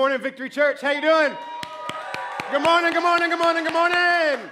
morning, 0.00 0.18
Victory 0.22 0.48
Church. 0.48 0.80
How 0.80 0.92
you 0.92 1.02
doing? 1.02 1.36
Good 2.50 2.62
morning, 2.62 2.94
good 2.94 3.02
morning, 3.02 3.28
good 3.28 3.38
morning, 3.38 3.64
good 3.64 3.74
morning. 3.74 4.50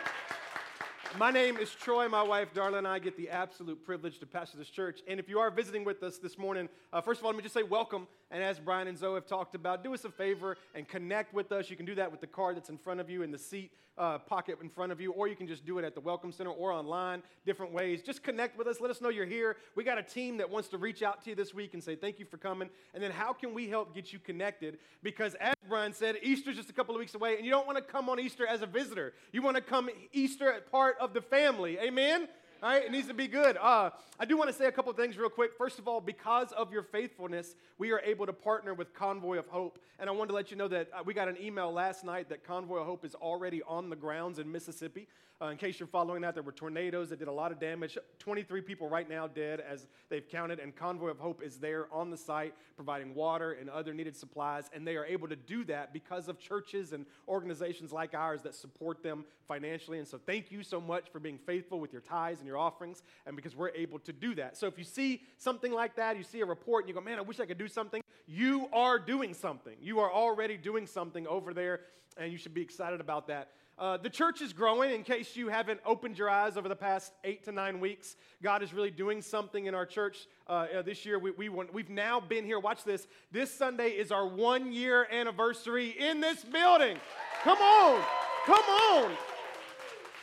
My 1.16 1.30
name 1.30 1.56
is 1.56 1.74
Troy. 1.74 2.06
My 2.06 2.22
wife, 2.22 2.52
Darla, 2.54 2.78
and 2.78 2.86
I 2.86 2.98
get 2.98 3.16
the 3.16 3.30
absolute 3.30 3.82
privilege 3.82 4.18
to 4.18 4.26
pastor 4.26 4.58
this 4.58 4.68
church. 4.68 5.00
And 5.08 5.19
if 5.19 5.28
you 5.28 5.38
are 5.38 5.50
visiting 5.50 5.82
with 5.82 6.03
us 6.03 6.19
this 6.19 6.37
morning, 6.37 6.69
uh, 6.92 7.00
first 7.00 7.21
of 7.21 7.24
all, 7.24 7.30
let 7.30 7.37
me 7.37 7.42
just 7.42 7.54
say 7.54 7.62
welcome. 7.62 8.06
And 8.30 8.42
as 8.42 8.58
Brian 8.58 8.87
and 8.88 8.96
Zoe 8.96 9.14
have 9.14 9.26
talked 9.26 9.54
about, 9.54 9.82
do 9.82 9.94
us 9.94 10.04
a 10.04 10.10
favor 10.10 10.58
and 10.74 10.86
connect 10.86 11.33
with 11.33 11.51
us. 11.51 11.71
You 11.71 11.76
can 11.76 11.87
do 11.87 11.94
that 11.94 12.10
with 12.10 12.21
the 12.21 12.26
card 12.26 12.56
that's 12.56 12.69
in 12.69 12.76
front 12.76 13.01
of 13.01 13.08
you 13.08 13.22
in 13.22 13.30
the 13.30 13.38
seat 13.38 13.72
uh, 13.98 14.19
pocket 14.19 14.58
in 14.62 14.69
front 14.69 14.92
of 14.92 15.01
you, 15.01 15.12
or 15.12 15.29
you 15.29 15.37
can 15.37 15.47
just 15.47 15.66
do 15.66 15.79
it 15.79 15.84
at 15.84 15.94
the 15.94 16.01
Welcome 16.01 16.33
Center 16.33 16.51
or 16.51 16.73
online, 16.73 17.23
different 17.45 17.73
ways. 17.73 18.01
Just 18.02 18.23
connect 18.23 18.56
with 18.56 18.66
us. 18.66 18.80
Let 18.80 18.91
us 18.91 19.01
know 19.01 19.09
you're 19.09 19.27
here. 19.27 19.56
We 19.75 19.84
got 19.84 19.98
a 19.98 20.02
team 20.02 20.37
that 20.38 20.48
wants 20.48 20.69
to 20.69 20.79
reach 20.79 21.02
out 21.02 21.23
to 21.25 21.30
you 21.30 21.37
this 21.37 21.52
week 21.52 21.75
and 21.75 21.83
say 21.83 21.97
thank 21.97 22.19
you 22.19 22.25
for 22.25 22.37
coming. 22.37 22.70
And 22.95 23.02
then 23.02 23.11
how 23.11 23.33
can 23.33 23.52
we 23.52 23.69
help 23.69 23.95
get 23.95 24.12
you 24.12 24.19
connected? 24.19 24.79
Because 25.02 25.34
as 25.34 25.55
Brian 25.69 25.93
said, 25.93 26.16
Easter's 26.23 26.56
just 26.56 26.70
a 26.70 26.73
couple 26.73 26.95
of 26.95 27.01
weeks 27.01 27.15
away, 27.15 27.37
and 27.37 27.45
you 27.45 27.51
don't 27.51 27.66
want 27.66 27.77
to 27.77 27.84
come 27.84 28.09
on 28.09 28.20
Easter 28.20 28.47
as 28.47 28.62
a 28.62 28.66
visitor. 28.66 29.15
You 29.33 29.43
want 29.43 29.56
to 29.56 29.62
come 29.62 29.91
Easter 30.12 30.52
at 30.52 30.70
part 30.70 30.97
of 31.01 31.15
the 31.15 31.23
family. 31.23 31.79
Amen? 31.79 32.29
All 32.61 32.71
right, 32.71 32.85
it 32.85 32.91
needs 32.91 33.07
to 33.07 33.15
be 33.15 33.29
good. 33.29 33.57
Uh, 33.57 33.91
I 34.19 34.25
do 34.25 34.37
want 34.37 34.51
to 34.51 34.57
say 34.57 34.66
a 34.66 34.73
couple 34.73 34.93
things 34.93 35.16
real 35.16 35.29
quick. 35.29 35.53
First 35.57 35.79
of 35.79 35.87
all, 35.87 36.01
because 36.01 36.51
of 36.51 36.73
your 36.73 36.83
faithfulness, 36.83 37.55
we 37.79 37.93
are 37.93 38.01
able 38.01 38.27
to 38.27 38.33
partner 38.33 38.75
with 38.75 38.93
Convoy 38.93 39.39
of 39.39 39.47
Hope. 39.47 39.79
And 40.01 40.11
I 40.11 40.12
wanted 40.12 40.30
to 40.30 40.35
let 40.35 40.51
you 40.51 40.57
know 40.57 40.66
that 40.66 40.89
uh, 40.93 41.02
we 41.05 41.15
got 41.15 41.29
an 41.29 41.37
email 41.41 41.73
last 41.73 42.02
night 42.02 42.29
that 42.30 42.43
Convoy 42.43 42.79
of 42.79 42.87
Hope 42.87 43.05
is 43.05 43.15
already 43.15 43.63
on 43.63 43.91
the 43.91 43.97
grounds 43.97 44.41
in 44.41 44.51
Mississippi. 44.51 45.07
Uh, 45.41 45.47
in 45.47 45.57
case 45.57 45.79
you're 45.79 45.87
following 45.87 46.21
that, 46.23 46.35
there 46.35 46.43
were 46.43 46.51
tornadoes 46.51 47.11
that 47.11 47.21
did 47.21 47.29
a 47.29 47.33
lot 47.33 47.52
of 47.52 47.61
damage. 47.61 47.97
23 48.19 48.61
people 48.61 48.88
right 48.88 49.09
now 49.09 49.29
dead 49.29 49.61
as 49.61 49.87
they've 50.09 50.29
counted, 50.29 50.59
and 50.59 50.75
Convoy 50.75 51.11
of 51.11 51.19
Hope 51.21 51.41
is 51.45 51.59
there 51.59 51.87
on 51.93 52.11
the 52.11 52.16
site 52.16 52.55
providing 52.75 53.15
water 53.15 53.52
and 53.52 53.71
other 53.71 53.95
needed 53.95 54.16
supplies. 54.16 54.69
And 54.75 54.85
they 54.85 54.97
are 54.97 55.05
able 55.05 55.29
to 55.29 55.37
do 55.37 55.65
that 55.66 55.93
because 55.93 56.27
of 56.27 56.41
churches 56.41 56.93
and 56.93 57.07
organizations 57.29 57.93
like 57.93 58.15
ours 58.15 58.43
that 58.43 58.57
support 58.57 59.01
them 59.04 59.25
financially. 59.47 59.99
And 59.99 60.09
so, 60.09 60.19
thank 60.19 60.51
you 60.51 60.65
so 60.65 60.80
much 60.80 61.09
for 61.13 61.21
being 61.21 61.38
faithful 61.38 61.79
with 61.79 61.93
your 61.93 62.02
tithes 62.02 62.41
and 62.41 62.48
your 62.49 62.59
offerings, 62.59 63.02
and 63.27 63.37
because 63.37 63.54
we're 63.54 63.71
able 63.71 64.00
to 64.00 64.12
do 64.12 64.34
that. 64.34 64.56
So, 64.56 64.66
if 64.66 64.77
you 64.77 64.84
see 64.84 65.22
something 65.36 65.72
like 65.72 65.94
that, 65.96 66.16
you 66.16 66.24
see 66.24 66.41
a 66.41 66.46
report, 66.46 66.84
and 66.84 66.88
you 66.88 66.94
go, 66.94 67.00
man, 67.00 67.18
I 67.18 67.22
wish 67.22 67.38
I 67.38 67.46
could 67.46 67.58
do 67.58 67.68
something, 67.68 68.02
you 68.27 68.68
are 68.72 68.98
doing 68.98 69.34
something. 69.34 69.77
You 69.80 70.00
are 70.00 70.12
already 70.12 70.56
doing 70.56 70.86
something 70.86 71.26
over 71.26 71.54
there, 71.54 71.80
and 72.16 72.32
you 72.32 72.38
should 72.38 72.54
be 72.54 72.62
excited 72.62 73.00
about 73.00 73.28
that. 73.28 73.50
Uh, 73.78 73.96
the 73.96 74.10
church 74.10 74.42
is 74.42 74.52
growing. 74.52 74.92
In 74.92 75.04
case 75.04 75.36
you 75.36 75.48
haven't 75.48 75.78
opened 75.86 76.19
your 76.19 76.28
eyes 76.28 76.56
over 76.56 76.69
the 76.69 76.76
past 76.76 77.12
eight 77.22 77.44
to 77.44 77.52
nine 77.52 77.78
weeks, 77.78 78.16
God 78.42 78.62
is 78.62 78.74
really 78.74 78.91
doing 78.91 79.22
something 79.22 79.66
in 79.66 79.74
our 79.74 79.86
church 79.86 80.26
uh, 80.48 80.66
uh, 80.78 80.82
this 80.82 81.06
year. 81.06 81.19
We, 81.19 81.30
we 81.30 81.48
want, 81.48 81.72
we've 81.72 81.88
now 81.88 82.19
been 82.19 82.44
here. 82.44 82.58
Watch 82.58 82.82
this. 82.82 83.06
This 83.30 83.54
Sunday 83.54 83.91
is 83.91 84.10
our 84.10 84.26
one 84.26 84.72
year 84.72 85.06
anniversary 85.12 85.91
in 85.91 86.20
this 86.20 86.42
building. 86.42 86.96
Come 87.44 87.58
on. 87.58 88.02
Come 88.46 88.64
on. 88.64 89.38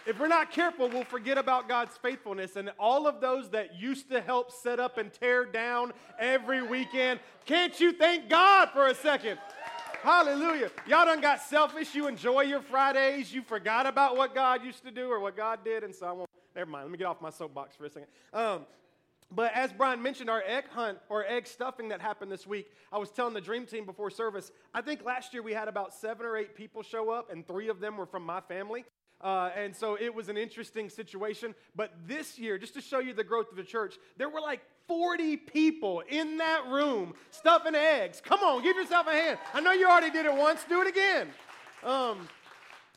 If 0.05 0.19
we're 0.19 0.27
not 0.27 0.51
careful, 0.51 0.87
we'll 0.87 1.03
forget 1.03 1.39
about 1.39 1.67
God's 1.67 1.97
faithfulness. 1.97 2.57
And 2.57 2.71
all 2.77 3.07
of 3.07 3.21
those 3.21 3.49
that 3.49 3.79
used 3.79 4.09
to 4.11 4.21
help 4.21 4.51
set 4.51 4.79
up 4.79 4.99
and 4.99 5.11
tear 5.11 5.45
down 5.45 5.93
every 6.19 6.61
weekend, 6.61 7.19
can't 7.45 7.79
you 7.79 7.91
thank 7.91 8.29
God 8.29 8.69
for 8.69 8.87
a 8.87 8.93
second? 8.93 9.39
Hallelujah. 10.03 10.69
Y'all 10.85 11.05
done 11.05 11.21
got 11.21 11.41
selfish. 11.41 11.95
You 11.95 12.07
enjoy 12.07 12.41
your 12.41 12.61
Fridays. 12.61 13.33
You 13.33 13.41
forgot 13.41 13.87
about 13.87 14.15
what 14.15 14.35
God 14.35 14.63
used 14.63 14.83
to 14.83 14.91
do 14.91 15.09
or 15.09 15.19
what 15.19 15.35
God 15.35 15.65
did. 15.65 15.83
And 15.83 15.95
so 15.95 16.05
I 16.05 16.11
won't, 16.11 16.29
never 16.55 16.69
mind. 16.69 16.85
Let 16.85 16.91
me 16.91 16.99
get 16.99 17.07
off 17.07 17.19
my 17.19 17.31
soapbox 17.31 17.75
for 17.75 17.85
a 17.85 17.89
second. 17.89 18.09
Um, 18.31 18.67
but 19.31 19.53
as 19.55 19.73
Brian 19.73 20.03
mentioned, 20.03 20.29
our 20.29 20.43
egg 20.45 20.65
hunt 20.69 20.99
or 21.09 21.25
egg 21.25 21.47
stuffing 21.47 21.89
that 21.89 21.99
happened 21.99 22.31
this 22.31 22.45
week, 22.45 22.67
I 22.91 22.99
was 22.99 23.09
telling 23.09 23.33
the 23.33 23.41
dream 23.41 23.65
team 23.65 23.87
before 23.87 24.11
service, 24.11 24.51
I 24.71 24.81
think 24.81 25.03
last 25.03 25.33
year 25.33 25.41
we 25.41 25.53
had 25.53 25.67
about 25.67 25.95
seven 25.95 26.27
or 26.27 26.37
eight 26.37 26.55
people 26.55 26.83
show 26.83 27.09
up, 27.09 27.31
and 27.31 27.45
three 27.45 27.69
of 27.69 27.79
them 27.79 27.97
were 27.97 28.05
from 28.05 28.23
my 28.23 28.41
family. 28.41 28.85
Uh, 29.25 29.49
and 29.57 29.75
so 29.75 29.97
it 29.99 30.13
was 30.13 30.29
an 30.29 30.37
interesting 30.37 30.87
situation. 30.87 31.55
But 31.75 31.91
this 32.05 32.37
year, 32.37 32.59
just 32.59 32.75
to 32.75 32.81
show 32.81 32.99
you 32.99 33.11
the 33.11 33.23
growth 33.23 33.49
of 33.49 33.57
the 33.57 33.63
church, 33.63 33.95
there 34.17 34.29
were 34.29 34.39
like 34.39 34.61
40 34.87 35.35
people 35.37 36.03
in 36.07 36.37
that 36.37 36.67
room 36.67 37.15
stuffing 37.31 37.73
eggs. 37.73 38.21
Come 38.23 38.41
on, 38.41 38.61
give 38.61 38.75
yourself 38.75 39.07
a 39.07 39.13
hand. 39.13 39.39
I 39.51 39.61
know 39.61 39.71
you 39.71 39.87
already 39.89 40.11
did 40.11 40.27
it 40.27 40.33
once, 40.35 40.63
do 40.69 40.79
it 40.81 40.87
again. 40.87 41.29
Um, 41.83 42.29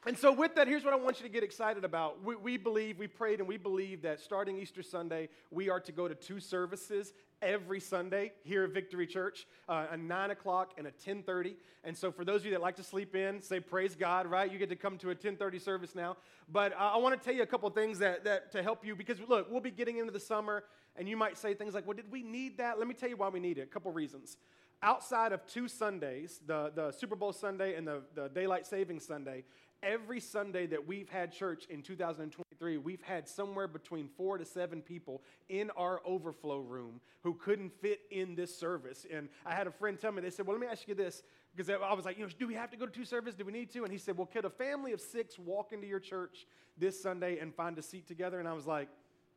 and 0.07 0.17
so, 0.17 0.33
with 0.33 0.55
that, 0.55 0.69
here's 0.69 0.85
what 0.85 0.95
I 0.95 0.97
want 0.97 1.19
you 1.19 1.27
to 1.27 1.33
get 1.33 1.43
excited 1.43 1.85
about. 1.85 2.23
We, 2.23 2.37
we, 2.37 2.57
believe, 2.57 2.99
we 2.99 3.09
prayed, 3.09 3.41
and 3.41 3.49
we 3.49 3.57
believe 3.57 4.03
that 4.03 4.21
starting 4.21 4.59
Easter 4.59 4.83
Sunday, 4.83 5.29
we 5.51 5.71
are 5.71 5.81
to 5.81 5.93
go 5.93 6.07
to 6.07 6.15
two 6.15 6.41
services 6.41 7.13
every 7.43 7.81
Sunday 7.81 8.33
here 8.43 8.65
at 8.65 8.71
Victory 8.71 9.07
Church, 9.07 9.47
uh, 9.69 9.87
a 9.91 9.97
9 9.97 10.31
o'clock 10.31 10.73
and 10.79 10.87
a 10.87 10.91
10.30. 10.91 11.55
And 11.85 11.97
so 11.97 12.11
for 12.11 12.25
those 12.25 12.41
of 12.41 12.47
you 12.47 12.53
that 12.53 12.61
like 12.61 12.77
to 12.77 12.83
sleep 12.83 13.15
in, 13.15 13.41
say 13.43 13.61
praise 13.61 13.95
God, 13.95 14.27
right? 14.27 14.51
You 14.51 14.59
get 14.59 14.69
to 14.71 14.77
come 14.77 14.99
to 14.99 15.11
a 15.11 15.15
10.30 15.15 15.61
service 15.61 15.95
now. 15.95 16.17
But 16.51 16.73
uh, 16.73 16.91
I 16.95 16.97
want 16.97 17.21
to 17.21 17.25
tell 17.25 17.35
you 17.35 17.43
a 17.43 17.47
couple 17.47 17.69
things 17.71 17.99
that, 18.01 18.25
that 18.25 18.53
to 18.53 18.63
help 18.63 18.85
you, 18.85 18.97
because 18.97 19.19
look, 19.29 19.51
we'll 19.51 19.61
be 19.61 19.71
getting 19.71 19.99
into 19.99 20.13
the 20.13 20.21
summer, 20.21 20.65
and 20.97 21.09
you 21.09 21.17
might 21.17 21.37
say 21.39 21.55
things 21.55 21.75
like, 21.75 21.87
well, 21.87 21.97
did 21.97 22.11
we 22.11 22.23
need 22.23 22.59
that? 22.59 22.79
Let 22.79 22.89
me 22.89 22.95
tell 22.95 23.09
you 23.09 23.17
why 23.17 23.29
we 23.29 23.41
need 23.41 23.59
it. 23.59 23.63
A 23.63 23.67
couple 23.67 23.93
reasons. 23.93 24.37
Outside 24.81 25.33
of 25.33 25.45
two 25.47 25.67
Sundays, 25.67 26.41
the, 26.47 26.71
the 26.73 26.93
Super 26.93 27.17
Bowl 27.17 27.33
Sunday 27.33 27.75
and 27.75 27.87
the, 27.87 28.03
the 28.15 28.29
Daylight 28.29 28.65
Savings 28.65 29.05
Sunday, 29.05 29.45
every 29.83 30.21
Sunday 30.21 30.67
that 30.67 30.87
we've 30.87 31.09
had 31.09 31.33
church 31.33 31.65
in 31.69 31.83
2023, 31.83 32.77
we've 32.79 33.03
had 33.03 33.29
somewhere 33.29 33.69
between 33.69 34.09
four 34.17 34.39
to 34.39 34.45
seven 34.45 34.83
people 34.83 35.23
in 35.49 35.71
our 35.77 36.01
overflow 36.05 36.59
room 36.59 37.01
who 37.23 37.35
couldn't 37.35 37.73
fit 37.81 38.01
in 38.11 38.35
this 38.35 38.57
service. 38.57 39.07
And 39.13 39.29
I 39.47 39.55
had 39.55 39.67
a 39.67 39.71
friend 39.71 39.99
tell 39.99 40.13
me, 40.13 40.23
they 40.23 40.31
said, 40.31 40.47
Well, 40.47 40.57
let 40.57 40.61
me 40.61 40.71
ask 40.71 40.87
you 40.89 40.95
this. 40.95 41.23
Because 41.57 41.71
I 41.71 41.93
was 41.93 42.05
like, 42.05 42.19
you 42.19 42.25
know, 42.25 42.31
do 42.39 42.47
we 42.47 42.55
have 42.55 42.71
to 42.71 42.77
go 42.77 42.87
to 42.87 42.93
two 42.93 43.05
services? 43.05 43.35
Do 43.37 43.45
we 43.45 43.53
need 43.53 43.73
to? 43.73 43.83
And 43.83 43.91
he 43.91 43.99
said, 43.99 44.17
well, 44.17 44.27
could 44.27 44.45
a 44.45 44.51
family 44.51 44.93
of 44.93 45.01
six 45.01 45.41
walk 45.41 45.73
into 45.73 45.89
your 45.89 45.99
church 45.99 46.47
this 46.77 47.03
Sunday 47.03 47.41
and 47.41 47.53
find 47.53 47.77
a 47.79 47.83
seat 47.83 48.07
together? 48.07 48.39
And 48.39 48.47
I 48.47 48.53
was 48.53 48.67
like, 48.67 48.89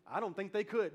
I 0.08 0.20
don't 0.20 0.36
think 0.36 0.52
they 0.52 0.64
could. 0.64 0.92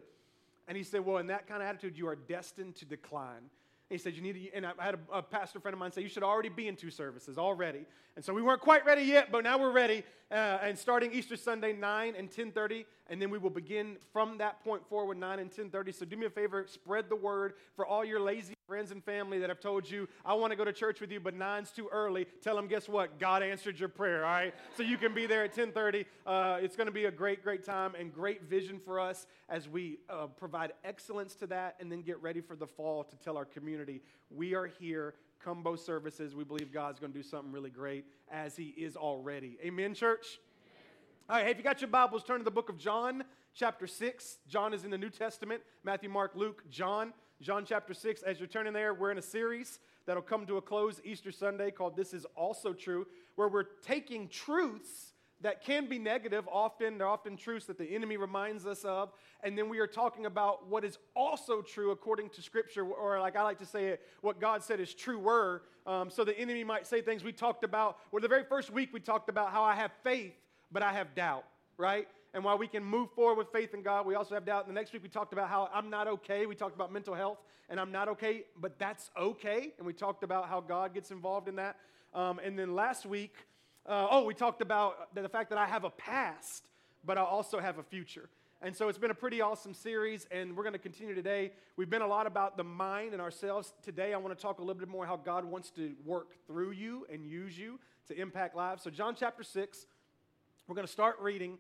And 0.68 0.76
he 0.76 0.84
said, 0.84 1.04
well, 1.04 1.18
in 1.18 1.26
that 1.28 1.48
kind 1.48 1.62
of 1.62 1.68
attitude, 1.68 1.98
you 1.98 2.06
are 2.06 2.14
destined 2.14 2.76
to 2.76 2.84
decline. 2.84 3.50
He 3.88 3.98
said, 3.98 4.14
You 4.14 4.22
need 4.22 4.32
to, 4.32 4.52
and 4.54 4.66
I 4.66 4.72
had 4.78 4.94
a, 4.94 5.18
a, 5.18 5.22
pastor 5.22 5.60
friend 5.60 5.72
of 5.72 5.78
mine 5.78 5.92
say, 5.92 6.02
You 6.02 6.08
should 6.08 6.22
already 6.22 6.48
be 6.48 6.68
in 6.68 6.76
two 6.76 6.90
services 6.90 7.38
already. 7.38 7.86
And 8.16 8.24
so 8.24 8.34
we 8.34 8.42
weren't 8.42 8.60
quite 8.60 8.84
ready 8.84 9.02
yet, 9.02 9.30
but 9.30 9.44
now 9.44 9.58
we're 9.58 9.72
ready. 9.72 10.02
Uh, 10.30 10.58
and 10.62 10.76
starting 10.76 11.12
Easter 11.12 11.36
Sunday, 11.36 11.72
9 11.72 12.14
and 12.16 12.30
10.30, 12.30 12.84
and 13.08 13.22
then 13.22 13.30
we 13.30 13.38
will 13.38 13.50
begin 13.50 13.96
from 14.12 14.38
that 14.38 14.62
point 14.64 14.84
forward, 14.88 15.18
9 15.18 15.38
and 15.38 15.50
10.30. 15.50 15.94
So 15.94 16.04
do 16.04 16.16
me 16.16 16.26
a 16.26 16.30
favor, 16.30 16.64
spread 16.66 17.08
the 17.08 17.16
word 17.16 17.54
for 17.76 17.86
all 17.86 18.04
your 18.04 18.18
lazy 18.18 18.55
friends 18.66 18.90
and 18.90 19.04
family 19.04 19.38
that 19.38 19.48
have 19.48 19.60
told 19.60 19.88
you, 19.88 20.08
I 20.24 20.34
want 20.34 20.50
to 20.50 20.56
go 20.56 20.64
to 20.64 20.72
church 20.72 21.00
with 21.00 21.12
you, 21.12 21.20
but 21.20 21.34
nine's 21.34 21.70
too 21.70 21.88
early. 21.92 22.26
Tell 22.42 22.56
them, 22.56 22.66
guess 22.66 22.88
what? 22.88 23.20
God 23.20 23.44
answered 23.44 23.78
your 23.78 23.88
prayer, 23.88 24.24
all 24.24 24.32
right? 24.32 24.54
So 24.76 24.82
you 24.82 24.98
can 24.98 25.14
be 25.14 25.26
there 25.26 25.44
at 25.44 25.54
10.30. 25.54 26.04
Uh, 26.26 26.58
it's 26.60 26.74
going 26.74 26.88
to 26.88 26.92
be 26.92 27.04
a 27.04 27.10
great, 27.12 27.44
great 27.44 27.64
time 27.64 27.94
and 27.96 28.12
great 28.12 28.42
vision 28.42 28.80
for 28.80 28.98
us 28.98 29.28
as 29.48 29.68
we 29.68 29.98
uh, 30.10 30.26
provide 30.26 30.72
excellence 30.84 31.36
to 31.36 31.46
that 31.46 31.76
and 31.78 31.92
then 31.92 32.02
get 32.02 32.20
ready 32.20 32.40
for 32.40 32.56
the 32.56 32.66
fall 32.66 33.04
to 33.04 33.16
tell 33.16 33.36
our 33.36 33.44
community, 33.44 34.02
we 34.30 34.54
are 34.54 34.66
here 34.66 35.14
combo 35.44 35.76
services. 35.76 36.34
We 36.34 36.42
believe 36.42 36.72
God's 36.72 36.98
going 36.98 37.12
to 37.12 37.18
do 37.18 37.22
something 37.22 37.52
really 37.52 37.70
great 37.70 38.04
as 38.32 38.56
He 38.56 38.74
is 38.76 38.96
already. 38.96 39.58
Amen, 39.62 39.94
church? 39.94 40.40
Amen. 40.64 41.30
All 41.30 41.36
right, 41.36 41.44
hey, 41.44 41.52
if 41.52 41.58
you 41.58 41.62
got 41.62 41.80
your 41.80 41.88
Bibles, 41.88 42.24
turn 42.24 42.38
to 42.38 42.44
the 42.44 42.50
book 42.50 42.68
of 42.68 42.78
John, 42.78 43.22
chapter 43.54 43.86
6. 43.86 44.38
John 44.48 44.74
is 44.74 44.84
in 44.84 44.90
the 44.90 44.98
New 44.98 45.10
Testament 45.10 45.62
Matthew, 45.84 46.10
Mark, 46.10 46.32
Luke, 46.34 46.68
John. 46.68 47.12
John 47.42 47.66
chapter 47.66 47.92
6. 47.92 48.22
As 48.22 48.38
you're 48.38 48.48
turning 48.48 48.72
there, 48.72 48.94
we're 48.94 49.10
in 49.10 49.18
a 49.18 49.22
series 49.22 49.78
that'll 50.06 50.22
come 50.22 50.46
to 50.46 50.56
a 50.56 50.62
close 50.62 51.00
Easter 51.04 51.30
Sunday 51.30 51.70
called 51.70 51.94
This 51.94 52.14
Is 52.14 52.24
Also 52.34 52.72
True, 52.72 53.06
where 53.34 53.48
we're 53.48 53.66
taking 53.84 54.28
truths 54.28 55.12
that 55.42 55.62
can 55.62 55.86
be 55.86 55.98
negative. 55.98 56.48
Often, 56.50 56.96
they're 56.96 57.06
often 57.06 57.36
truths 57.36 57.66
that 57.66 57.76
the 57.76 57.84
enemy 57.84 58.16
reminds 58.16 58.64
us 58.64 58.84
of. 58.84 59.12
And 59.42 59.56
then 59.56 59.68
we 59.68 59.80
are 59.80 59.86
talking 59.86 60.24
about 60.24 60.66
what 60.68 60.82
is 60.82 60.96
also 61.14 61.60
true 61.60 61.90
according 61.90 62.30
to 62.30 62.42
Scripture, 62.42 62.86
or 62.86 63.20
like 63.20 63.36
I 63.36 63.42
like 63.42 63.58
to 63.58 63.66
say 63.66 63.88
it, 63.88 64.00
what 64.22 64.40
God 64.40 64.62
said 64.62 64.80
is 64.80 64.94
true 64.94 65.18
were 65.18 65.62
Um, 65.86 66.08
so 66.10 66.24
the 66.24 66.36
enemy 66.36 66.64
might 66.64 66.86
say 66.86 67.02
things 67.02 67.22
we 67.22 67.32
talked 67.32 67.64
about. 67.64 67.98
Well, 68.10 68.22
the 68.22 68.28
very 68.28 68.44
first 68.44 68.70
week 68.70 68.94
we 68.94 69.00
talked 69.00 69.28
about 69.28 69.52
how 69.52 69.62
I 69.62 69.74
have 69.74 69.92
faith, 70.02 70.34
but 70.72 70.82
I 70.82 70.92
have 70.92 71.14
doubt, 71.14 71.44
right? 71.76 72.08
And 72.36 72.44
while 72.44 72.58
we 72.58 72.68
can 72.68 72.84
move 72.84 73.10
forward 73.12 73.38
with 73.38 73.48
faith 73.48 73.72
in 73.72 73.80
God, 73.80 74.04
we 74.04 74.14
also 74.14 74.34
have 74.34 74.44
doubt. 74.44 74.66
And 74.66 74.76
the 74.76 74.78
next 74.78 74.92
week 74.92 75.02
we 75.02 75.08
talked 75.08 75.32
about 75.32 75.48
how 75.48 75.70
I'm 75.72 75.88
not 75.88 76.06
okay. 76.06 76.44
We 76.44 76.54
talked 76.54 76.74
about 76.74 76.92
mental 76.92 77.14
health, 77.14 77.38
and 77.70 77.80
I'm 77.80 77.90
not 77.90 78.08
okay, 78.08 78.44
but 78.60 78.78
that's 78.78 79.10
okay. 79.18 79.72
And 79.78 79.86
we 79.86 79.94
talked 79.94 80.22
about 80.22 80.46
how 80.50 80.60
God 80.60 80.92
gets 80.92 81.10
involved 81.10 81.48
in 81.48 81.56
that. 81.56 81.76
Um, 82.12 82.38
and 82.44 82.58
then 82.58 82.74
last 82.74 83.06
week, 83.06 83.34
uh, 83.86 84.08
oh, 84.10 84.24
we 84.26 84.34
talked 84.34 84.60
about 84.60 85.14
the 85.14 85.26
fact 85.30 85.48
that 85.48 85.58
I 85.58 85.64
have 85.64 85.84
a 85.84 85.88
past, 85.88 86.68
but 87.06 87.16
I 87.16 87.22
also 87.22 87.58
have 87.58 87.78
a 87.78 87.82
future. 87.82 88.28
And 88.60 88.76
so 88.76 88.90
it's 88.90 88.98
been 88.98 89.10
a 89.10 89.14
pretty 89.14 89.40
awesome 89.40 89.72
series, 89.72 90.26
and 90.30 90.54
we're 90.54 90.62
going 90.62 90.74
to 90.74 90.78
continue 90.78 91.14
today. 91.14 91.52
We've 91.78 91.88
been 91.88 92.02
a 92.02 92.06
lot 92.06 92.26
about 92.26 92.58
the 92.58 92.64
mind 92.64 93.14
and 93.14 93.22
ourselves. 93.22 93.72
Today, 93.82 94.12
I 94.12 94.18
want 94.18 94.36
to 94.36 94.42
talk 94.42 94.58
a 94.58 94.62
little 94.62 94.78
bit 94.78 94.90
more 94.90 95.06
how 95.06 95.16
God 95.16 95.46
wants 95.46 95.70
to 95.70 95.94
work 96.04 96.32
through 96.46 96.72
you 96.72 97.06
and 97.10 97.26
use 97.26 97.58
you 97.58 97.80
to 98.08 98.20
impact 98.20 98.54
lives. 98.54 98.82
So, 98.82 98.90
John 98.90 99.14
chapter 99.18 99.42
6, 99.42 99.86
we're 100.68 100.74
going 100.74 100.86
to 100.86 100.92
start 100.92 101.16
reading, 101.18 101.56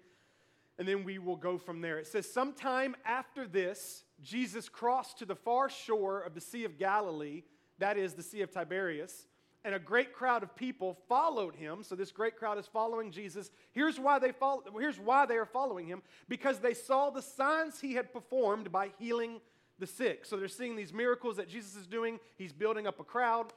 and 0.78 0.86
then 0.86 1.04
we 1.04 1.18
will 1.18 1.36
go 1.36 1.58
from 1.58 1.80
there. 1.80 1.98
It 1.98 2.06
says, 2.06 2.30
Sometime 2.30 2.94
after 3.04 3.46
this, 3.46 4.04
Jesus 4.22 4.68
crossed 4.68 5.18
to 5.18 5.24
the 5.24 5.34
far 5.34 5.68
shore 5.68 6.20
of 6.20 6.34
the 6.34 6.40
Sea 6.40 6.64
of 6.64 6.78
Galilee, 6.78 7.42
that 7.78 7.96
is 7.96 8.14
the 8.14 8.22
Sea 8.22 8.42
of 8.42 8.50
Tiberias 8.50 9.26
and 9.66 9.74
a 9.74 9.80
great 9.80 10.12
crowd 10.12 10.44
of 10.44 10.54
people 10.54 10.96
followed 11.08 11.56
him. 11.56 11.82
So 11.82 11.96
this 11.96 12.12
great 12.12 12.36
crowd 12.36 12.56
is 12.56 12.68
following 12.68 13.10
Jesus. 13.10 13.50
Here's 13.72 13.98
why 13.98 14.20
they 14.20 14.30
follow, 14.30 14.62
here's 14.78 15.00
why 15.00 15.26
they 15.26 15.34
are 15.34 15.44
following 15.44 15.88
him 15.88 16.02
because 16.28 16.60
they 16.60 16.72
saw 16.72 17.10
the 17.10 17.20
signs 17.20 17.80
he 17.80 17.94
had 17.94 18.12
performed 18.12 18.70
by 18.70 18.92
healing 19.00 19.40
the 19.80 19.86
sick. 19.88 20.24
So 20.24 20.36
they're 20.36 20.46
seeing 20.46 20.76
these 20.76 20.92
miracles 20.92 21.36
that 21.38 21.48
Jesus 21.48 21.74
is 21.74 21.88
doing. 21.88 22.20
He's 22.36 22.52
building 22.52 22.86
up 22.86 23.00
a 23.00 23.04
crowd. 23.04 23.52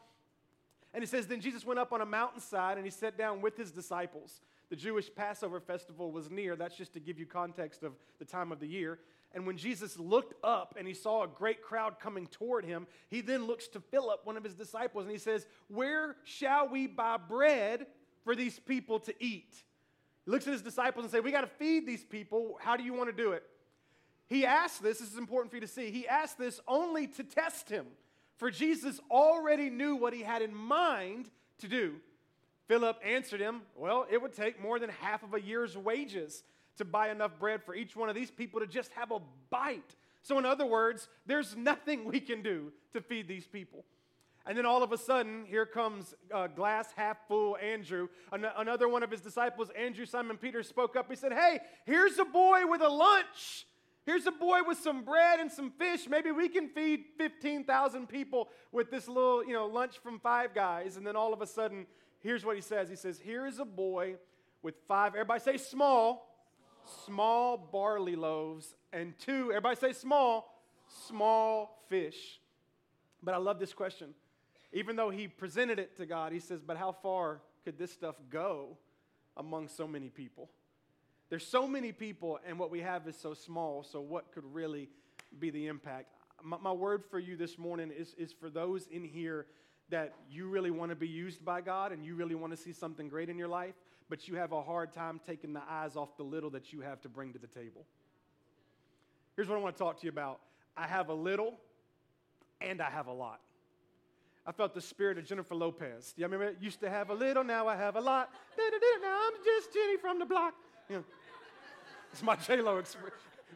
And 0.95 1.03
it 1.03 1.09
says 1.11 1.27
then 1.27 1.41
Jesus 1.41 1.63
went 1.63 1.79
up 1.79 1.93
on 1.93 2.01
a 2.01 2.07
mountainside 2.07 2.77
and 2.77 2.87
he 2.87 2.91
sat 2.91 3.15
down 3.15 3.39
with 3.39 3.55
his 3.55 3.69
disciples. 3.69 4.41
The 4.69 4.75
Jewish 4.75 5.13
Passover 5.13 5.59
festival 5.59 6.11
was 6.11 6.29
near. 6.29 6.55
That's 6.55 6.75
just 6.75 6.93
to 6.93 6.99
give 6.99 7.19
you 7.19 7.25
context 7.25 7.83
of 7.83 7.93
the 8.19 8.25
time 8.25 8.51
of 8.51 8.59
the 8.59 8.67
year. 8.67 8.99
And 9.33 9.45
when 9.45 9.57
Jesus 9.57 9.97
looked 9.97 10.33
up 10.43 10.75
and 10.77 10.87
he 10.87 10.93
saw 10.93 11.23
a 11.23 11.27
great 11.27 11.61
crowd 11.61 11.99
coming 11.99 12.27
toward 12.27 12.65
him, 12.65 12.87
he 13.09 13.21
then 13.21 13.45
looks 13.45 13.67
to 13.69 13.79
Philip, 13.79 14.21
one 14.23 14.37
of 14.37 14.43
his 14.43 14.55
disciples, 14.55 15.03
and 15.03 15.11
he 15.11 15.17
says, 15.17 15.47
Where 15.67 16.15
shall 16.23 16.67
we 16.67 16.87
buy 16.87 17.17
bread 17.17 17.87
for 18.23 18.35
these 18.35 18.59
people 18.59 18.99
to 19.01 19.13
eat? 19.19 19.53
He 20.25 20.31
looks 20.31 20.47
at 20.47 20.53
his 20.53 20.61
disciples 20.61 21.05
and 21.05 21.11
says, 21.11 21.23
We 21.23 21.31
got 21.31 21.41
to 21.41 21.47
feed 21.47 21.87
these 21.87 22.03
people. 22.03 22.57
How 22.61 22.75
do 22.75 22.83
you 22.83 22.93
want 22.93 23.09
to 23.09 23.15
do 23.15 23.31
it? 23.31 23.43
He 24.27 24.45
asked 24.45 24.83
this, 24.83 24.99
this 24.99 25.11
is 25.11 25.17
important 25.17 25.49
for 25.49 25.57
you 25.57 25.61
to 25.61 25.67
see. 25.67 25.89
He 25.89 26.07
asked 26.07 26.37
this 26.37 26.59
only 26.67 27.07
to 27.07 27.23
test 27.23 27.69
him, 27.69 27.87
for 28.37 28.51
Jesus 28.51 28.99
already 29.09 29.71
knew 29.71 29.95
what 29.95 30.13
he 30.13 30.21
had 30.21 30.43
in 30.43 30.53
mind 30.53 31.29
to 31.59 31.67
do. 31.67 31.95
Philip 32.69 33.01
answered 33.03 33.41
him, 33.41 33.63
Well, 33.75 34.05
it 34.09 34.21
would 34.21 34.31
take 34.31 34.61
more 34.61 34.79
than 34.79 34.91
half 35.01 35.23
of 35.23 35.33
a 35.33 35.41
year's 35.41 35.75
wages 35.75 36.43
to 36.77 36.85
buy 36.85 37.09
enough 37.09 37.37
bread 37.39 37.63
for 37.63 37.75
each 37.75 37.95
one 37.95 38.09
of 38.09 38.15
these 38.15 38.31
people 38.31 38.59
to 38.61 38.67
just 38.67 38.91
have 38.93 39.11
a 39.11 39.19
bite. 39.49 39.95
So, 40.21 40.37
in 40.37 40.45
other 40.45 40.67
words, 40.67 41.09
there's 41.25 41.57
nothing 41.57 42.05
we 42.05 42.19
can 42.19 42.43
do 42.43 42.71
to 42.93 43.01
feed 43.01 43.27
these 43.27 43.47
people. 43.47 43.83
And 44.45 44.55
then 44.55 44.67
all 44.67 44.83
of 44.83 44.91
a 44.91 44.97
sudden, 44.97 45.45
here 45.45 45.65
comes 45.65 46.13
uh, 46.33 46.45
glass 46.47 46.89
half 46.95 47.17
full 47.27 47.57
Andrew. 47.57 48.07
An- 48.31 48.45
another 48.55 48.87
one 48.87 49.01
of 49.01 49.09
his 49.09 49.21
disciples, 49.21 49.69
Andrew 49.75 50.05
Simon 50.05 50.37
Peter, 50.37 50.61
spoke 50.61 50.95
up. 50.95 51.09
He 51.09 51.15
said, 51.15 51.33
Hey, 51.33 51.59
here's 51.85 52.19
a 52.19 52.25
boy 52.25 52.67
with 52.67 52.81
a 52.81 52.87
lunch. 52.89 53.65
Here's 54.05 54.25
a 54.25 54.31
boy 54.31 54.61
with 54.65 54.77
some 54.79 55.03
bread 55.03 55.39
and 55.39 55.51
some 55.51 55.71
fish. 55.71 56.07
Maybe 56.07 56.31
we 56.31 56.49
can 56.49 56.69
feed 56.69 57.05
15,000 57.17 58.07
people 58.07 58.49
with 58.71 58.89
this 58.89 59.07
little, 59.07 59.45
you 59.45 59.53
know, 59.53 59.67
lunch 59.67 59.99
from 59.99 60.19
Five 60.19 60.53
Guys. 60.55 60.97
And 60.97 61.05
then 61.05 61.15
all 61.15 61.33
of 61.33 61.41
a 61.41 61.47
sudden, 61.47 61.85
here's 62.19 62.45
what 62.45 62.55
he 62.55 62.61
says. 62.61 62.89
He 62.89 62.95
says, 62.95 63.19
Here 63.19 63.45
is 63.45 63.59
a 63.59 63.65
boy 63.65 64.15
with 64.61 64.75
five, 64.87 65.13
everybody 65.13 65.39
say 65.39 65.57
small, 65.57 66.35
small 67.05 67.57
barley 67.57 68.15
loaves, 68.15 68.75
and 68.91 69.17
two, 69.19 69.51
everybody 69.51 69.75
say 69.75 69.93
small, 69.93 70.61
small 71.07 71.83
fish. 71.87 72.39
But 73.21 73.33
I 73.33 73.37
love 73.37 73.59
this 73.59 73.73
question. 73.73 74.13
Even 74.71 74.95
though 74.95 75.09
he 75.09 75.27
presented 75.27 75.79
it 75.79 75.97
to 75.97 76.05
God, 76.05 76.31
he 76.31 76.39
says, 76.39 76.61
But 76.61 76.77
how 76.77 76.91
far 76.91 77.41
could 77.63 77.77
this 77.77 77.91
stuff 77.91 78.15
go 78.29 78.77
among 79.37 79.67
so 79.67 79.87
many 79.87 80.09
people? 80.09 80.49
There's 81.29 81.45
so 81.45 81.67
many 81.67 81.91
people, 81.91 82.39
and 82.47 82.57
what 82.57 82.71
we 82.71 82.79
have 82.81 83.07
is 83.07 83.15
so 83.15 83.33
small, 83.33 83.83
so 83.83 84.01
what 84.01 84.31
could 84.31 84.45
really 84.51 84.89
be 85.39 85.51
the 85.51 85.67
impact? 85.67 86.07
My, 86.43 86.57
my 86.57 86.71
word 86.71 87.03
for 87.09 87.19
you 87.19 87.35
this 87.35 87.57
morning 87.57 87.91
is, 87.95 88.15
is 88.17 88.33
for 88.33 88.49
those 88.49 88.87
in 88.87 89.03
here 89.03 89.45
that 89.89 90.13
you 90.29 90.47
really 90.47 90.71
want 90.71 90.91
to 90.91 90.95
be 90.95 91.07
used 91.07 91.43
by 91.43 91.61
God 91.61 91.91
and 91.91 92.05
you 92.05 92.15
really 92.15 92.35
want 92.35 92.51
to 92.51 92.57
see 92.57 92.73
something 92.73 93.09
great 93.09 93.29
in 93.29 93.37
your 93.37 93.47
life 93.47 93.75
but 94.09 94.27
you 94.27 94.35
have 94.35 94.51
a 94.51 94.61
hard 94.61 94.91
time 94.91 95.21
taking 95.25 95.53
the 95.53 95.61
eyes 95.69 95.95
off 95.95 96.17
the 96.17 96.23
little 96.23 96.49
that 96.49 96.73
you 96.73 96.81
have 96.81 96.99
to 97.01 97.09
bring 97.09 97.31
to 97.33 97.39
the 97.39 97.47
table. 97.47 97.85
Here's 99.35 99.47
what 99.47 99.57
I 99.57 99.61
want 99.61 99.77
to 99.77 99.83
talk 99.83 99.99
to 99.99 100.05
you 100.05 100.09
about 100.09 100.39
I 100.75 100.87
have 100.87 101.09
a 101.09 101.13
little 101.13 101.53
and 102.59 102.81
I 102.81 102.89
have 102.89 103.07
a 103.07 103.13
lot. 103.13 103.39
I 104.45 104.51
felt 104.51 104.73
the 104.73 104.81
spirit 104.81 105.17
of 105.19 105.25
Jennifer 105.25 105.53
Lopez. 105.53 106.13
Do 106.13 106.21
You 106.21 106.27
remember? 106.27 106.55
Used 106.59 106.79
to 106.79 106.89
have 106.89 107.11
a 107.11 107.13
little, 107.13 107.43
now 107.43 107.67
I 107.67 107.75
have 107.75 107.95
a 107.95 108.01
lot. 108.01 108.31
Now 108.57 109.19
I'm 109.27 109.33
just 109.45 109.73
Jenny 109.73 109.97
from 109.97 110.17
the 110.17 110.25
block. 110.25 110.55
It's 112.11 112.23
my 112.23 112.35
J 112.35 112.59
Lo 112.61 112.81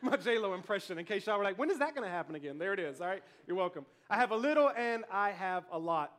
my 0.02 0.16
J 0.16 0.38
Lo 0.38 0.54
impression. 0.54 1.00
In 1.00 1.06
case 1.06 1.26
y'all 1.26 1.40
were 1.40 1.44
like, 1.44 1.58
when 1.58 1.72
is 1.72 1.80
that 1.80 1.96
going 1.96 2.06
to 2.06 2.12
happen 2.12 2.36
again? 2.36 2.60
There 2.60 2.74
it 2.74 2.80
is. 2.80 3.02
All 3.02 3.08
right, 3.08 3.24
you're 3.48 3.58
welcome. 3.58 3.86
I 4.10 4.18
have 4.18 4.30
a 4.30 4.36
little 4.36 4.70
and 4.78 5.04
I 5.12 5.32
have 5.32 5.64
a 5.72 5.80
lot. 5.80 6.14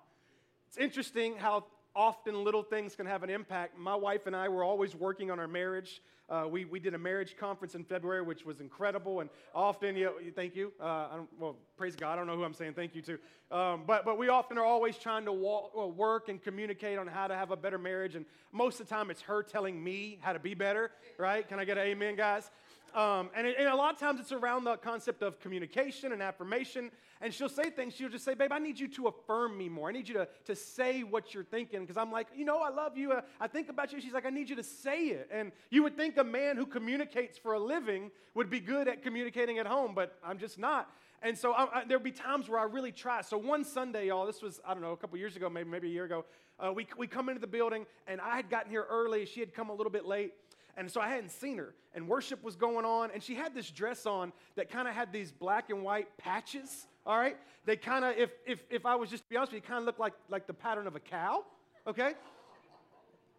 It's 0.74 0.82
interesting 0.82 1.36
how 1.36 1.66
often 1.94 2.42
little 2.42 2.64
things 2.64 2.96
can 2.96 3.06
have 3.06 3.22
an 3.22 3.30
impact. 3.30 3.78
My 3.78 3.94
wife 3.94 4.26
and 4.26 4.34
I 4.34 4.48
were 4.48 4.64
always 4.64 4.92
working 4.92 5.30
on 5.30 5.38
our 5.38 5.46
marriage. 5.46 6.02
Uh, 6.28 6.46
we, 6.50 6.64
we 6.64 6.80
did 6.80 6.94
a 6.94 6.98
marriage 6.98 7.36
conference 7.38 7.76
in 7.76 7.84
February, 7.84 8.22
which 8.22 8.44
was 8.44 8.60
incredible. 8.60 9.20
And 9.20 9.30
often, 9.54 9.94
you 9.94 10.06
know, 10.06 10.14
thank 10.34 10.56
you. 10.56 10.72
Uh, 10.80 11.18
well, 11.38 11.54
praise 11.76 11.94
God. 11.94 12.14
I 12.14 12.16
don't 12.16 12.26
know 12.26 12.34
who 12.34 12.42
I'm 12.42 12.54
saying 12.54 12.72
thank 12.74 12.96
you 12.96 13.02
to. 13.02 13.56
Um, 13.56 13.84
but, 13.86 14.04
but 14.04 14.18
we 14.18 14.30
often 14.30 14.58
are 14.58 14.64
always 14.64 14.98
trying 14.98 15.26
to 15.26 15.32
walk, 15.32 15.76
work 15.96 16.28
and 16.28 16.42
communicate 16.42 16.98
on 16.98 17.06
how 17.06 17.28
to 17.28 17.36
have 17.36 17.52
a 17.52 17.56
better 17.56 17.78
marriage. 17.78 18.16
And 18.16 18.26
most 18.50 18.80
of 18.80 18.88
the 18.88 18.92
time, 18.92 19.12
it's 19.12 19.22
her 19.22 19.44
telling 19.44 19.80
me 19.80 20.18
how 20.22 20.32
to 20.32 20.40
be 20.40 20.54
better, 20.54 20.90
right? 21.18 21.46
Can 21.46 21.60
I 21.60 21.64
get 21.64 21.78
an 21.78 21.84
amen, 21.84 22.16
guys? 22.16 22.50
Um, 22.94 23.30
and, 23.34 23.44
and, 23.46 23.68
a 23.68 23.74
lot 23.74 23.92
of 23.92 23.98
times 23.98 24.20
it's 24.20 24.30
around 24.30 24.62
the 24.62 24.76
concept 24.76 25.22
of 25.22 25.40
communication 25.40 26.12
and 26.12 26.22
affirmation. 26.22 26.92
And 27.20 27.34
she'll 27.34 27.48
say 27.48 27.70
things, 27.70 27.94
she'll 27.94 28.08
just 28.08 28.24
say, 28.24 28.34
Babe, 28.34 28.52
I 28.52 28.60
need 28.60 28.78
you 28.78 28.86
to 28.88 29.08
affirm 29.08 29.58
me 29.58 29.68
more. 29.68 29.88
I 29.88 29.92
need 29.92 30.06
you 30.06 30.14
to, 30.14 30.28
to 30.44 30.54
say 30.54 31.02
what 31.02 31.34
you're 31.34 31.42
thinking. 31.42 31.80
Because 31.80 31.96
I'm 31.96 32.12
like, 32.12 32.28
You 32.36 32.44
know, 32.44 32.60
I 32.60 32.70
love 32.70 32.96
you. 32.96 33.10
Uh, 33.10 33.22
I 33.40 33.48
think 33.48 33.68
about 33.68 33.92
you. 33.92 34.00
She's 34.00 34.12
like, 34.12 34.26
I 34.26 34.30
need 34.30 34.48
you 34.48 34.54
to 34.56 34.62
say 34.62 35.06
it. 35.06 35.28
And 35.32 35.50
you 35.70 35.82
would 35.82 35.96
think 35.96 36.18
a 36.18 36.24
man 36.24 36.56
who 36.56 36.66
communicates 36.66 37.36
for 37.36 37.54
a 37.54 37.58
living 37.58 38.12
would 38.34 38.48
be 38.48 38.60
good 38.60 38.86
at 38.86 39.02
communicating 39.02 39.58
at 39.58 39.66
home, 39.66 39.92
but 39.92 40.16
I'm 40.24 40.38
just 40.38 40.56
not. 40.56 40.88
And 41.20 41.36
so 41.36 41.52
I, 41.52 41.80
I, 41.80 41.84
there'd 41.84 42.04
be 42.04 42.12
times 42.12 42.48
where 42.48 42.60
I 42.60 42.64
really 42.64 42.92
try. 42.92 43.22
So 43.22 43.38
one 43.38 43.64
Sunday, 43.64 44.08
y'all, 44.08 44.26
this 44.26 44.40
was, 44.40 44.60
I 44.64 44.72
don't 44.72 44.82
know, 44.82 44.92
a 44.92 44.96
couple 44.96 45.18
years 45.18 45.34
ago, 45.34 45.50
maybe, 45.50 45.68
maybe 45.68 45.88
a 45.88 45.92
year 45.92 46.04
ago, 46.04 46.26
uh, 46.60 46.72
we, 46.72 46.86
we 46.96 47.08
come 47.08 47.28
into 47.28 47.40
the 47.40 47.48
building, 47.48 47.86
and 48.06 48.20
I 48.20 48.36
had 48.36 48.48
gotten 48.50 48.70
here 48.70 48.86
early. 48.88 49.26
She 49.26 49.40
had 49.40 49.52
come 49.52 49.70
a 49.70 49.74
little 49.74 49.90
bit 49.90 50.06
late. 50.06 50.34
And 50.76 50.90
so 50.90 51.00
I 51.00 51.08
hadn't 51.08 51.30
seen 51.30 51.58
her, 51.58 51.74
and 51.94 52.08
worship 52.08 52.42
was 52.42 52.56
going 52.56 52.84
on, 52.84 53.10
and 53.12 53.22
she 53.22 53.34
had 53.34 53.54
this 53.54 53.70
dress 53.70 54.06
on 54.06 54.32
that 54.56 54.70
kind 54.70 54.88
of 54.88 54.94
had 54.94 55.12
these 55.12 55.30
black 55.30 55.70
and 55.70 55.82
white 55.82 56.08
patches, 56.18 56.86
all 57.06 57.16
right? 57.16 57.36
They 57.64 57.76
kind 57.76 58.04
of, 58.04 58.16
if, 58.16 58.30
if, 58.44 58.58
if 58.70 58.84
I 58.84 58.96
was 58.96 59.08
just 59.08 59.22
to 59.24 59.30
be 59.30 59.36
honest 59.36 59.52
with 59.52 59.62
you, 59.62 59.68
kind 59.68 59.78
of 59.78 59.84
looked 59.84 60.00
like, 60.00 60.14
like 60.28 60.46
the 60.46 60.54
pattern 60.54 60.86
of 60.86 60.96
a 60.96 61.00
cow, 61.00 61.44
okay? 61.86 62.14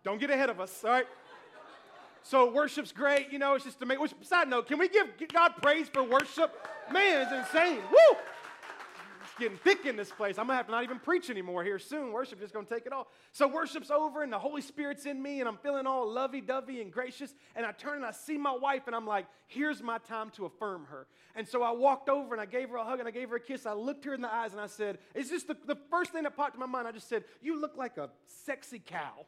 Don't 0.03 0.19
get 0.19 0.29
ahead 0.29 0.49
of 0.49 0.59
us, 0.61 0.83
all 0.85 0.91
right? 0.91 1.07
So 2.23 2.51
worship's 2.51 2.91
great, 2.91 3.31
you 3.31 3.37
know, 3.37 3.53
it's 3.55 3.65
just 3.65 3.79
to 3.79 3.85
make, 3.85 3.99
which, 3.99 4.13
side 4.21 4.47
note, 4.47 4.67
can 4.67 4.79
we 4.79 4.87
give 4.87 5.07
God 5.33 5.53
praise 5.61 5.89
for 5.89 6.03
worship? 6.03 6.55
Man, 6.91 7.21
it's 7.21 7.31
insane, 7.31 7.79
woo! 7.91 8.17
Getting 9.39 9.57
thick 9.57 9.85
in 9.85 9.95
this 9.95 10.11
place. 10.11 10.37
I'm 10.37 10.47
gonna 10.47 10.57
have 10.57 10.67
to 10.67 10.71
not 10.71 10.83
even 10.83 10.99
preach 10.99 11.29
anymore 11.29 11.63
here 11.63 11.79
soon. 11.79 12.11
Worship 12.11 12.39
just 12.39 12.53
gonna 12.53 12.65
take 12.65 12.85
it 12.85 12.93
all. 12.93 13.07
So 13.31 13.47
worship's 13.47 13.91
over 13.91 14.23
and 14.23 14.31
the 14.31 14.39
Holy 14.39 14.61
Spirit's 14.61 15.05
in 15.05 15.21
me 15.21 15.39
and 15.39 15.49
I'm 15.49 15.57
feeling 15.57 15.87
all 15.87 16.09
lovey-dovey 16.09 16.81
and 16.81 16.91
gracious. 16.91 17.33
And 17.55 17.65
I 17.65 17.71
turn 17.71 17.97
and 17.97 18.05
I 18.05 18.11
see 18.11 18.37
my 18.37 18.55
wife 18.55 18.83
and 18.87 18.95
I'm 18.95 19.07
like, 19.07 19.25
here's 19.47 19.81
my 19.81 19.97
time 19.99 20.29
to 20.31 20.45
affirm 20.45 20.85
her. 20.85 21.07
And 21.35 21.47
so 21.47 21.63
I 21.63 21.71
walked 21.71 22.09
over 22.09 22.33
and 22.33 22.41
I 22.41 22.45
gave 22.45 22.69
her 22.69 22.77
a 22.77 22.83
hug 22.83 22.99
and 22.99 23.07
I 23.07 23.11
gave 23.11 23.29
her 23.29 23.35
a 23.35 23.41
kiss. 23.41 23.65
I 23.65 23.73
looked 23.73 24.05
her 24.05 24.13
in 24.13 24.21
the 24.21 24.33
eyes 24.33 24.53
and 24.53 24.61
I 24.61 24.67
said, 24.67 24.99
it's 25.13 25.29
just 25.29 25.47
the, 25.47 25.57
the 25.65 25.77
first 25.89 26.11
thing 26.11 26.23
that 26.23 26.35
popped 26.35 26.55
in 26.55 26.59
my 26.59 26.65
mind. 26.65 26.87
I 26.87 26.91
just 26.91 27.09
said, 27.09 27.23
you 27.41 27.59
look 27.59 27.75
like 27.75 27.97
a 27.97 28.09
sexy 28.45 28.79
cow. 28.79 29.25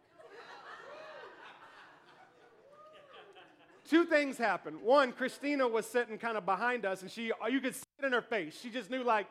two 3.90 4.06
things 4.06 4.38
happened. 4.38 4.82
One, 4.82 5.12
Christina 5.12 5.68
was 5.68 5.86
sitting 5.86 6.18
kind 6.18 6.38
of 6.38 6.46
behind 6.46 6.86
us, 6.86 7.02
and 7.02 7.10
she, 7.10 7.32
you 7.50 7.62
could 7.62 7.76
see 7.76 7.86
it 8.00 8.06
in 8.06 8.12
her 8.12 8.22
face. 8.22 8.60
She 8.62 8.70
just 8.70 8.90
knew, 8.90 9.04
like, 9.04 9.28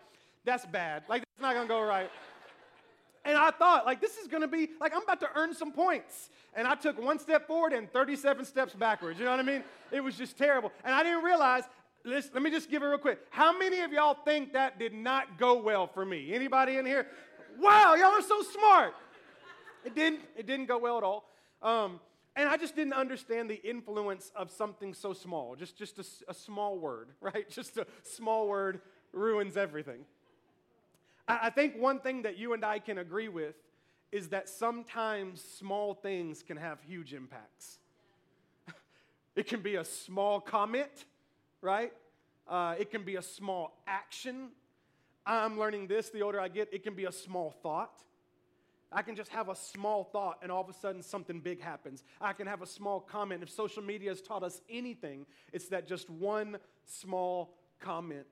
that's 0.47 0.65
bad. 0.65 1.03
Like, 1.09 1.23
it's 1.23 1.43
not 1.43 1.55
gonna 1.55 1.69
go 1.69 1.83
right. 1.83 2.11
And 3.25 3.37
I 3.37 3.51
thought, 3.51 3.85
like, 3.85 4.01
this 4.01 4.17
is 4.17 4.29
gonna 4.29 4.49
be, 4.49 4.71
like, 4.81 4.95
I'm 4.95 5.03
about 5.03 5.21
to 5.21 5.29
earn 5.35 5.53
some 5.53 5.73
points. 5.73 6.31
And 6.55 6.67
I 6.67 6.75
took 6.75 6.99
one 6.99 7.19
step 7.19 7.47
forward 7.47 7.75
and 7.75 7.93
37 7.93 8.47
steps 8.47 8.73
backwards. 8.73 9.19
You 9.19 9.27
know 9.27 9.33
what 9.33 9.41
I 9.41 9.43
mean? 9.43 9.63
It 9.93 10.01
was 10.01 10.17
just 10.17 10.39
terrible. 10.39 10.73
And 10.85 10.95
I 10.95 11.03
didn't 11.03 11.23
realize, 11.23 11.65
let 12.05 12.33
let 12.33 12.43
me 12.43 12.51
just 12.51 12.71
give 12.71 12.83
it 12.83 12.87
real 12.87 12.99
quick. 12.99 13.19
How 13.31 13.59
many 13.59 13.81
of 13.81 13.93
y'all 13.93 14.17
think 14.25 14.53
that 14.53 14.79
did 14.79 14.95
not 14.95 15.39
go 15.39 15.61
well 15.61 15.89
for 15.89 16.07
me? 16.07 16.33
Anybody 16.33 16.77
in 16.77 16.87
here? 16.87 17.09
Wow, 17.59 17.95
y'all 17.95 18.13
are 18.13 18.23
so 18.23 18.43
smart. 18.43 18.95
It 19.85 19.95
didn't, 19.95 20.21
it 20.37 20.47
didn't 20.47 20.67
go 20.67 20.79
well 20.79 20.99
at 20.99 21.05
all. 21.05 21.29
Um, 21.63 22.01
and 22.37 22.49
I 22.49 22.57
just 22.57 22.77
didn't 22.77 22.93
understand 22.93 23.49
the 23.49 23.61
influence 23.69 24.31
of 24.37 24.51
something 24.51 24.95
so 24.95 25.13
small, 25.13 25.57
just, 25.57 25.77
just 25.77 25.99
a, 25.99 26.05
a 26.29 26.35
small 26.35 26.79
word, 26.79 27.09
right? 27.21 27.49
Just 27.49 27.77
a 27.77 27.87
small 28.03 28.47
word 28.47 28.81
ruins 29.13 29.57
everything. 29.57 30.05
I 31.29 31.51
think 31.51 31.77
one 31.77 31.99
thing 31.99 32.23
that 32.23 32.39
you 32.39 32.53
and 32.53 32.65
I 32.65 32.79
can 32.79 32.99
agree 32.99 33.29
with 33.29 33.57
is 34.13 34.29
that 34.29 34.49
sometimes 34.49 35.43
small 35.43 35.95
things 35.95 36.43
can 36.43 36.57
have 36.57 36.81
huge 36.83 37.13
impacts. 37.13 37.79
it 39.37 39.47
can 39.47 39.61
be 39.61 39.75
a 39.75 39.85
small 39.85 40.41
comment, 40.41 41.05
right? 41.61 41.93
Uh, 42.47 42.77
it 42.79 42.91
can 42.91 43.03
be 43.03 43.17
a 43.17 43.23
small 43.23 43.77
action. 43.89 44.51
I'm 45.27 45.59
learning 45.59 45.89
this 45.89 46.11
the 46.11 46.23
older 46.23 46.41
I 46.41 46.47
get. 46.47 46.73
It 46.73 46.85
can 46.85 46.95
be 46.95 47.07
a 47.07 47.13
small 47.13 47.51
thought. 47.51 48.01
I 48.93 49.03
can 49.03 49.17
just 49.17 49.31
have 49.33 49.49
a 49.49 49.57
small 49.57 50.05
thought 50.05 50.39
and 50.43 50.53
all 50.53 50.63
of 50.63 50.69
a 50.69 50.73
sudden 50.73 51.03
something 51.03 51.41
big 51.41 51.61
happens. 51.61 52.05
I 52.21 52.33
can 52.35 52.47
have 52.47 52.63
a 52.63 52.67
small 52.67 53.01
comment. 53.01 53.43
If 53.43 53.51
social 53.51 53.83
media 53.83 54.11
has 54.11 54.23
taught 54.23 54.45
us 54.45 54.61
anything, 54.71 55.27
it's 55.53 55.67
that 55.69 55.89
just 55.89 56.09
one 56.09 56.59
small 56.85 57.57
comment 57.81 58.27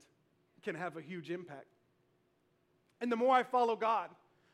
can 0.62 0.76
have 0.76 0.96
a 0.96 1.02
huge 1.02 1.32
impact. 1.32 1.73
And 3.00 3.10
the 3.10 3.16
more 3.16 3.34
I 3.34 3.42
follow 3.42 3.76
God, 3.76 4.10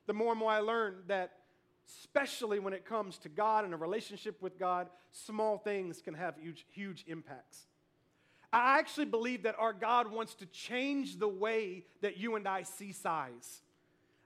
the 0.06 0.14
more 0.14 0.32
and 0.32 0.38
more 0.38 0.50
I 0.50 0.60
learn 0.60 1.02
that 1.08 1.32
especially 1.88 2.58
when 2.58 2.72
it 2.72 2.84
comes 2.84 3.18
to 3.18 3.28
God 3.28 3.64
and 3.64 3.74
a 3.74 3.76
relationship 3.76 4.40
with 4.40 4.58
God, 4.58 4.88
small 5.10 5.58
things 5.58 6.00
can 6.00 6.14
have 6.14 6.36
huge, 6.36 6.66
huge 6.70 7.04
impacts. 7.06 7.66
I 8.52 8.78
actually 8.78 9.06
believe 9.06 9.44
that 9.44 9.56
our 9.58 9.72
God 9.72 10.10
wants 10.10 10.34
to 10.36 10.46
change 10.46 11.18
the 11.18 11.28
way 11.28 11.84
that 12.00 12.16
you 12.16 12.36
and 12.36 12.46
I 12.48 12.64
see 12.64 12.92
size. 12.92 13.62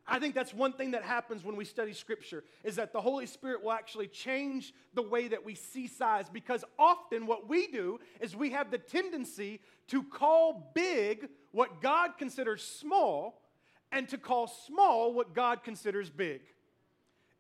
I 0.07 0.19
think 0.19 0.35
that's 0.35 0.53
one 0.53 0.73
thing 0.73 0.91
that 0.91 1.03
happens 1.03 1.45
when 1.45 1.57
we 1.57 1.65
study 1.65 1.95
scripture 1.95 2.45
is 2.63 2.77
that 2.77 2.93
the 2.93 3.01
Holy 3.01 3.25
Spirit 3.25 3.63
will 3.63 3.73
actually 3.73 4.07
change 4.07 4.75
the 4.93 5.03
way 5.03 5.29
that 5.29 5.45
we 5.45 5.55
see 5.55 5.87
size 5.87 6.27
because 6.31 6.63
often 6.79 7.27
what 7.27 7.49
we 7.49 7.67
do 7.69 7.99
is 8.21 8.37
we 8.37 8.51
have 8.51 8.71
the 8.71 8.79
tendency 8.79 9.61
to 9.89 10.03
call 10.03 10.71
big 10.75 11.29
what 11.53 11.81
God 11.81 12.19
considers 12.19 12.63
small 12.63 13.41
and 13.95 14.09
to 14.09 14.19
call 14.19 14.49
small 14.49 15.15
what 15.15 15.35
God 15.35 15.63
considers 15.63 16.11
big. 16.11 16.41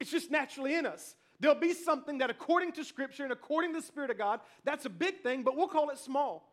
It's 0.01 0.11
just 0.11 0.31
naturally 0.31 0.75
in 0.75 0.87
us. 0.87 1.17
There'll 1.41 1.59
be 1.59 1.75
something 1.75 2.19
that 2.19 2.31
according 2.31 2.73
to 2.73 2.85
scripture 2.85 3.25
and 3.25 3.33
according 3.33 3.75
to 3.75 3.81
the 3.81 3.87
Spirit 3.87 4.11
of 4.11 4.17
God, 4.17 4.41
that's 4.65 4.87
a 4.87 4.91
big 4.91 5.21
thing, 5.23 5.43
but 5.43 5.57
we'll 5.57 5.69
call 5.69 5.91
it 5.91 5.99
small. 5.99 6.51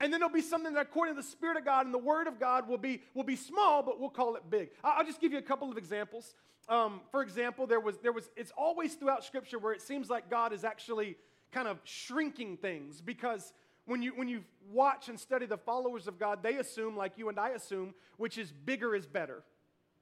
And 0.00 0.12
then 0.12 0.20
there'll 0.20 0.32
be 0.32 0.40
something 0.40 0.72
that, 0.74 0.82
according 0.82 1.16
to 1.16 1.20
the 1.20 1.26
Spirit 1.26 1.56
of 1.56 1.64
God 1.64 1.86
and 1.86 1.94
the 1.94 1.98
Word 1.98 2.26
of 2.26 2.38
God, 2.38 2.68
will 2.68 2.78
be, 2.78 3.02
will 3.12 3.24
be 3.24 3.36
small, 3.36 3.82
but 3.82 4.00
we'll 4.00 4.10
call 4.10 4.36
it 4.36 4.42
big. 4.48 4.70
I'll 4.82 5.04
just 5.04 5.20
give 5.20 5.32
you 5.32 5.38
a 5.38 5.42
couple 5.42 5.70
of 5.70 5.78
examples. 5.78 6.34
Um, 6.68 7.00
for 7.10 7.22
example, 7.22 7.66
there 7.66 7.80
was, 7.80 7.98
there 7.98 8.12
was, 8.12 8.30
it's 8.36 8.52
always 8.56 8.94
throughout 8.94 9.24
Scripture 9.24 9.58
where 9.58 9.72
it 9.72 9.82
seems 9.82 10.10
like 10.10 10.30
God 10.30 10.52
is 10.52 10.64
actually 10.64 11.16
kind 11.52 11.68
of 11.68 11.78
shrinking 11.84 12.56
things 12.56 13.00
because 13.00 13.52
when 13.86 14.02
you, 14.02 14.12
when 14.16 14.28
you 14.28 14.44
watch 14.72 15.08
and 15.08 15.18
study 15.18 15.46
the 15.46 15.56
followers 15.56 16.06
of 16.06 16.18
God, 16.18 16.42
they 16.42 16.56
assume, 16.56 16.96
like 16.96 17.18
you 17.18 17.28
and 17.28 17.38
I 17.38 17.50
assume, 17.50 17.94
which 18.16 18.38
is 18.38 18.52
bigger 18.52 18.94
is 18.94 19.06
better, 19.06 19.42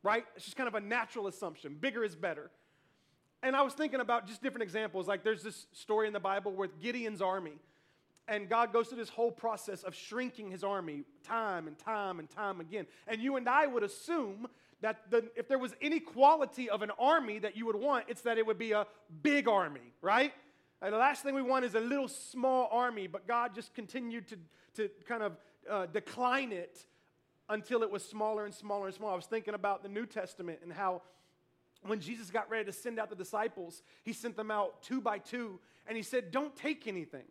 right? 0.03 0.25
It's 0.37 0.45
just 0.45 0.57
kind 0.57 0.69
of 0.69 0.75
a 0.75 0.81
natural 0.81 1.27
assumption. 1.27 1.77
Bigger 1.81 2.05
is 2.05 2.15
better. 2.15 2.51
And 3.43 3.57
I 3.57 3.63
was 3.63 3.75
thinking 3.75 4.01
about 4.01 4.29
just 4.29 4.43
different 4.43 4.63
examples. 4.63 5.09
Like 5.09 5.25
there's 5.25 5.43
this 5.43 5.67
story 5.73 6.07
in 6.07 6.13
the 6.13 6.21
Bible 6.21 6.53
with 6.53 6.81
Gideon's 6.81 7.21
army 7.21 7.55
and 8.29 8.49
God 8.49 8.73
goes 8.73 8.89
through 8.89 8.99
this 8.99 9.09
whole 9.09 9.33
process 9.33 9.83
of 9.83 9.95
shrinking 9.95 10.51
his 10.51 10.63
army 10.63 11.05
time 11.25 11.67
and 11.67 11.79
time 11.79 12.19
and 12.19 12.31
time 12.31 12.61
again. 12.61 12.87
And 13.09 13.21
you 13.21 13.37
and 13.37 13.49
I 13.49 13.67
would 13.67 13.83
assume 13.83 14.47
that 14.81 15.11
the, 15.11 15.29
if 15.37 15.49
there 15.49 15.59
was 15.59 15.75
any 15.83 16.01
quality 16.01 16.71
of 16.71 16.83
an 16.83 16.91
army 16.99 17.39
that 17.41 17.57
you 17.57 17.67
would 17.67 17.77
want, 17.77 18.07
it's 18.09 18.23
that 18.23 18.39
it 18.39 18.47
would 18.47 18.59
be 18.59 18.73
a 18.73 18.87
big 19.23 19.49
army, 19.49 19.93
right? 20.01 20.33
And 20.83 20.93
the 20.93 20.99
last 20.99 21.23
thing 21.23 21.35
we 21.35 21.43
want 21.43 21.65
is 21.65 21.77
a 21.77 21.81
little 21.81 22.09
small 22.09 22.69
army, 22.73 23.07
but 23.07 23.29
God 23.29 23.55
just 23.55 23.73
continued 23.73 24.27
to, 24.29 24.37
to 24.75 24.91
kind 25.07 25.23
of 25.23 25.37
uh, 25.71 25.87
decline 25.87 26.51
it 26.51 26.85
until 27.49 27.85
it 27.85 27.91
was 27.91 28.05
smaller 28.05 28.45
and 28.45 28.53
smaller 28.53 28.87
and 28.87 28.95
smaller. 28.95 29.13
I 29.13 29.17
was 29.17 29.27
thinking 29.27 29.55
about 29.55 29.85
the 29.85 29.89
New 29.89 30.07
Testament 30.07 30.59
and 30.63 30.73
how 30.73 31.03
when 31.87 32.01
Jesus 32.01 32.31
got 32.31 32.51
ready 32.51 32.65
to 32.65 32.73
send 32.73 32.99
out 32.99 33.11
the 33.11 33.17
disciples, 33.17 33.83
he 34.03 34.13
sent 34.13 34.37
them 34.37 34.51
out 34.51 34.83
two 34.83 35.01
by 35.01 35.19
two, 35.19 35.61
and 35.87 35.97
he 35.97 36.03
said, 36.03 36.33
Don't 36.33 36.55
take 36.57 36.89
anything. 36.89 37.27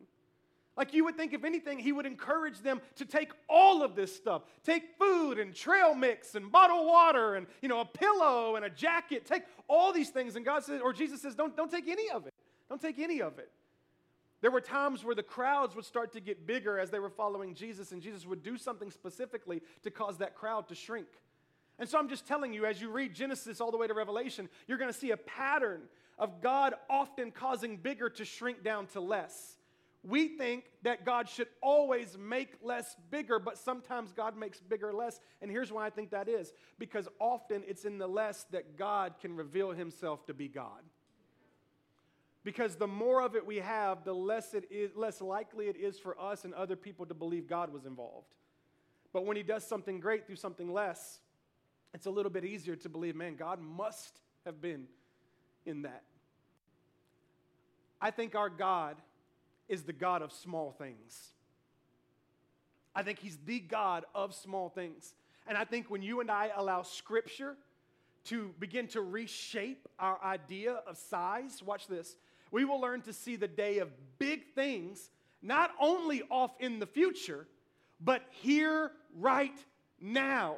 Like 0.78 0.94
you 0.94 1.04
would 1.04 1.18
think, 1.18 1.34
if 1.34 1.44
anything, 1.44 1.80
he 1.80 1.92
would 1.92 2.06
encourage 2.06 2.60
them 2.62 2.80
to 2.96 3.06
take 3.06 3.32
all 3.50 3.84
of 3.84 3.96
this 3.96 4.16
stuff. 4.16 4.44
Take 4.64 4.84
food 4.98 5.38
and 5.38 5.54
trail 5.54 5.94
mix 5.94 6.36
and 6.36 6.50
bottled 6.50 6.88
water 6.88 7.36
and 7.36 7.46
you 7.62 7.68
know 7.68 7.82
a 7.82 7.86
pillow 7.86 8.56
and 8.56 8.64
a 8.64 8.70
jacket. 8.70 9.26
Take 9.26 9.44
all 9.68 9.92
these 9.92 10.10
things. 10.10 10.38
And 10.38 10.46
God 10.46 10.64
says, 10.64 10.80
or 10.82 10.94
Jesus 10.94 11.22
says, 11.22 11.36
don't, 11.36 11.56
don't 11.58 11.70
take 11.70 11.90
any 11.90 12.10
of 12.10 12.26
it. 12.26 12.34
Don't 12.72 12.82
take 12.82 13.00
any 13.00 13.22
of 13.22 13.38
it. 13.38 13.52
There 14.40 14.50
were 14.50 14.62
times 14.62 15.04
where 15.04 15.14
the 15.14 15.22
crowds 15.22 15.76
would 15.76 15.84
start 15.84 16.14
to 16.14 16.22
get 16.22 16.48
bigger 16.48 16.80
as 16.80 16.90
they 16.90 17.00
were 17.00 17.10
following 17.10 17.54
Jesus, 17.54 17.92
and 17.92 18.02
Jesus 18.02 18.26
would 18.26 18.44
do 18.44 18.58
something 18.58 18.92
specifically 18.92 19.62
to 19.84 19.92
cause 19.92 20.20
that 20.20 20.36
crowd 20.36 20.70
to 20.70 20.76
shrink. 20.76 21.10
And 21.80 21.90
so 21.90 22.00
I'm 22.00 22.08
just 22.08 22.26
telling 22.26 22.54
you, 22.54 22.66
as 22.66 22.80
you 22.80 22.90
read 22.90 23.14
Genesis 23.14 23.60
all 23.60 23.72
the 23.72 23.78
way 23.78 23.88
to 23.88 23.94
Revelation, 23.94 24.48
you're 24.70 24.78
going 24.78 24.90
to 24.90 24.98
see 24.98 25.12
a 25.12 25.18
pattern 25.18 25.82
of 26.18 26.42
God 26.42 26.74
often 26.90 27.32
causing 27.32 27.76
bigger 27.76 28.10
to 28.12 28.24
shrink 28.24 28.64
down 28.64 28.88
to 28.94 29.02
less. 29.02 29.58
We 30.02 30.30
think 30.30 30.64
that 30.84 31.04
God 31.04 31.28
should 31.28 31.50
always 31.62 32.18
make 32.18 32.54
less 32.64 32.96
bigger, 33.10 33.38
but 33.38 33.58
sometimes 33.58 34.14
God 34.14 34.38
makes 34.38 34.62
bigger 34.62 34.94
less. 34.94 35.20
And 35.42 35.52
here's 35.52 35.74
why 35.74 35.86
I 35.86 35.90
think 35.90 36.12
that 36.12 36.30
is 36.30 36.54
because 36.80 37.10
often 37.20 37.64
it's 37.68 37.84
in 37.84 37.98
the 37.98 38.08
less 38.08 38.46
that 38.52 38.78
God 38.78 39.16
can 39.20 39.36
reveal 39.36 39.72
himself 39.72 40.26
to 40.28 40.34
be 40.34 40.48
God. 40.48 40.84
Because 42.44 42.76
the 42.76 42.88
more 42.88 43.22
of 43.22 43.36
it 43.36 43.46
we 43.46 43.58
have, 43.58 44.04
the 44.04 44.14
less 44.14 44.54
it 44.54 44.66
is 44.72 44.96
less 44.96 45.22
likely 45.22 45.68
it 45.68 45.76
is 45.76 46.00
for 46.00 46.20
us 46.20 46.44
and 46.44 46.54
other 46.54 46.76
people 46.76 47.06
to 47.06 47.14
believe 47.14 47.48
God 47.48 47.72
was 47.72 47.86
involved. 47.86 48.34
But 49.14 49.26
when 49.26 49.38
he 49.38 49.44
does 49.44 49.66
something 49.66 50.00
great 50.00 50.26
through 50.26 50.38
something 50.38 50.72
less, 50.72 51.20
it's 51.94 52.06
a 52.06 52.10
little 52.10 52.32
bit 52.32 52.46
easier 52.46 52.76
to 52.78 52.90
believe, 52.90 53.16
man, 53.16 53.36
God 53.36 53.62
must 53.62 54.20
have 54.46 54.62
been 54.62 54.86
in 55.66 55.84
that. 55.84 56.04
I 58.02 58.10
think 58.10 58.34
our 58.34 58.50
God 58.50 58.98
is 59.70 59.84
the 59.84 59.94
God 59.94 60.22
of 60.22 60.32
small 60.32 60.72
things. 60.72 61.32
I 62.96 63.04
think 63.04 63.20
He's 63.20 63.38
the 63.46 63.60
God 63.60 64.06
of 64.16 64.34
small 64.34 64.70
things. 64.70 65.14
And 65.48 65.58
I 65.58 65.66
think 65.66 65.90
when 65.90 66.02
you 66.02 66.20
and 66.22 66.32
I 66.32 66.50
allow 66.56 66.82
Scripture 66.82 67.56
to 68.26 68.54
begin 68.60 68.88
to 68.90 69.02
reshape 69.02 69.88
our 70.00 70.22
idea 70.24 70.82
of 70.88 70.98
size, 70.98 71.62
watch 71.64 71.88
this, 71.88 72.16
we 72.52 72.66
will 72.66 72.80
learn 72.80 73.02
to 73.02 73.14
see 73.14 73.36
the 73.36 73.48
day 73.48 73.80
of 73.80 73.90
big 74.20 74.54
things, 74.54 75.10
not 75.42 75.72
only 75.80 76.24
off 76.30 76.52
in 76.60 76.80
the 76.80 76.86
future, 76.86 77.48
but 78.00 78.24
here, 78.30 78.92
right 79.18 79.58
now, 80.00 80.58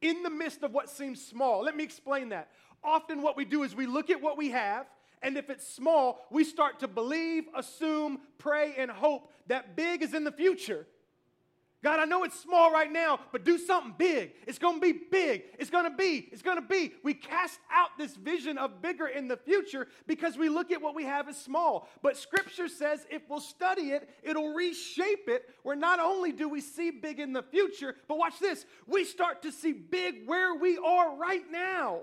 in 0.00 0.22
the 0.22 0.30
midst 0.30 0.62
of 0.62 0.72
what 0.72 0.90
seems 0.90 1.24
small. 1.24 1.62
Let 1.62 1.76
me 1.76 1.84
explain 1.84 2.30
that. 2.30 2.48
Often, 2.82 3.22
what 3.22 3.36
we 3.36 3.44
do 3.44 3.62
is 3.62 3.74
we 3.74 3.86
look 3.86 4.10
at 4.10 4.20
what 4.20 4.36
we 4.36 4.50
have 4.50 4.86
and 5.22 5.36
if 5.36 5.50
it's 5.50 5.66
small, 5.66 6.26
we 6.30 6.44
start 6.44 6.80
to 6.80 6.88
believe, 6.88 7.44
assume, 7.54 8.20
pray, 8.38 8.74
and 8.78 8.90
hope 8.90 9.30
that 9.48 9.76
big 9.76 10.02
is 10.02 10.14
in 10.14 10.24
the 10.24 10.32
future. 10.32 10.86
God, 11.82 11.98
I 11.98 12.04
know 12.04 12.24
it's 12.24 12.38
small 12.38 12.70
right 12.70 12.92
now, 12.92 13.20
but 13.32 13.42
do 13.42 13.56
something 13.56 13.94
big. 13.96 14.32
It's 14.46 14.58
going 14.58 14.74
to 14.74 14.80
be 14.80 14.98
big. 15.10 15.44
It's 15.58 15.70
going 15.70 15.90
to 15.90 15.96
be. 15.96 16.28
It's 16.30 16.42
going 16.42 16.56
to 16.56 16.66
be. 16.66 16.92
We 17.02 17.14
cast 17.14 17.58
out 17.72 17.88
this 17.96 18.16
vision 18.16 18.58
of 18.58 18.82
bigger 18.82 19.06
in 19.06 19.28
the 19.28 19.38
future 19.38 19.88
because 20.06 20.36
we 20.36 20.50
look 20.50 20.70
at 20.70 20.82
what 20.82 20.94
we 20.94 21.04
have 21.04 21.26
as 21.26 21.40
small. 21.40 21.88
But 22.02 22.18
Scripture 22.18 22.68
says 22.68 23.06
if 23.10 23.22
we'll 23.30 23.40
study 23.40 23.92
it, 23.92 24.10
it'll 24.22 24.52
reshape 24.52 25.28
it 25.28 25.48
where 25.62 25.76
not 25.76 26.00
only 26.00 26.32
do 26.32 26.50
we 26.50 26.60
see 26.60 26.90
big 26.90 27.18
in 27.18 27.32
the 27.32 27.42
future, 27.42 27.96
but 28.08 28.18
watch 28.18 28.38
this, 28.38 28.66
we 28.86 29.04
start 29.04 29.40
to 29.42 29.50
see 29.50 29.72
big 29.72 30.26
where 30.26 30.54
we 30.54 30.76
are 30.76 31.16
right 31.16 31.50
now 31.50 32.00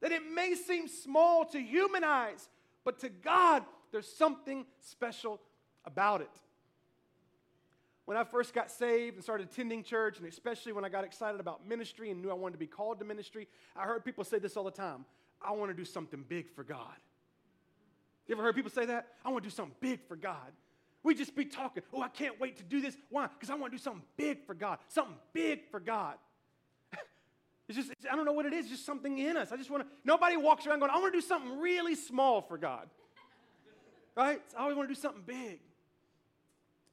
that 0.00 0.12
it 0.12 0.22
may 0.30 0.54
seem 0.54 0.88
small 0.88 1.44
to 1.46 1.60
human 1.60 2.04
eyes, 2.04 2.48
but 2.84 2.98
to 3.00 3.08
God, 3.08 3.62
there's 3.92 4.10
something 4.10 4.64
special 4.80 5.40
about 5.84 6.20
it. 6.20 6.30
When 8.06 8.16
I 8.16 8.22
first 8.22 8.54
got 8.54 8.70
saved 8.70 9.16
and 9.16 9.22
started 9.22 9.48
attending 9.50 9.82
church, 9.82 10.18
and 10.18 10.26
especially 10.26 10.72
when 10.72 10.84
I 10.84 10.88
got 10.88 11.04
excited 11.04 11.40
about 11.40 11.66
ministry 11.66 12.10
and 12.10 12.22
knew 12.22 12.30
I 12.30 12.34
wanted 12.34 12.52
to 12.52 12.58
be 12.58 12.68
called 12.68 13.00
to 13.00 13.04
ministry, 13.04 13.48
I 13.74 13.82
heard 13.82 14.04
people 14.04 14.22
say 14.22 14.38
this 14.38 14.56
all 14.56 14.64
the 14.64 14.70
time 14.70 15.04
I 15.42 15.52
want 15.52 15.70
to 15.70 15.76
do 15.76 15.84
something 15.84 16.24
big 16.26 16.48
for 16.54 16.64
God. 16.64 16.94
You 18.26 18.36
ever 18.36 18.44
heard 18.44 18.54
people 18.54 18.70
say 18.70 18.86
that? 18.86 19.08
I 19.24 19.30
want 19.30 19.42
to 19.42 19.50
do 19.50 19.54
something 19.54 19.74
big 19.80 20.00
for 20.06 20.16
God. 20.16 20.52
We 21.02 21.14
just 21.14 21.36
be 21.36 21.44
talking, 21.44 21.82
oh, 21.92 22.00
I 22.00 22.08
can't 22.08 22.40
wait 22.40 22.56
to 22.56 22.62
do 22.62 22.80
this. 22.80 22.96
Why? 23.10 23.26
Because 23.26 23.50
I 23.50 23.54
want 23.54 23.72
to 23.72 23.78
do 23.78 23.82
something 23.82 24.02
big 24.16 24.44
for 24.46 24.54
God, 24.54 24.78
something 24.88 25.16
big 25.32 25.68
for 25.70 25.80
God. 25.80 26.14
It's 27.68 27.76
just, 27.76 27.90
it's, 27.90 28.06
I 28.08 28.14
don't 28.14 28.24
know 28.24 28.32
what 28.32 28.46
it 28.46 28.52
is, 28.52 28.68
just 28.68 28.86
something 28.86 29.18
in 29.18 29.36
us. 29.36 29.50
I 29.50 29.56
just 29.56 29.70
want 29.70 29.82
to, 29.82 29.88
nobody 30.04 30.36
walks 30.36 30.68
around 30.68 30.78
going, 30.78 30.92
I 30.92 31.00
want 31.00 31.12
to 31.12 31.20
do 31.20 31.26
something 31.26 31.58
really 31.58 31.96
small 31.96 32.40
for 32.40 32.56
God. 32.56 32.88
right? 34.16 34.40
I 34.56 34.62
always 34.62 34.76
want 34.76 34.88
to 34.88 34.94
do 34.94 35.00
something 35.00 35.24
big. 35.26 35.58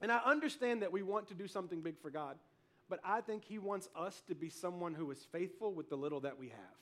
And 0.03 0.11
I 0.11 0.19
understand 0.25 0.81
that 0.81 0.91
we 0.91 1.01
want 1.01 1.29
to 1.29 1.33
do 1.33 1.47
something 1.47 1.79
big 1.79 1.97
for 1.97 2.09
God, 2.09 2.35
but 2.89 2.99
I 3.05 3.21
think 3.21 3.45
He 3.45 3.57
wants 3.57 3.87
us 3.95 4.21
to 4.27 4.35
be 4.35 4.49
someone 4.49 4.93
who 4.93 5.09
is 5.11 5.25
faithful 5.31 5.73
with 5.73 5.89
the 5.89 5.95
little 5.95 6.19
that 6.19 6.37
we 6.37 6.49
have. 6.49 6.77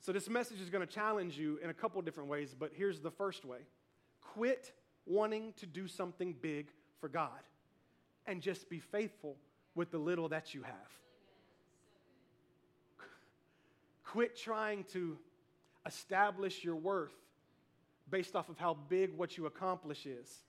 So, 0.00 0.10
this 0.10 0.28
message 0.28 0.60
is 0.60 0.70
going 0.70 0.84
to 0.84 0.92
challenge 0.92 1.38
you 1.38 1.60
in 1.62 1.70
a 1.70 1.74
couple 1.74 2.02
different 2.02 2.28
ways, 2.28 2.52
but 2.58 2.72
here's 2.74 2.98
the 2.98 3.12
first 3.12 3.44
way 3.44 3.60
quit 4.20 4.72
wanting 5.06 5.52
to 5.58 5.66
do 5.66 5.86
something 5.86 6.34
big 6.42 6.66
for 7.00 7.08
God 7.08 7.40
and 8.26 8.42
just 8.42 8.68
be 8.68 8.80
faithful 8.80 9.36
with 9.76 9.92
the 9.92 9.98
little 9.98 10.28
that 10.30 10.52
you 10.52 10.62
have. 10.64 10.74
Quit 14.04 14.36
trying 14.36 14.82
to 14.92 15.16
establish 15.86 16.64
your 16.64 16.74
worth 16.74 17.14
based 18.10 18.34
off 18.34 18.48
of 18.48 18.58
how 18.58 18.76
big 18.88 19.16
what 19.16 19.36
you 19.36 19.46
accomplish 19.46 20.06
is. 20.06 20.42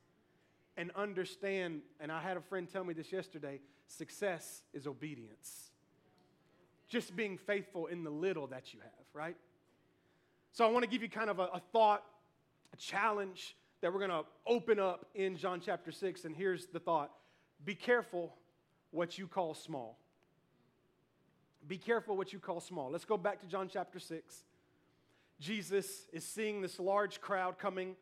And 0.78 0.92
understand, 0.96 1.82
and 2.00 2.12
I 2.12 2.22
had 2.22 2.38
a 2.38 2.42
friend 2.42 2.68
tell 2.72 2.84
me 2.84 2.94
this 2.94 3.12
yesterday 3.12 3.60
success 3.88 4.64
is 4.74 4.88
obedience. 4.88 5.72
Just 6.88 7.16
being 7.16 7.38
faithful 7.38 7.88
in 7.88 8.04
the 8.04 8.10
little 8.10 8.48
that 8.48 8.74
you 8.74 8.80
have, 8.80 9.06
right? 9.14 9.36
So 10.54 10.66
I 10.66 10.72
want 10.72 10.84
to 10.84 10.90
give 10.90 11.02
you 11.02 11.10
kind 11.10 11.30
of 11.30 11.40
a, 11.40 11.44
a 11.54 11.62
thought, 11.72 12.04
a 12.74 12.78
challenge 12.78 13.56
that 13.82 13.92
we're 13.92 14.00
going 14.00 14.12
to 14.12 14.26
open 14.46 14.80
up 14.80 15.06
in 15.16 15.38
John 15.38 15.62
chapter 15.64 15.92
6. 15.92 16.26
And 16.26 16.36
here's 16.36 16.68
the 16.68 16.80
thought 16.80 17.12
Be 17.66 17.76
careful 17.76 18.36
what 18.92 19.18
you 19.18 19.28
call 19.28 19.54
small. 19.54 19.98
Be 21.68 21.78
careful 21.78 22.18
what 22.18 22.34
you 22.34 22.40
call 22.40 22.60
small. 22.60 22.90
Let's 22.92 23.06
go 23.06 23.18
back 23.18 23.40
to 23.42 23.48
John 23.48 23.70
chapter 23.72 24.00
6. 24.00 24.44
Jesus 25.40 26.08
is 26.12 26.26
seeing 26.26 26.62
this 26.62 26.80
large 26.80 27.22
crowd 27.22 27.58
coming. 27.58 27.96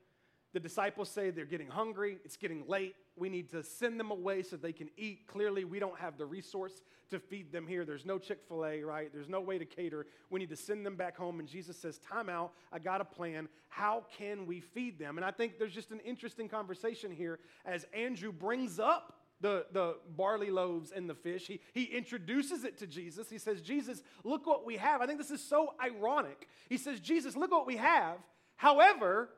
The 0.54 0.60
disciples 0.60 1.10
say 1.10 1.30
they're 1.30 1.46
getting 1.46 1.68
hungry, 1.68 2.18
it's 2.26 2.36
getting 2.36 2.66
late. 2.68 2.96
We 3.16 3.30
need 3.30 3.50
to 3.52 3.64
send 3.64 4.00
them 4.00 4.10
away 4.10 4.42
so 4.42 4.58
they 4.58 4.74
can 4.74 4.90
eat. 4.98 5.28
Clearly, 5.28 5.64
we 5.64 5.78
don't 5.78 6.00
have 6.00 6.18
the 6.18 6.26
resource 6.26 6.82
to 7.12 7.20
feed 7.20 7.52
them 7.52 7.68
here. 7.68 7.86
There's 7.86 8.06
no 8.06 8.18
Chick 8.18 8.40
fil 8.48 8.66
A, 8.66 8.82
right? 8.82 9.12
There's 9.14 9.30
no 9.30 9.42
way 9.42 9.60
to 9.60 9.66
cater. 9.66 10.08
We 10.30 10.40
need 10.40 10.50
to 10.50 10.56
send 10.56 10.86
them 10.86 10.96
back 10.96 11.18
home. 11.18 11.40
And 11.40 11.48
Jesus 11.48 11.78
says, 11.78 12.00
Time 12.00 12.30
out. 12.30 12.54
I 12.72 12.80
got 12.80 13.02
a 13.02 13.06
plan. 13.06 13.48
How 13.68 14.06
can 14.18 14.48
we 14.48 14.60
feed 14.60 14.98
them? 14.98 15.18
And 15.18 15.26
I 15.26 15.32
think 15.32 15.60
there's 15.60 15.74
just 15.74 15.92
an 15.92 16.00
interesting 16.00 16.50
conversation 16.50 17.12
here 17.12 17.40
as 17.66 17.86
Andrew 17.94 18.32
brings 18.32 18.80
up 18.80 19.20
the, 19.42 19.66
the 19.72 19.96
barley 20.18 20.50
loaves 20.50 20.92
and 20.92 21.10
the 21.10 21.16
fish. 21.16 21.48
He, 21.48 21.62
he 21.74 21.84
introduces 21.84 22.64
it 22.64 22.78
to 22.80 22.88
Jesus. 22.88 23.30
He 23.30 23.38
says, 23.38 23.62
Jesus, 23.62 24.04
look 24.24 24.46
what 24.46 24.66
we 24.66 24.78
have. 24.78 25.02
I 25.02 25.06
think 25.06 25.20
this 25.20 25.32
is 25.32 25.44
so 25.44 25.74
ironic. 25.82 26.48
He 26.70 26.78
says, 26.78 27.00
Jesus, 27.00 27.36
look 27.36 27.52
what 27.52 27.68
we 27.68 27.78
have. 27.78 28.18
However, 28.56 29.30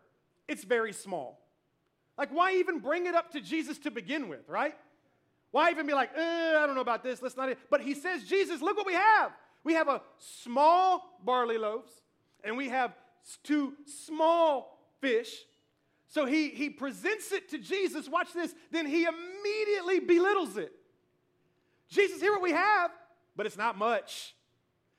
it's 0.47 0.63
very 0.63 0.93
small. 0.93 1.39
Like, 2.17 2.29
why 2.29 2.53
even 2.55 2.79
bring 2.79 3.05
it 3.05 3.15
up 3.15 3.31
to 3.31 3.41
Jesus 3.41 3.77
to 3.79 3.91
begin 3.91 4.27
with, 4.27 4.47
right? 4.47 4.75
Why 5.51 5.71
even 5.71 5.85
be 5.85 5.93
like, 5.93 6.11
eh, 6.15 6.57
I 6.57 6.65
don't 6.65 6.75
know 6.75 6.81
about 6.81 7.03
this, 7.03 7.21
let's 7.21 7.35
not. 7.35 7.49
But 7.69 7.81
he 7.81 7.93
says, 7.93 8.23
Jesus, 8.23 8.61
look 8.61 8.77
what 8.77 8.85
we 8.85 8.93
have. 8.93 9.31
We 9.63 9.73
have 9.73 9.87
a 9.87 10.01
small 10.17 11.19
barley 11.23 11.57
loaves, 11.57 11.91
and 12.43 12.57
we 12.57 12.69
have 12.69 12.93
two 13.43 13.73
small 13.85 14.77
fish. 14.99 15.35
So 16.07 16.25
he, 16.25 16.49
he 16.49 16.69
presents 16.69 17.31
it 17.31 17.49
to 17.49 17.57
Jesus. 17.57 18.09
Watch 18.09 18.33
this. 18.33 18.53
Then 18.71 18.85
he 18.85 19.05
immediately 19.05 19.99
belittles 19.99 20.57
it. 20.57 20.73
Jesus, 21.89 22.21
here 22.21 22.31
what 22.31 22.41
we 22.41 22.51
have, 22.51 22.91
but 23.35 23.45
it's 23.45 23.57
not 23.57 23.77
much. 23.77 24.33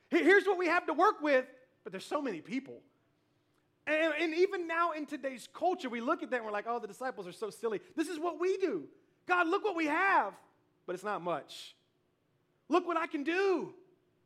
Here's 0.09 0.45
what 0.45 0.57
we 0.57 0.67
have 0.67 0.85
to 0.87 0.93
work 0.93 1.21
with, 1.21 1.45
but 1.83 1.91
there's 1.91 2.05
so 2.05 2.21
many 2.21 2.41
people. 2.41 2.81
And, 3.85 4.13
and 4.19 4.35
even 4.35 4.67
now 4.67 4.91
in 4.91 5.05
today's 5.05 5.47
culture, 5.53 5.89
we 5.89 5.99
look 6.01 6.23
at 6.23 6.29
that 6.31 6.37
and 6.37 6.45
we're 6.45 6.51
like, 6.51 6.65
oh, 6.67 6.79
the 6.79 6.87
disciples 6.87 7.27
are 7.27 7.33
so 7.33 7.49
silly. 7.49 7.81
This 7.95 8.07
is 8.07 8.19
what 8.19 8.39
we 8.39 8.57
do. 8.57 8.83
God, 9.27 9.47
look 9.47 9.63
what 9.63 9.75
we 9.75 9.87
have, 9.87 10.33
but 10.85 10.93
it's 10.93 11.03
not 11.03 11.21
much. 11.21 11.75
Look 12.69 12.87
what 12.87 12.97
I 12.97 13.07
can 13.07 13.23
do, 13.23 13.73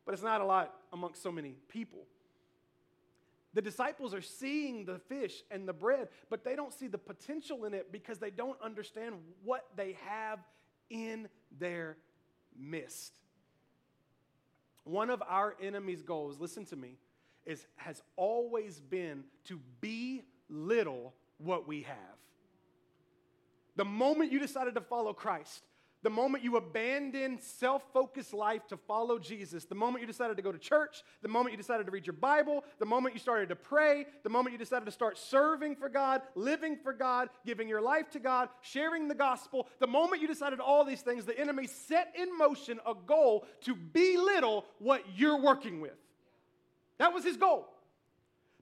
but 0.05 0.13
it's 0.13 0.23
not 0.23 0.41
a 0.41 0.45
lot 0.45 0.73
amongst 0.93 1.23
so 1.23 1.31
many 1.31 1.55
people. 1.69 2.05
The 3.53 3.61
disciples 3.61 4.13
are 4.13 4.21
seeing 4.21 4.85
the 4.85 4.99
fish 4.99 5.41
and 5.49 5.67
the 5.67 5.73
bread, 5.73 6.09
but 6.29 6.43
they 6.43 6.55
don't 6.55 6.73
see 6.73 6.87
the 6.87 6.99
potential 6.99 7.65
in 7.65 7.73
it 7.73 7.91
because 7.91 8.19
they 8.19 8.29
don't 8.29 8.61
understand 8.61 9.15
what 9.43 9.65
they 9.75 9.97
have 10.05 10.39
in 10.89 11.27
their 11.57 11.97
midst. 12.55 13.13
One 14.83 15.09
of 15.09 15.23
our 15.27 15.55
enemy's 15.61 16.03
goals, 16.03 16.39
listen 16.39 16.65
to 16.65 16.75
me, 16.75 16.97
is, 17.47 17.65
has 17.77 18.03
always 18.15 18.79
been 18.79 19.23
to 19.45 19.59
belittle 19.81 21.13
what 21.37 21.67
we 21.67 21.83
have. 21.83 21.95
The 23.75 23.85
moment 23.85 24.31
you 24.31 24.39
decided 24.39 24.75
to 24.75 24.81
follow 24.81 25.13
Christ, 25.13 25.63
the 26.03 26.09
moment 26.09 26.43
you 26.43 26.57
abandoned 26.57 27.41
self 27.41 27.83
focused 27.91 28.33
life 28.33 28.67
to 28.67 28.77
follow 28.77 29.17
Jesus, 29.17 29.65
the 29.65 29.75
moment 29.75 30.01
you 30.01 30.07
decided 30.07 30.37
to 30.37 30.43
go 30.43 30.51
to 30.51 30.57
church, 30.57 31.03
the 31.21 31.27
moment 31.27 31.53
you 31.53 31.57
decided 31.57 31.85
to 31.85 31.91
read 31.91 32.05
your 32.05 32.13
Bible, 32.13 32.63
the 32.79 32.85
moment 32.85 33.15
you 33.15 33.19
started 33.19 33.49
to 33.49 33.55
pray, 33.55 34.05
the 34.23 34.29
moment 34.29 34.53
you 34.53 34.59
decided 34.59 34.85
to 34.85 34.91
start 34.91 35.17
serving 35.17 35.75
for 35.75 35.89
God, 35.89 36.21
living 36.35 36.77
for 36.83 36.93
God, 36.93 37.29
giving 37.45 37.67
your 37.67 37.81
life 37.81 38.09
to 38.11 38.19
God, 38.19 38.49
sharing 38.61 39.07
the 39.07 39.15
gospel, 39.15 39.67
the 39.79 39.87
moment 39.87 40.21
you 40.21 40.27
decided 40.27 40.59
all 40.59 40.85
these 40.85 41.01
things, 41.01 41.25
the 41.25 41.39
enemy 41.39 41.65
set 41.67 42.13
in 42.19 42.37
motion 42.37 42.79
a 42.85 42.93
goal 42.93 43.45
to 43.61 43.75
belittle 43.75 44.65
what 44.79 45.03
you're 45.15 45.41
working 45.41 45.81
with. 45.81 45.97
That 46.97 47.13
was 47.13 47.23
his 47.23 47.37
goal. 47.37 47.67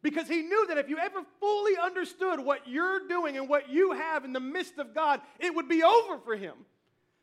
Because 0.01 0.27
he 0.27 0.41
knew 0.43 0.67
that 0.67 0.77
if 0.77 0.87
you 0.87 0.99
ever 0.99 1.21
fully 1.39 1.77
understood 1.77 2.39
what 2.39 2.67
you're 2.67 3.07
doing 3.07 3.37
and 3.37 3.49
what 3.49 3.69
you 3.69 3.93
have 3.93 4.23
in 4.23 4.33
the 4.33 4.39
midst 4.39 4.77
of 4.77 4.93
God, 4.93 5.19
it 5.39 5.55
would 5.55 5.67
be 5.67 5.81
over 5.81 6.19
for 6.19 6.35
him. 6.35 6.53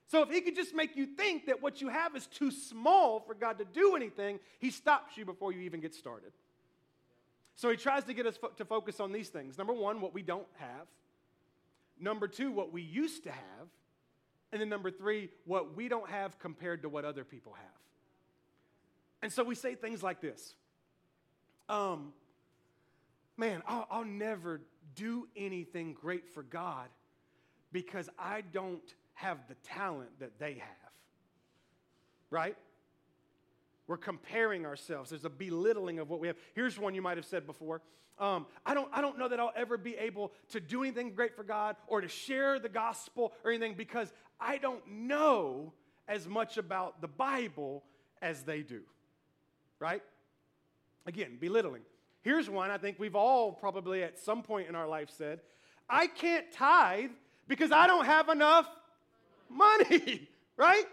So 0.09 0.23
if 0.23 0.31
he 0.31 0.41
could 0.41 0.57
just 0.57 0.75
make 0.75 0.97
you 0.97 1.07
think 1.07 1.47
that 1.47 1.63
what 1.63 1.81
you 1.81 1.89
have 1.89 2.17
is 2.17 2.27
too 2.27 2.51
small 2.51 3.21
for 3.21 3.35
God 3.35 3.59
to 3.59 3.65
do 3.65 3.95
anything, 3.95 4.41
he 4.59 4.71
stops 4.71 5.17
you 5.17 5.25
before 5.25 5.53
you 5.53 5.61
even 5.61 5.81
get 5.81 5.95
started. 5.95 6.33
So 7.55 7.71
he 7.71 7.77
tries 7.77 8.05
to 8.05 8.15
get 8.15 8.27
us 8.27 8.37
fo- 8.37 8.49
to 8.49 8.65
focus 8.65 9.01
on 9.01 9.13
these 9.13 9.29
things. 9.29 9.57
Number 9.57 9.73
one, 9.73 10.01
what 10.01 10.13
we 10.13 10.23
don't 10.23 10.49
have. 10.59 10.87
Number 12.01 12.27
two, 12.27 12.51
what 12.51 12.73
we 12.73 12.83
used 12.83 13.23
to 13.25 13.31
have. 13.31 13.69
And 14.51 14.61
then 14.61 14.69
number 14.69 14.91
three, 14.91 15.31
what 15.45 15.77
we 15.77 15.89
don't 15.89 16.11
have 16.11 16.39
compared 16.39 16.83
to 16.83 16.89
what 16.89 17.05
other 17.05 17.25
people 17.25 17.53
have. 17.53 17.81
And 19.23 19.33
so 19.33 19.45
we 19.45 19.55
say 19.55 19.77
things 19.77 20.03
like 20.03 20.21
this 20.21 20.55
um, 21.69 22.13
man, 23.37 23.63
I'll, 23.67 23.87
I'll 23.91 24.05
never 24.05 24.61
do 24.95 25.29
anything 25.37 25.95
great 25.95 26.29
for 26.29 26.43
God 26.43 26.89
because 27.73 28.09
I 28.19 28.43
don't 28.53 28.95
have 29.15 29.39
the 29.49 29.55
talent 29.65 30.11
that 30.21 30.39
they 30.39 30.55
have. 30.55 30.93
Right? 32.31 32.57
We're 33.87 33.97
comparing 33.97 34.65
ourselves. 34.65 35.11
There's 35.11 35.25
a 35.25 35.31
belittling 35.31 35.99
of 35.99 36.09
what 36.09 36.21
we 36.21 36.29
have. 36.29 36.37
Here's 36.55 36.79
one 36.79 36.95
you 36.95 37.03
might 37.03 37.17
have 37.17 37.27
said 37.27 37.47
before. 37.47 37.83
Um, 38.19 38.47
I, 38.65 38.75
don't, 38.75 38.89
I 38.93 39.01
don't 39.01 39.19
know 39.19 39.29
that 39.29 39.41
I'll 39.41 39.53
ever 39.57 39.77
be 39.77 39.97
able 39.97 40.33
to 40.51 40.61
do 40.61 40.83
anything 40.83 41.13
great 41.13 41.35
for 41.35 41.43
God 41.43 41.77
or 41.87 42.01
to 42.01 42.09
share 42.09 42.59
the 42.59 42.69
gospel 42.69 43.33
or 43.45 43.51
anything 43.51 43.75
because 43.75 44.13
I 44.39 44.59
don't 44.59 44.87
know 44.87 45.73
as 46.07 46.29
much 46.29 46.59
about 46.59 47.01
the 47.01 47.09
Bible 47.09 47.83
as 48.21 48.43
they 48.43 48.63
do. 48.63 48.83
Right? 49.79 50.03
Again, 51.07 51.37
belittling. 51.41 51.83
Here's 52.23 52.49
one 52.49 52.71
I 52.71 52.79
think 52.79 52.99
we've 52.99 53.17
all 53.17 53.53
probably 53.53 54.03
at 54.03 54.19
some 54.19 54.43
point 54.43 54.69
in 54.69 54.75
our 54.75 54.87
life 54.87 55.11
said 55.11 55.41
I 55.89 56.07
can't 56.07 56.51
tithe 56.53 57.11
because 57.49 57.73
I 57.73 57.87
don't 57.87 58.07
have 58.07 58.29
enough 58.29 58.69
money, 59.51 60.29
right? 60.57 60.85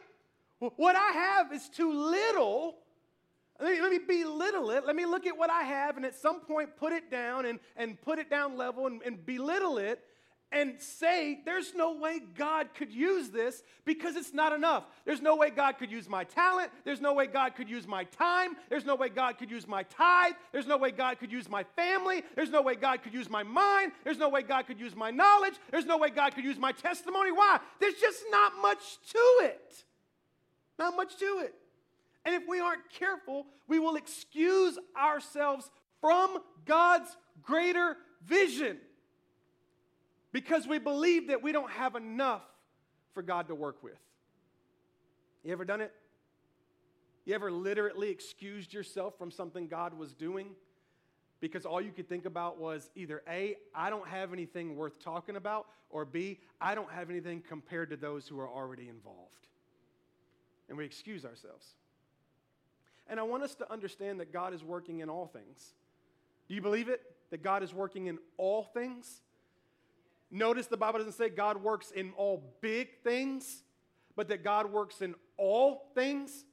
What 0.59 0.95
I 0.95 1.11
have 1.11 1.53
is 1.53 1.69
too 1.69 1.91
little. 1.91 2.75
Let 3.61 3.73
me, 3.73 3.81
let 3.81 3.91
me, 3.91 3.99
belittle 3.99 4.71
it. 4.71 4.85
Let 4.85 4.95
me 4.95 5.05
look 5.05 5.25
at 5.25 5.37
what 5.37 5.49
I 5.49 5.63
have 5.63 5.97
and 5.97 6.05
at 6.05 6.15
some 6.15 6.41
point 6.41 6.75
put 6.77 6.93
it 6.93 7.11
down 7.11 7.45
and, 7.45 7.59
and 7.75 8.01
put 8.01 8.17
it 8.17 8.29
down 8.29 8.57
level 8.57 8.87
and, 8.87 9.01
and 9.03 9.25
belittle 9.25 9.77
it 9.77 10.01
and 10.51 10.79
say, 10.79 11.39
there's 11.45 11.75
no 11.75 11.93
way 11.93 12.19
God 12.35 12.73
could 12.73 12.91
use 12.91 13.29
this 13.29 13.61
because 13.85 14.15
it's 14.15 14.33
not 14.33 14.51
enough. 14.51 14.83
There's 15.05 15.21
no 15.21 15.35
way 15.35 15.51
God 15.51 15.77
could 15.77 15.91
use 15.91 16.09
my 16.09 16.23
talent. 16.23 16.71
There's 16.83 17.01
no 17.01 17.13
way 17.13 17.27
God 17.27 17.55
could 17.55 17.69
use 17.69 17.87
my 17.87 18.03
time. 18.05 18.55
There's 18.69 18.85
no 18.85 18.95
way 18.95 19.09
God 19.09 19.37
could 19.37 19.51
use 19.51 19.67
my 19.67 19.83
tithe. 19.83 20.33
There's 20.51 20.65
no 20.65 20.77
way 20.77 20.89
God 20.89 21.19
could 21.19 21.31
use 21.31 21.47
my 21.47 21.63
family. 21.75 22.23
There's 22.35 22.49
no 22.49 22.63
way 22.63 22.75
God 22.75 23.03
could 23.03 23.13
use 23.13 23.29
my 23.29 23.43
mind. 23.43 23.91
There's 24.03 24.17
no 24.17 24.29
way 24.29 24.41
God 24.41 24.65
could 24.65 24.79
use 24.79 24.95
my 24.95 25.11
knowledge. 25.11 25.53
There's 25.69 25.85
no 25.85 25.97
way 25.97 26.09
God 26.09 26.33
could 26.33 26.43
use 26.43 26.57
my 26.57 26.71
testimony. 26.71 27.31
Why? 27.31 27.59
There's 27.79 27.95
just 27.95 28.23
not 28.31 28.53
much 28.59 28.97
to 29.11 29.45
it. 29.45 29.83
Not 30.79 30.95
much 30.95 31.17
to 31.17 31.41
it. 31.43 31.53
And 32.25 32.33
if 32.33 32.47
we 32.49 32.59
aren't 32.59 32.89
careful, 32.89 33.45
we 33.67 33.77
will 33.77 33.97
excuse 33.97 34.79
ourselves 34.99 35.69
from 36.01 36.39
God's 36.65 37.15
greater 37.43 37.97
vision 38.25 38.77
because 40.31 40.67
we 40.67 40.79
believe 40.79 41.27
that 41.27 41.41
we 41.41 41.51
don't 41.51 41.71
have 41.71 41.95
enough 41.95 42.43
for 43.13 43.21
God 43.21 43.47
to 43.47 43.55
work 43.55 43.83
with. 43.83 43.99
You 45.43 45.51
ever 45.51 45.65
done 45.65 45.81
it? 45.81 45.93
You 47.25 47.35
ever 47.35 47.51
literally 47.51 48.09
excused 48.09 48.73
yourself 48.73 49.17
from 49.17 49.31
something 49.31 49.67
God 49.67 49.97
was 49.97 50.13
doing 50.13 50.49
because 51.39 51.65
all 51.65 51.81
you 51.81 51.91
could 51.91 52.09
think 52.09 52.25
about 52.25 52.59
was 52.59 52.89
either 52.95 53.21
A, 53.29 53.55
I 53.73 53.89
don't 53.89 54.07
have 54.07 54.33
anything 54.33 54.75
worth 54.75 54.99
talking 54.99 55.35
about, 55.35 55.67
or 55.89 56.05
B, 56.05 56.39
I 56.59 56.75
don't 56.75 56.91
have 56.91 57.09
anything 57.09 57.41
compared 57.47 57.89
to 57.91 57.97
those 57.97 58.27
who 58.27 58.39
are 58.39 58.49
already 58.49 58.89
involved. 58.89 59.47
And 60.67 60.77
we 60.77 60.85
excuse 60.85 61.25
ourselves. 61.25 61.75
And 63.07 63.19
I 63.19 63.23
want 63.23 63.43
us 63.43 63.55
to 63.55 63.71
understand 63.71 64.19
that 64.19 64.31
God 64.31 64.53
is 64.53 64.63
working 64.63 64.99
in 64.99 65.09
all 65.09 65.27
things. 65.27 65.73
Do 66.47 66.55
you 66.55 66.61
believe 66.61 66.89
it? 66.89 67.01
That 67.31 67.41
God 67.41 67.63
is 67.63 67.73
working 67.73 68.07
in 68.07 68.19
all 68.37 68.63
things? 68.63 69.21
Notice 70.31 70.67
the 70.67 70.77
Bible 70.77 70.99
doesn't 70.99 71.13
say 71.13 71.29
God 71.29 71.61
works 71.63 71.91
in 71.91 72.11
all 72.15 72.43
big 72.61 72.89
things, 73.03 73.63
but 74.15 74.27
that 74.29 74.43
God 74.43 74.71
works 74.71 75.01
in 75.01 75.15
all 75.37 75.89
things, 75.95 76.45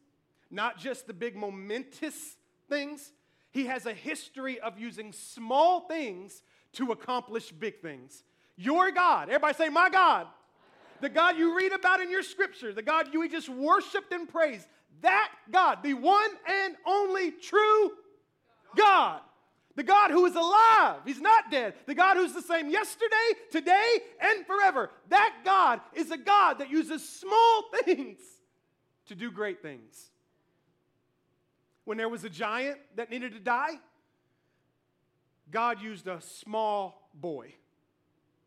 not 0.51 0.79
just 0.79 1.07
the 1.07 1.13
big 1.13 1.37
momentous 1.37 2.37
things. 2.69 3.13
He 3.51 3.67
has 3.67 3.87
a 3.87 3.93
history 3.93 4.61
of 4.61 4.79
using 4.79 5.13
small 5.13 5.81
things 5.81 6.43
to 6.73 6.93
accomplish 6.93 7.51
big 7.51 7.81
things. 7.81 8.25
Your 8.57 8.91
God, 8.91 9.29
everybody 9.29 9.55
say, 9.55 9.69
My 9.69 9.91
God. 9.91 10.27
The 11.01 11.09
God 11.11 11.37
you 11.37 11.55
read 11.55 11.73
about 11.73 12.01
in 12.01 12.11
your 12.11 12.23
scripture, 12.23 12.73
the 12.73 12.81
God 12.81 13.13
you 13.13 13.29
just 13.29 13.51
worshiped 13.51 14.13
and 14.13 14.27
praised, 14.27 14.67
that 15.03 15.31
God, 15.51 15.83
the 15.83 15.93
one 15.93 16.31
and 16.47 16.75
only 16.87 17.33
true 17.33 17.91
God, 18.75 19.21
the 19.77 19.83
God 19.83 20.11
who 20.11 20.25
is 20.27 20.35
alive, 20.35 21.01
He's 21.05 21.21
not 21.21 21.51
dead. 21.51 21.75
The 21.87 21.95
God 21.95 22.17
who's 22.17 22.33
the 22.33 22.43
same 22.43 22.71
yesterday, 22.71 23.15
today, 23.53 23.99
and 24.21 24.47
forever. 24.47 24.91
That 25.11 25.35
God 25.45 25.81
is 25.95 26.11
a 26.11 26.17
God 26.17 26.59
that 26.59 26.71
uses 26.71 27.07
small 27.07 27.65
things 27.85 28.19
to 29.07 29.15
do 29.15 29.31
great 29.31 29.63
things. 29.63 30.11
When 31.85 31.99
there 31.99 32.09
was 32.09 32.25
a 32.25 32.31
giant 32.31 32.79
that 32.97 33.11
needed 33.11 33.33
to 33.35 33.39
die, 33.39 33.79
God 35.51 35.81
used 35.81 36.09
a 36.09 36.21
small 36.21 37.09
boy. 37.15 37.55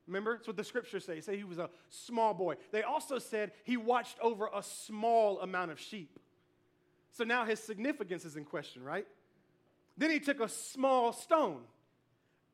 Remember? 0.07 0.35
That's 0.35 0.47
what 0.47 0.57
the 0.57 0.63
scriptures 0.63 1.05
say. 1.05 1.15
They 1.15 1.21
say 1.21 1.37
he 1.37 1.43
was 1.43 1.59
a 1.59 1.69
small 1.89 2.33
boy. 2.33 2.55
They 2.71 2.81
also 2.81 3.19
said 3.19 3.51
he 3.63 3.77
watched 3.77 4.17
over 4.19 4.49
a 4.53 4.63
small 4.63 5.39
amount 5.41 5.71
of 5.71 5.79
sheep. 5.79 6.19
So 7.11 7.23
now 7.23 7.45
his 7.45 7.59
significance 7.59 8.25
is 8.25 8.35
in 8.35 8.43
question, 8.43 8.83
right? 8.83 9.05
Then 9.99 10.09
he 10.09 10.19
took 10.19 10.39
a 10.39 10.47
small 10.47 11.11
stone 11.11 11.61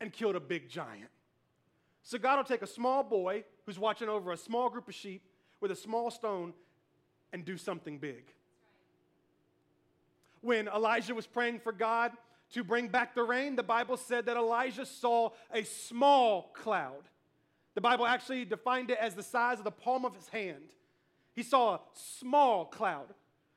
and 0.01 0.11
killed 0.11 0.35
a 0.35 0.39
big 0.39 0.67
giant. 0.67 1.11
So 2.01 2.17
God 2.17 2.37
will 2.37 2.43
take 2.43 2.63
a 2.63 2.67
small 2.67 3.03
boy 3.03 3.43
who's 3.65 3.77
watching 3.77 4.09
over 4.09 4.31
a 4.31 4.37
small 4.37 4.67
group 4.69 4.89
of 4.89 4.95
sheep 4.95 5.21
with 5.61 5.69
a 5.69 5.75
small 5.75 6.09
stone 6.09 6.53
and 7.31 7.45
do 7.45 7.55
something 7.55 7.99
big. 7.99 8.33
When 10.41 10.67
Elijah 10.67 11.13
was 11.13 11.27
praying 11.27 11.59
for 11.59 11.71
God 11.71 12.11
to 12.53 12.63
bring 12.63 12.87
back 12.87 13.13
the 13.13 13.23
rain, 13.23 13.55
the 13.55 13.63
Bible 13.63 13.97
said 13.97 14.25
that 14.25 14.37
Elijah 14.37 14.85
saw 14.85 15.29
a 15.53 15.63
small 15.63 16.51
cloud. 16.53 17.03
The 17.75 17.81
Bible 17.81 18.07
actually 18.07 18.45
defined 18.45 18.89
it 18.89 18.97
as 18.99 19.13
the 19.13 19.23
size 19.23 19.59
of 19.59 19.65
the 19.65 19.71
palm 19.71 20.03
of 20.03 20.15
his 20.15 20.29
hand. 20.29 20.73
He 21.33 21.43
saw 21.43 21.75
a 21.75 21.79
small 21.93 22.65
cloud. 22.65 23.13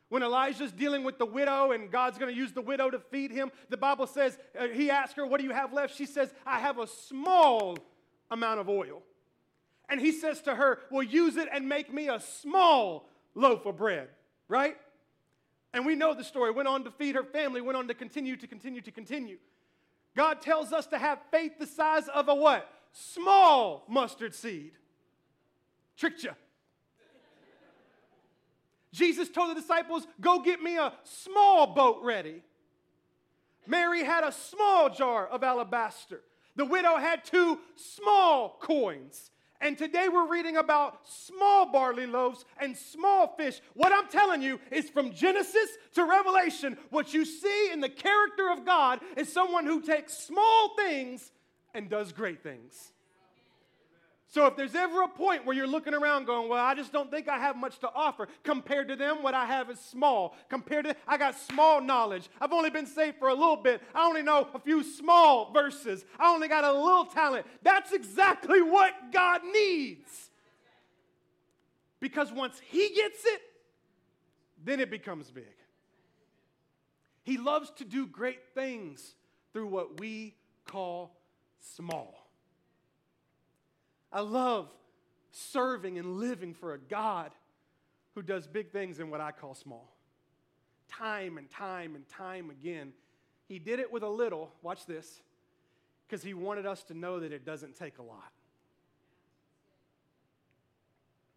When 0.09 0.23
Elijah's 0.23 0.73
dealing 0.73 1.05
with 1.05 1.19
the 1.19 1.27
widow 1.27 1.73
and 1.73 1.91
God's 1.91 2.17
going 2.17 2.33
to 2.33 2.37
use 2.37 2.53
the 2.53 2.63
widow 2.63 2.89
to 2.91 2.99
feed 2.99 3.31
him, 3.31 3.51
the 3.69 3.77
Bible 3.77 4.07
says, 4.07 4.39
uh, 4.59 4.69
he 4.69 4.91
asked 4.91 5.17
her, 5.17 5.27
What 5.27 5.41
do 5.41 5.47
you 5.47 5.53
have 5.53 5.73
left? 5.73 5.95
She 5.95 6.07
says, 6.07 6.33
I 6.47 6.59
have 6.61 6.79
a 6.79 6.87
small 6.87 7.77
amount 8.31 8.61
of 8.61 8.69
oil. 8.69 9.03
And 9.89 10.01
he 10.01 10.13
says 10.13 10.41
to 10.43 10.55
her, 10.55 10.81
Well, 10.91 11.03
use 11.03 11.37
it 11.37 11.49
and 11.53 11.69
make 11.69 11.93
me 11.93 12.09
a 12.09 12.21
small 12.21 13.09
loaf 13.35 13.67
of 13.67 13.77
bread, 13.77 14.09
right? 14.49 14.77
And 15.75 15.85
we 15.85 15.95
know 15.95 16.15
the 16.15 16.25
story. 16.25 16.51
Went 16.53 16.69
on 16.69 16.85
to 16.85 16.91
feed 16.91 17.15
her 17.15 17.25
family, 17.25 17.61
went 17.61 17.77
on 17.77 17.89
to 17.89 17.95
continue 17.95 18.37
to 18.37 18.47
continue 18.47 18.81
to 18.81 18.91
continue. 18.91 19.37
God 20.17 20.41
tells 20.41 20.73
us 20.73 20.87
to 20.89 20.99
have 20.99 21.19
faith 21.31 21.53
the 21.59 21.67
size 21.67 22.09
of 22.09 22.29
a 22.29 22.35
what? 22.35 22.69
Small 22.93 23.85
mustard 23.89 24.35
seed. 24.35 24.73
Tricked 25.97 26.25
you. 26.25 26.31
Jesus 28.93 29.29
told 29.29 29.51
the 29.51 29.61
disciples, 29.61 30.07
Go 30.21 30.41
get 30.41 30.63
me 30.63 30.77
a 30.77 30.93
small 31.05 31.67
boat 31.75 32.01
ready. 32.03 32.43
Mary 33.67 34.03
had 34.03 34.25
a 34.25 34.33
small 34.33 34.89
jar 34.89 35.27
of 35.27 35.43
alabaster. 35.43 36.23
The 36.57 36.65
widow 36.65 36.97
had 36.97 37.25
two 37.25 37.59
small 37.77 38.57
coins. 38.61 39.31
And 39.61 39.77
today 39.77 40.09
we're 40.09 40.29
reading 40.29 40.57
about 40.57 41.01
small 41.09 41.67
barley 41.71 42.07
loaves 42.07 42.45
and 42.61 42.77
small 42.77 43.35
fish. 43.37 43.61
What 43.75 43.93
I'm 43.93 44.09
telling 44.09 44.41
you 44.41 44.61
is 44.71 44.89
from 44.89 45.13
Genesis 45.13 45.69
to 45.95 46.05
Revelation, 46.05 46.79
what 46.91 47.13
you 47.13 47.25
see 47.25 47.71
in 47.73 47.81
the 47.81 47.89
character 47.89 48.51
of 48.51 48.65
God 48.65 49.01
is 49.17 49.33
someone 49.33 49.67
who 49.67 49.83
takes 49.83 50.17
small 50.17 50.77
things 50.77 51.33
and 51.75 51.91
does 51.91 52.13
great 52.13 52.43
things. 52.43 52.93
So 54.31 54.47
if 54.47 54.57
there's 54.57 54.75
ever 54.75 55.03
a 55.03 55.09
point 55.09 55.47
where 55.47 55.57
you're 55.57 55.67
looking 55.67 55.95
around 55.95 56.27
going, 56.27 56.51
well, 56.51 56.63
I 56.63 56.75
just 56.75 56.93
don't 56.93 57.11
think 57.11 57.29
I 57.29 57.39
have 57.39 57.57
much 57.57 57.79
to 57.79 57.91
offer 57.95 58.29
compared 58.45 58.89
to 58.89 58.97
them, 58.97 59.23
what 59.23 59.33
I 59.33 59.47
have 59.47 59.71
is 59.71 59.81
small. 59.81 60.37
Compared 60.51 60.85
to, 60.85 60.95
I 61.07 61.17
got 61.17 61.35
small 61.39 61.81
knowledge. 61.81 62.29
I've 62.39 62.53
only 62.53 62.69
been 62.69 62.85
saved 62.85 63.19
for 63.19 63.29
a 63.29 63.35
little 63.35 63.57
bit. 63.57 63.81
I 63.95 64.07
only 64.07 64.21
know 64.23 64.47
a 64.53 64.59
few 64.59 64.83
small 64.83 65.51
verses. 65.53 66.05
I 66.19 66.31
only 66.31 66.47
got 66.47 66.63
a 66.63 66.73
little 66.73 67.07
talent. 67.07 67.47
That's 67.63 67.93
exactly 67.93 68.61
what 68.61 68.93
God 69.13 69.41
needs. 69.51 70.29
Because 71.99 72.31
once 72.31 72.61
He 72.69 72.91
gets 72.91 73.25
it, 73.25 73.41
then 74.63 74.79
it 74.79 74.91
becomes 74.91 75.31
big. 75.31 75.45
He 77.23 77.39
loves 77.39 77.71
to 77.77 77.85
do 77.85 78.07
great 78.07 78.41
things 78.55 79.15
through 79.55 79.69
what 79.69 79.99
we 79.99 80.35
call 80.67 81.17
small. 81.61 82.18
I 84.13 84.21
love 84.21 84.69
serving 85.31 85.99
and 85.99 86.17
living 86.17 86.55
for 86.55 86.75
a 86.75 86.79
God 86.79 87.33
who 88.15 88.23
does 88.23 88.47
big 88.47 88.71
things 88.71 88.99
in 88.99 89.11
what 89.11 89.21
I 89.21 89.33
call 89.33 89.55
small. 89.55 89.95
Time 90.89 91.39
and 91.39 91.49
time 91.51 91.95
and 91.95 92.09
time 92.09 92.51
again. 92.51 92.93
He 93.47 93.59
did 93.59 93.79
it 93.79 93.93
with 93.93 94.03
a 94.03 94.09
little, 94.09 94.51
watch 94.63 94.87
this, 94.87 95.21
because 96.07 96.23
he 96.23 96.35
wanted 96.35 96.67
us 96.67 96.83
to 96.85 96.95
know 96.95 97.21
that 97.21 97.33
it 97.33 97.45
doesn't 97.45 97.77
take 97.77 97.99
a 97.99 98.03
lot. 98.03 98.33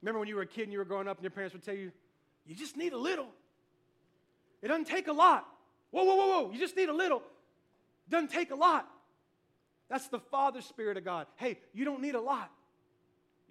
Remember 0.01 0.19
when 0.19 0.27
you 0.27 0.35
were 0.35 0.41
a 0.41 0.47
kid 0.47 0.63
and 0.63 0.71
you 0.71 0.79
were 0.79 0.85
growing 0.85 1.07
up 1.07 1.17
and 1.17 1.23
your 1.23 1.31
parents 1.31 1.53
would 1.53 1.63
tell 1.63 1.75
you, 1.75 1.91
you 2.47 2.55
just 2.55 2.75
need 2.75 2.93
a 2.93 2.97
little. 2.97 3.27
It 4.61 4.67
doesn't 4.67 4.87
take 4.87 5.07
a 5.07 5.13
lot. 5.13 5.45
Whoa, 5.91 6.03
whoa, 6.03 6.15
whoa, 6.15 6.27
whoa. 6.27 6.51
You 6.51 6.57
just 6.57 6.75
need 6.75 6.89
a 6.89 6.93
little. 6.93 7.19
It 7.19 8.11
doesn't 8.11 8.31
take 8.31 8.51
a 8.51 8.55
lot. 8.55 8.87
That's 9.89 10.07
the 10.07 10.19
Father 10.19 10.61
Spirit 10.61 10.97
of 10.97 11.05
God. 11.05 11.27
Hey, 11.35 11.59
you 11.73 11.85
don't 11.85 12.01
need 12.01 12.15
a 12.15 12.21
lot. 12.21 12.49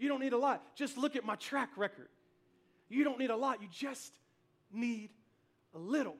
You 0.00 0.08
don't 0.08 0.20
need 0.20 0.32
a 0.32 0.38
lot. 0.38 0.74
Just 0.74 0.96
look 0.96 1.14
at 1.14 1.26
my 1.26 1.36
track 1.36 1.68
record. 1.76 2.08
You 2.88 3.04
don't 3.04 3.18
need 3.18 3.28
a 3.28 3.36
lot. 3.36 3.60
You 3.60 3.68
just 3.70 4.14
need 4.72 5.10
a 5.74 5.78
little. 5.78 6.16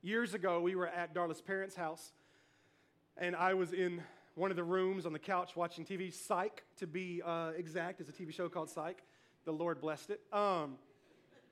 Years 0.00 0.32
ago, 0.32 0.62
we 0.62 0.74
were 0.74 0.88
at 0.88 1.14
Darla's 1.14 1.42
parents' 1.42 1.76
house, 1.76 2.12
and 3.18 3.36
I 3.36 3.52
was 3.52 3.74
in 3.74 4.02
one 4.36 4.50
of 4.50 4.56
the 4.56 4.64
rooms 4.64 5.04
on 5.04 5.12
the 5.12 5.18
couch 5.18 5.54
watching 5.54 5.84
TV. 5.84 6.10
Psych, 6.10 6.62
to 6.78 6.86
be 6.86 7.20
uh, 7.22 7.50
exact, 7.54 8.00
is 8.00 8.08
a 8.08 8.12
TV 8.12 8.32
show 8.32 8.48
called 8.48 8.70
Psych. 8.70 9.02
The 9.44 9.52
Lord 9.52 9.82
blessed 9.82 10.08
it. 10.08 10.20
Um, 10.32 10.78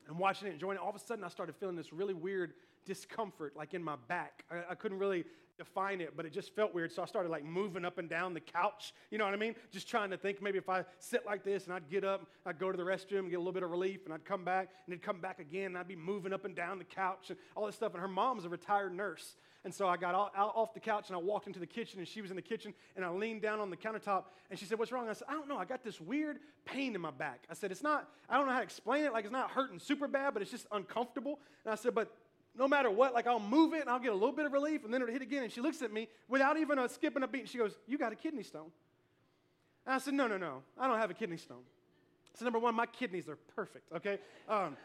I'm 0.08 0.18
watching 0.18 0.48
it, 0.48 0.52
enjoying 0.52 0.78
it. 0.78 0.80
All 0.80 0.88
of 0.88 0.96
a 0.96 1.00
sudden, 1.00 1.22
I 1.22 1.28
started 1.28 1.54
feeling 1.56 1.76
this 1.76 1.92
really 1.92 2.14
weird 2.14 2.54
discomfort, 2.86 3.54
like 3.58 3.74
in 3.74 3.84
my 3.84 3.96
back. 4.08 4.44
I, 4.50 4.72
I 4.72 4.74
couldn't 4.74 4.98
really 4.98 5.26
define 5.58 6.00
it, 6.00 6.14
but 6.16 6.24
it 6.24 6.32
just 6.32 6.54
felt 6.54 6.74
weird. 6.74 6.92
So 6.92 7.02
I 7.02 7.06
started 7.06 7.30
like 7.30 7.44
moving 7.44 7.84
up 7.84 7.98
and 7.98 8.08
down 8.08 8.32
the 8.32 8.40
couch. 8.40 8.94
You 9.10 9.18
know 9.18 9.24
what 9.24 9.34
I 9.34 9.36
mean? 9.36 9.54
Just 9.70 9.88
trying 9.88 10.10
to 10.10 10.16
think 10.16 10.40
maybe 10.40 10.58
if 10.58 10.68
I 10.68 10.84
sit 10.98 11.26
like 11.26 11.44
this 11.44 11.64
and 11.64 11.74
I'd 11.74 11.88
get 11.90 12.04
up, 12.04 12.26
I'd 12.46 12.58
go 12.58 12.70
to 12.70 12.76
the 12.76 12.84
restroom 12.84 13.28
get 13.28 13.36
a 13.36 13.38
little 13.38 13.52
bit 13.52 13.62
of 13.62 13.70
relief, 13.70 14.04
and 14.04 14.14
I'd 14.14 14.24
come 14.24 14.44
back 14.44 14.68
and 14.86 14.92
it'd 14.92 15.02
come 15.02 15.20
back 15.20 15.40
again, 15.40 15.66
and 15.66 15.78
I'd 15.78 15.88
be 15.88 15.96
moving 15.96 16.32
up 16.32 16.44
and 16.44 16.54
down 16.54 16.78
the 16.78 16.84
couch 16.84 17.30
and 17.30 17.38
all 17.56 17.66
this 17.66 17.74
stuff. 17.74 17.92
And 17.92 18.00
her 18.00 18.08
mom's 18.08 18.44
a 18.44 18.48
retired 18.48 18.94
nurse. 18.94 19.36
And 19.64 19.74
so 19.74 19.88
I 19.88 19.96
got 19.96 20.14
off 20.14 20.72
the 20.72 20.80
couch 20.80 21.08
and 21.08 21.16
I 21.16 21.18
walked 21.18 21.46
into 21.46 21.58
the 21.58 21.66
kitchen, 21.66 21.98
and 21.98 22.06
she 22.06 22.22
was 22.22 22.30
in 22.30 22.36
the 22.36 22.42
kitchen, 22.42 22.72
and 22.96 23.04
I 23.04 23.10
leaned 23.10 23.42
down 23.42 23.60
on 23.60 23.70
the 23.70 23.76
countertop, 23.76 24.24
and 24.50 24.58
she 24.58 24.64
said, 24.64 24.78
What's 24.78 24.92
wrong? 24.92 25.08
I 25.08 25.12
said, 25.12 25.26
I 25.28 25.32
don't 25.32 25.48
know. 25.48 25.58
I 25.58 25.64
got 25.64 25.82
this 25.82 26.00
weird 26.00 26.38
pain 26.64 26.94
in 26.94 27.00
my 27.00 27.10
back. 27.10 27.44
I 27.50 27.54
said, 27.54 27.72
It's 27.72 27.82
not, 27.82 28.08
I 28.28 28.36
don't 28.36 28.46
know 28.46 28.52
how 28.52 28.58
to 28.58 28.64
explain 28.64 29.04
it. 29.04 29.12
Like, 29.12 29.24
it's 29.24 29.32
not 29.32 29.50
hurting 29.50 29.80
super 29.80 30.06
bad, 30.06 30.32
but 30.32 30.42
it's 30.42 30.50
just 30.50 30.66
uncomfortable. 30.70 31.40
And 31.64 31.72
I 31.72 31.74
said, 31.74 31.94
But 31.94 32.14
no 32.58 32.66
matter 32.66 32.90
what, 32.90 33.14
like 33.14 33.26
I'll 33.26 33.40
move 33.40 33.72
it 33.74 33.82
and 33.82 33.90
I'll 33.90 33.98
get 33.98 34.12
a 34.12 34.14
little 34.14 34.32
bit 34.32 34.46
of 34.46 34.52
relief 34.52 34.84
and 34.84 34.92
then 34.92 35.02
it'll 35.02 35.12
hit 35.12 35.22
again. 35.22 35.44
And 35.44 35.52
she 35.52 35.60
looks 35.60 35.80
at 35.82 35.92
me 35.92 36.08
without 36.28 36.58
even 36.58 36.78
a 36.78 36.88
skipping 36.88 37.22
a 37.22 37.28
beat 37.28 37.40
and 37.42 37.48
she 37.48 37.58
goes, 37.58 37.78
You 37.86 37.98
got 37.98 38.12
a 38.12 38.16
kidney 38.16 38.42
stone. 38.42 38.70
And 39.86 39.94
I 39.94 39.98
said, 39.98 40.14
No, 40.14 40.26
no, 40.26 40.36
no. 40.36 40.62
I 40.78 40.88
don't 40.88 40.98
have 40.98 41.10
a 41.10 41.14
kidney 41.14 41.36
stone. 41.36 41.62
So, 42.34 42.44
number 42.44 42.58
one, 42.58 42.74
my 42.74 42.86
kidneys 42.86 43.28
are 43.28 43.38
perfect, 43.56 43.92
okay? 43.92 44.18
Um, 44.48 44.76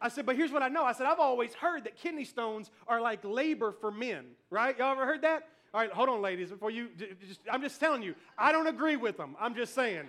I 0.00 0.08
said, 0.08 0.26
But 0.26 0.36
here's 0.36 0.52
what 0.52 0.62
I 0.62 0.68
know. 0.68 0.84
I 0.84 0.92
said, 0.92 1.06
I've 1.06 1.18
always 1.18 1.54
heard 1.54 1.84
that 1.84 1.96
kidney 1.96 2.24
stones 2.24 2.70
are 2.86 3.00
like 3.00 3.20
labor 3.24 3.72
for 3.72 3.90
men, 3.90 4.26
right? 4.50 4.78
Y'all 4.78 4.92
ever 4.92 5.06
heard 5.06 5.22
that? 5.22 5.48
All 5.72 5.80
right, 5.80 5.90
hold 5.90 6.08
on, 6.08 6.22
ladies, 6.22 6.50
before 6.50 6.70
you, 6.70 6.88
just, 6.96 7.40
I'm 7.50 7.60
just 7.60 7.80
telling 7.80 8.00
you, 8.00 8.14
I 8.38 8.52
don't 8.52 8.68
agree 8.68 8.94
with 8.94 9.16
them. 9.16 9.34
I'm 9.40 9.56
just 9.56 9.74
saying. 9.74 10.08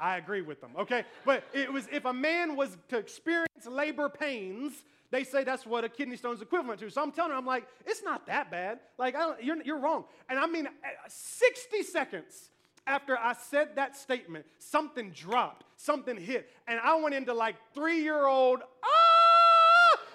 I 0.00 0.16
agree 0.16 0.42
with 0.42 0.60
them, 0.60 0.70
okay? 0.78 1.04
But 1.24 1.44
it 1.52 1.72
was 1.72 1.88
if 1.92 2.04
a 2.04 2.12
man 2.12 2.56
was 2.56 2.76
to 2.88 2.98
experience 2.98 3.66
labor 3.66 4.08
pains, 4.08 4.84
they 5.10 5.24
say 5.24 5.44
that's 5.44 5.66
what 5.66 5.84
a 5.84 5.88
kidney 5.88 6.16
stone 6.16 6.34
is 6.34 6.42
equivalent 6.42 6.80
to. 6.80 6.90
So 6.90 7.02
I'm 7.02 7.12
telling 7.12 7.32
her, 7.32 7.36
I'm 7.36 7.46
like, 7.46 7.66
it's 7.86 8.02
not 8.02 8.26
that 8.26 8.50
bad. 8.50 8.80
Like, 8.98 9.14
you're, 9.42 9.62
you're 9.62 9.78
wrong. 9.78 10.04
And 10.28 10.38
I 10.38 10.46
mean, 10.46 10.66
uh, 10.66 10.70
60 11.08 11.82
seconds 11.82 12.50
after 12.86 13.18
I 13.18 13.34
said 13.34 13.76
that 13.76 13.96
statement, 13.96 14.46
something 14.58 15.10
dropped, 15.10 15.64
something 15.76 16.16
hit, 16.16 16.50
and 16.66 16.80
I 16.80 16.96
went 16.96 17.14
into 17.14 17.34
like 17.34 17.56
three 17.74 18.02
year 18.02 18.26
old, 18.26 18.60
ah! 18.82 19.07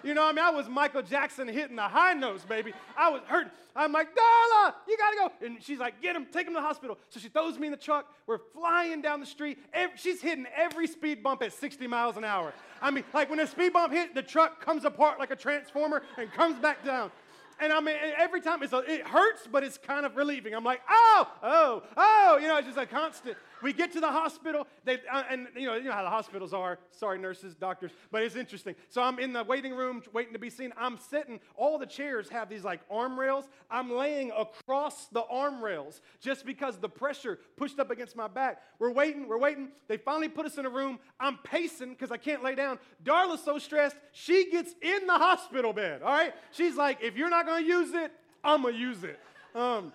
You 0.03 0.13
know 0.13 0.23
what 0.23 0.33
I 0.33 0.35
mean? 0.35 0.45
I 0.45 0.49
was 0.49 0.67
Michael 0.67 1.01
Jackson 1.01 1.47
hitting 1.47 1.77
the 1.77 1.83
high 1.83 2.13
notes, 2.13 2.43
baby. 2.43 2.73
I 2.97 3.09
was 3.09 3.21
hurt. 3.25 3.47
I'm 3.75 3.91
like, 3.91 4.09
Darla, 4.09 4.73
you 4.87 4.97
gotta 4.97 5.15
go. 5.17 5.45
And 5.45 5.63
she's 5.63 5.79
like, 5.79 6.01
get 6.01 6.15
him, 6.15 6.27
take 6.31 6.45
him 6.45 6.53
to 6.53 6.59
the 6.59 6.65
hospital. 6.65 6.97
So 7.09 7.19
she 7.19 7.29
throws 7.29 7.57
me 7.57 7.67
in 7.67 7.71
the 7.71 7.77
truck. 7.77 8.13
We're 8.27 8.39
flying 8.53 9.01
down 9.01 9.19
the 9.19 9.25
street. 9.25 9.57
She's 9.95 10.21
hitting 10.21 10.45
every 10.55 10.87
speed 10.87 11.23
bump 11.23 11.41
at 11.41 11.53
60 11.53 11.87
miles 11.87 12.17
an 12.17 12.23
hour. 12.23 12.53
I 12.81 12.91
mean, 12.91 13.03
like 13.13 13.29
when 13.29 13.39
a 13.39 13.47
speed 13.47 13.73
bump 13.73 13.93
hit, 13.93 14.13
the 14.13 14.21
truck 14.21 14.63
comes 14.63 14.85
apart 14.85 15.19
like 15.19 15.31
a 15.31 15.35
transformer 15.35 16.03
and 16.17 16.31
comes 16.33 16.59
back 16.59 16.83
down. 16.85 17.11
And 17.59 17.71
I 17.71 17.79
mean, 17.79 17.95
every 18.17 18.41
time 18.41 18.61
a, 18.61 18.77
it 18.79 19.07
hurts, 19.07 19.47
but 19.49 19.63
it's 19.63 19.77
kind 19.77 20.05
of 20.05 20.17
relieving. 20.17 20.53
I'm 20.53 20.63
like, 20.63 20.81
oh, 20.89 21.27
oh, 21.43 21.83
oh, 21.95 22.37
you 22.41 22.47
know, 22.47 22.57
it's 22.57 22.67
just 22.67 22.79
a 22.79 22.85
constant. 22.85 23.37
We 23.63 23.71
get 23.71 23.93
to 23.93 24.01
the 24.01 24.11
hospital, 24.11 24.67
they, 24.83 24.99
uh, 25.11 25.23
and 25.29 25.47
you 25.55 25.67
know, 25.67 25.75
you 25.75 25.85
know 25.85 25.93
how 25.93 26.03
the 26.03 26.09
hospitals 26.09 26.53
are. 26.53 26.77
Sorry, 26.91 27.17
nurses, 27.17 27.55
doctors, 27.55 27.91
but 28.11 28.21
it's 28.21 28.35
interesting. 28.35 28.75
So 28.89 29.01
I'm 29.01 29.19
in 29.19 29.31
the 29.31 29.43
waiting 29.43 29.73
room 29.73 30.03
waiting 30.11 30.33
to 30.33 30.39
be 30.39 30.49
seen. 30.49 30.73
I'm 30.77 30.97
sitting, 30.97 31.39
all 31.55 31.77
the 31.79 31.85
chairs 31.85 32.27
have 32.29 32.49
these 32.49 32.65
like 32.65 32.81
arm 32.91 33.17
rails. 33.17 33.45
I'm 33.71 33.89
laying 33.89 34.31
across 34.37 35.07
the 35.07 35.23
arm 35.23 35.63
rails 35.63 36.01
just 36.19 36.45
because 36.45 36.77
the 36.77 36.89
pressure 36.89 37.39
pushed 37.55 37.79
up 37.79 37.89
against 37.89 38.17
my 38.17 38.27
back. 38.27 38.61
We're 38.79 38.91
waiting, 38.91 39.27
we're 39.29 39.37
waiting. 39.37 39.69
They 39.87 39.97
finally 39.97 40.27
put 40.27 40.45
us 40.45 40.57
in 40.57 40.65
a 40.65 40.69
room. 40.69 40.99
I'm 41.19 41.37
pacing 41.37 41.91
because 41.91 42.11
I 42.11 42.17
can't 42.17 42.43
lay 42.43 42.55
down. 42.55 42.79
Darla's 43.03 43.43
so 43.43 43.57
stressed, 43.59 43.95
she 44.11 44.51
gets 44.51 44.75
in 44.81 45.07
the 45.07 45.13
hospital 45.13 45.71
bed, 45.71 46.01
all 46.01 46.11
right? 46.11 46.33
She's 46.51 46.75
like, 46.75 47.01
if 47.01 47.15
you're 47.15 47.29
not 47.29 47.45
gonna 47.45 47.65
use 47.65 47.93
it, 47.93 48.11
I'm 48.43 48.63
gonna 48.63 48.75
use 48.75 49.05
it. 49.05 49.19
Um, 49.55 49.93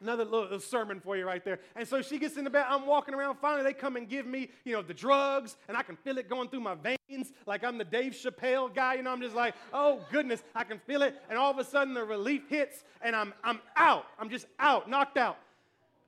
Another 0.00 0.24
little 0.24 0.60
sermon 0.60 1.00
for 1.00 1.16
you 1.16 1.26
right 1.26 1.44
there. 1.44 1.58
And 1.74 1.86
so 1.86 2.02
she 2.02 2.18
gets 2.18 2.36
in 2.36 2.44
the 2.44 2.50
bed. 2.50 2.66
I'm 2.68 2.86
walking 2.86 3.14
around. 3.14 3.38
Finally, 3.40 3.64
they 3.64 3.72
come 3.72 3.96
and 3.96 4.08
give 4.08 4.26
me, 4.26 4.48
you 4.64 4.72
know, 4.74 4.82
the 4.82 4.94
drugs, 4.94 5.56
and 5.66 5.76
I 5.76 5.82
can 5.82 5.96
feel 5.96 6.18
it 6.18 6.28
going 6.28 6.48
through 6.48 6.60
my 6.60 6.76
veins 6.76 7.32
like 7.46 7.64
I'm 7.64 7.78
the 7.78 7.84
Dave 7.84 8.12
Chappelle 8.12 8.72
guy. 8.72 8.94
You 8.94 9.02
know, 9.02 9.10
I'm 9.10 9.20
just 9.20 9.34
like, 9.34 9.54
oh 9.72 10.00
goodness, 10.12 10.42
I 10.54 10.62
can 10.62 10.78
feel 10.78 11.02
it. 11.02 11.20
And 11.28 11.36
all 11.36 11.50
of 11.50 11.58
a 11.58 11.64
sudden, 11.64 11.94
the 11.94 12.04
relief 12.04 12.48
hits, 12.48 12.84
and 13.02 13.16
I'm 13.16 13.34
I'm 13.42 13.60
out. 13.76 14.04
I'm 14.20 14.30
just 14.30 14.46
out, 14.60 14.88
knocked 14.88 15.16
out. 15.16 15.38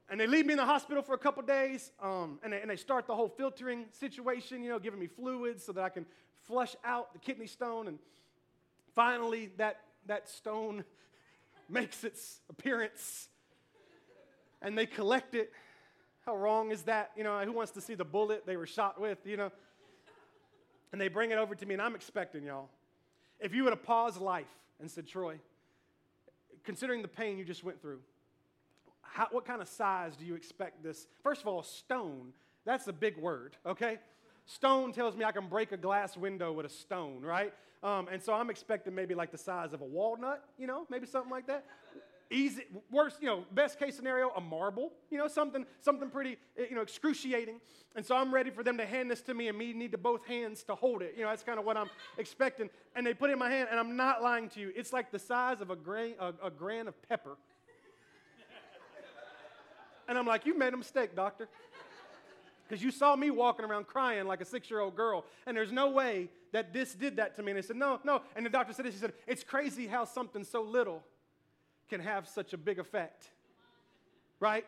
And 0.08 0.20
they 0.20 0.28
leave 0.28 0.46
me 0.46 0.52
in 0.52 0.58
the 0.58 0.64
hospital 0.64 1.02
for 1.02 1.14
a 1.14 1.18
couple 1.18 1.42
days, 1.42 1.92
um, 2.02 2.40
and, 2.42 2.52
they, 2.52 2.60
and 2.60 2.68
they 2.70 2.76
start 2.76 3.06
the 3.06 3.14
whole 3.14 3.28
filtering 3.28 3.86
situation. 3.92 4.62
You 4.62 4.68
know, 4.68 4.78
giving 4.78 5.00
me 5.00 5.08
fluids 5.08 5.64
so 5.64 5.72
that 5.72 5.82
I 5.82 5.88
can 5.88 6.06
flush 6.46 6.76
out 6.84 7.12
the 7.12 7.18
kidney 7.18 7.46
stone. 7.48 7.88
And 7.88 7.98
finally, 8.94 9.50
that 9.56 9.80
that 10.06 10.28
stone 10.28 10.84
makes 11.68 12.04
its 12.04 12.40
appearance 12.48 13.28
and 14.62 14.76
they 14.76 14.86
collect 14.86 15.34
it. 15.34 15.52
How 16.26 16.36
wrong 16.36 16.70
is 16.70 16.82
that? 16.82 17.10
You 17.16 17.24
know, 17.24 17.38
who 17.40 17.52
wants 17.52 17.72
to 17.72 17.80
see 17.80 17.94
the 17.94 18.04
bullet 18.04 18.44
they 18.46 18.56
were 18.56 18.66
shot 18.66 19.00
with, 19.00 19.18
you 19.24 19.36
know? 19.36 19.50
And 20.92 21.00
they 21.00 21.08
bring 21.08 21.30
it 21.30 21.38
over 21.38 21.54
to 21.54 21.66
me, 21.66 21.74
and 21.74 21.82
I'm 21.82 21.94
expecting, 21.94 22.44
y'all. 22.44 22.68
If 23.38 23.54
you 23.54 23.64
would 23.64 23.72
have 23.72 23.82
paused 23.82 24.20
life 24.20 24.50
and 24.80 24.90
said, 24.90 25.06
Troy, 25.06 25.36
considering 26.64 27.00
the 27.00 27.08
pain 27.08 27.38
you 27.38 27.44
just 27.44 27.64
went 27.64 27.80
through, 27.80 28.00
how, 29.02 29.28
what 29.30 29.44
kind 29.44 29.62
of 29.62 29.68
size 29.68 30.16
do 30.16 30.24
you 30.24 30.34
expect 30.34 30.82
this? 30.82 31.06
First 31.22 31.42
of 31.42 31.48
all, 31.48 31.62
stone, 31.62 32.32
that's 32.64 32.86
a 32.86 32.92
big 32.92 33.16
word, 33.16 33.56
okay? 33.64 33.98
Stone 34.46 34.92
tells 34.92 35.16
me 35.16 35.24
I 35.24 35.32
can 35.32 35.48
break 35.48 35.72
a 35.72 35.76
glass 35.76 36.16
window 36.16 36.52
with 36.52 36.66
a 36.66 36.70
stone, 36.70 37.22
right? 37.22 37.52
Um, 37.82 38.08
and 38.12 38.22
so 38.22 38.34
I'm 38.34 38.50
expecting 38.50 38.94
maybe 38.94 39.14
like 39.14 39.32
the 39.32 39.38
size 39.38 39.72
of 39.72 39.80
a 39.80 39.84
walnut, 39.84 40.44
you 40.58 40.66
know, 40.66 40.86
maybe 40.90 41.06
something 41.06 41.30
like 41.30 41.46
that 41.46 41.64
easy 42.30 42.62
worst 42.90 43.16
you 43.20 43.26
know 43.26 43.44
best 43.52 43.78
case 43.78 43.96
scenario 43.96 44.30
a 44.36 44.40
marble 44.40 44.92
you 45.10 45.18
know 45.18 45.26
something 45.26 45.66
something 45.80 46.08
pretty 46.08 46.36
eh, 46.58 46.64
you 46.70 46.76
know 46.76 46.82
excruciating 46.82 47.60
and 47.96 48.06
so 48.06 48.16
i'm 48.16 48.32
ready 48.32 48.50
for 48.50 48.62
them 48.62 48.76
to 48.76 48.86
hand 48.86 49.10
this 49.10 49.20
to 49.20 49.34
me 49.34 49.48
and 49.48 49.58
me 49.58 49.72
need 49.72 49.90
to 49.92 49.98
both 49.98 50.24
hands 50.26 50.62
to 50.62 50.74
hold 50.74 51.02
it 51.02 51.14
you 51.16 51.22
know 51.22 51.28
that's 51.28 51.42
kind 51.42 51.58
of 51.58 51.64
what 51.64 51.76
i'm 51.76 51.90
expecting 52.18 52.70
and 52.94 53.06
they 53.06 53.12
put 53.12 53.30
it 53.30 53.32
in 53.32 53.38
my 53.38 53.50
hand 53.50 53.68
and 53.70 53.80
i'm 53.80 53.96
not 53.96 54.22
lying 54.22 54.48
to 54.48 54.60
you 54.60 54.72
it's 54.76 54.92
like 54.92 55.10
the 55.10 55.18
size 55.18 55.60
of 55.60 55.70
a 55.70 55.76
grain 55.76 56.14
a, 56.20 56.32
a 56.44 56.50
grain 56.50 56.86
of 56.86 57.08
pepper 57.08 57.36
and 60.08 60.16
i'm 60.16 60.26
like 60.26 60.46
you 60.46 60.56
made 60.56 60.72
a 60.72 60.76
mistake 60.76 61.16
doctor 61.16 61.48
because 62.70 62.84
you 62.84 62.92
saw 62.92 63.16
me 63.16 63.32
walking 63.32 63.64
around 63.64 63.88
crying 63.88 64.28
like 64.28 64.40
a 64.40 64.44
six 64.44 64.70
year 64.70 64.78
old 64.78 64.94
girl, 64.94 65.24
and 65.44 65.56
there's 65.56 65.72
no 65.72 65.90
way 65.90 66.28
that 66.52 66.72
this 66.72 66.94
did 66.94 67.16
that 67.16 67.34
to 67.34 67.42
me. 67.42 67.50
And 67.50 67.58
they 67.58 67.66
said, 67.66 67.74
No, 67.74 67.98
no. 68.04 68.22
And 68.36 68.46
the 68.46 68.50
doctor 68.50 68.72
said 68.72 68.84
this. 68.84 68.94
He 68.94 69.00
said, 69.00 69.12
It's 69.26 69.42
crazy 69.42 69.88
how 69.88 70.04
something 70.04 70.44
so 70.44 70.62
little 70.62 71.02
can 71.90 72.00
have 72.00 72.28
such 72.28 72.52
a 72.52 72.56
big 72.56 72.78
effect. 72.78 73.28
Right? 74.38 74.64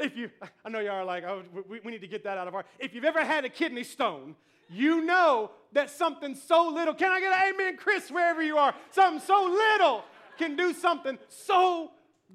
If 0.00 0.16
you, 0.16 0.30
I 0.64 0.68
know 0.70 0.80
y'all 0.80 0.94
are 0.94 1.04
like, 1.04 1.22
oh, 1.24 1.42
we, 1.68 1.80
we 1.80 1.90
need 1.92 2.00
to 2.00 2.08
get 2.08 2.24
that 2.24 2.38
out 2.38 2.48
of 2.48 2.54
our. 2.54 2.64
If 2.78 2.94
you've 2.94 3.04
ever 3.04 3.24
had 3.24 3.44
a 3.44 3.48
kidney 3.48 3.84
stone, 3.84 4.34
you 4.68 5.04
know 5.04 5.50
that 5.72 5.90
something 5.90 6.34
so 6.34 6.68
little, 6.68 6.94
can 6.94 7.10
I 7.10 7.20
get 7.20 7.32
an 7.32 7.54
amen, 7.54 7.76
Chris, 7.76 8.10
wherever 8.10 8.42
you 8.42 8.56
are? 8.56 8.74
Something 8.90 9.20
so 9.20 9.44
little 9.44 10.02
can 10.38 10.56
do 10.56 10.72
something 10.72 11.18
so 11.28 11.90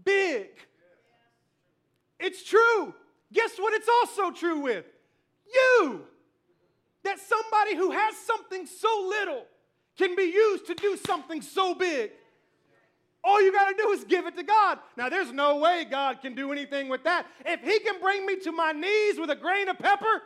big. 0.05 0.47
It's 2.19 2.43
true. 2.43 2.93
Guess 3.33 3.57
what 3.57 3.73
it's 3.73 3.89
also 3.89 4.31
true 4.31 4.59
with? 4.59 4.85
You. 5.51 6.05
That 7.03 7.19
somebody 7.19 7.75
who 7.75 7.91
has 7.91 8.15
something 8.17 8.65
so 8.65 9.07
little 9.09 9.45
can 9.97 10.15
be 10.15 10.23
used 10.23 10.67
to 10.67 10.75
do 10.75 10.97
something 11.05 11.41
so 11.41 11.73
big. 11.73 12.11
All 13.27 13.41
you 13.41 13.51
got 13.51 13.67
to 13.69 13.75
do 13.75 13.89
is 13.89 14.05
give 14.05 14.25
it 14.25 14.37
to 14.37 14.43
God. 14.43 14.79
Now, 14.95 15.09
there's 15.09 15.33
no 15.33 15.57
way 15.57 15.83
God 15.83 16.21
can 16.21 16.33
do 16.33 16.53
anything 16.53 16.87
with 16.87 17.03
that. 17.03 17.27
If 17.45 17.59
He 17.61 17.77
can 17.79 17.99
bring 17.99 18.25
me 18.25 18.37
to 18.37 18.53
my 18.53 18.71
knees 18.71 19.19
with 19.19 19.29
a 19.29 19.35
grain 19.35 19.67
of 19.67 19.77
pepper, 19.77 20.21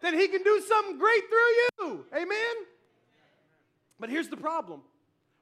then 0.00 0.14
He 0.14 0.26
can 0.26 0.42
do 0.42 0.60
something 0.66 0.98
great 0.98 1.22
through 1.28 1.86
you. 1.86 2.04
Amen? 2.12 2.56
But 4.00 4.10
here's 4.10 4.26
the 4.26 4.36
problem 4.36 4.82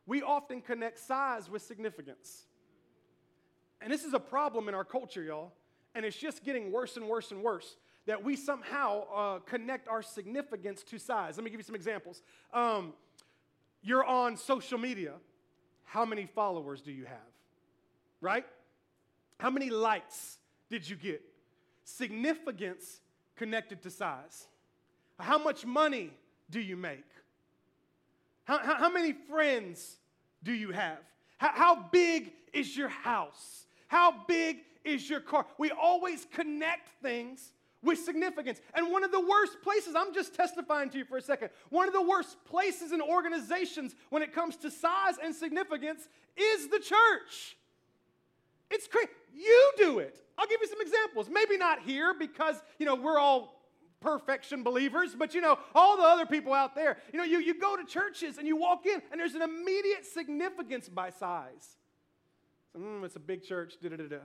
we 0.07 0.21
often 0.21 0.61
connect 0.61 0.99
size 0.99 1.49
with 1.49 1.63
significance. 1.63 2.45
And 3.81 3.91
this 3.91 4.05
is 4.05 4.13
a 4.13 4.21
problem 4.21 4.69
in 4.69 4.75
our 4.75 4.85
culture, 4.85 5.23
y'all. 5.23 5.53
And 5.95 6.05
it's 6.05 6.17
just 6.17 6.45
getting 6.45 6.73
worse 6.73 6.99
and 6.99 7.09
worse 7.09 7.31
and 7.31 7.43
worse 7.43 7.77
that 8.05 8.23
we 8.23 8.37
somehow 8.37 9.05
uh, 9.15 9.39
connect 9.41 9.89
our 9.89 10.03
significance 10.03 10.83
to 10.83 10.99
size. 10.99 11.39
Let 11.39 11.45
me 11.45 11.51
give 11.51 11.59
you 11.59 11.65
some 11.65 11.75
examples. 11.75 12.21
Um, 12.53 12.93
you're 13.81 14.05
on 14.05 14.37
social 14.37 14.77
media 14.77 15.15
how 15.87 16.05
many 16.05 16.27
followers 16.27 16.83
do 16.83 16.93
you 16.93 17.05
have? 17.07 17.17
Right? 18.21 18.45
How 19.39 19.51
many 19.51 19.71
likes 19.71 20.39
did 20.69 20.89
you 20.89 20.97
get? 20.97 21.23
Significance 21.85 23.01
connected 23.37 23.83
to 23.83 23.91
size. 23.91 24.47
How 25.19 25.39
much 25.39 25.65
money 25.65 26.11
do 26.51 26.61
you 26.61 26.77
make? 26.77 27.05
How, 28.45 28.59
how, 28.59 28.75
how 28.77 28.91
many 28.91 29.13
friends 29.13 29.97
do 30.43 30.53
you 30.53 30.73
have? 30.73 30.99
How, 31.39 31.51
how 31.53 31.83
big 31.91 32.33
is 32.53 32.77
your 32.77 32.89
house? 32.89 33.67
How 33.89 34.15
big 34.27 34.59
is 34.85 35.09
your 35.09 35.21
car? 35.21 35.47
We 35.59 35.71
always 35.71 36.27
connect 36.33 36.89
things 37.03 37.53
with 37.87 38.01
significance. 38.01 38.61
And 38.75 38.93
one 38.93 39.05
of 39.05 39.13
the 39.13 39.21
worst 39.21 39.63
places, 39.63 39.95
I'm 39.97 40.13
just 40.13 40.35
testifying 40.35 40.91
to 40.91 40.99
you 40.99 41.05
for 41.05 41.17
a 41.17 41.23
second, 41.23 41.51
one 41.71 41.89
of 41.89 41.95
the 41.95 42.03
worst 42.03 42.37
places 42.45 42.93
in 42.93 43.01
organizations 43.01 43.95
when 44.11 44.23
it 44.23 44.35
comes 44.35 44.57
to 44.59 44.71
size 44.71 45.15
and 45.23 45.35
significance 45.35 46.09
is 46.37 46.69
the 46.69 46.79
church. 46.79 47.57
It's 48.71 48.89
crazy. 48.89 49.09
You 49.33 49.73
do 49.79 50.01
it. 50.01 50.23
I'll 50.37 50.47
give 50.47 50.61
you 50.61 50.67
some 50.67 50.81
examples. 50.81 51.31
Maybe 51.31 51.57
not 51.57 51.81
here 51.83 52.15
because, 52.19 52.57
you 52.79 52.85
know, 52.85 52.97
we're 52.97 53.19
all 53.19 53.57
perfection 54.01 54.63
believers, 54.63 55.15
but 55.17 55.35
you 55.35 55.41
know, 55.41 55.59
all 55.75 55.97
the 55.97 56.03
other 56.03 56.27
people 56.27 56.53
out 56.53 56.75
there, 56.75 56.99
you 57.13 57.19
know, 57.19 57.25
you, 57.25 57.39
you 57.39 57.59
go 57.59 57.77
to 57.77 57.85
churches 57.85 58.39
and 58.39 58.47
you 58.47 58.57
walk 58.57 58.87
in 58.87 59.01
and 59.11 59.19
there's 59.19 59.35
an 59.35 59.43
immediate 59.43 60.05
significance 60.05 60.89
by 60.89 61.11
size. 61.11 61.77
mm, 62.77 63.05
it's 63.05 63.17
a 63.17 63.21
big 63.21 63.43
church, 63.43 63.75
da 63.81 63.89
da 63.89 63.97
da 63.97 64.09
da. 64.09 64.17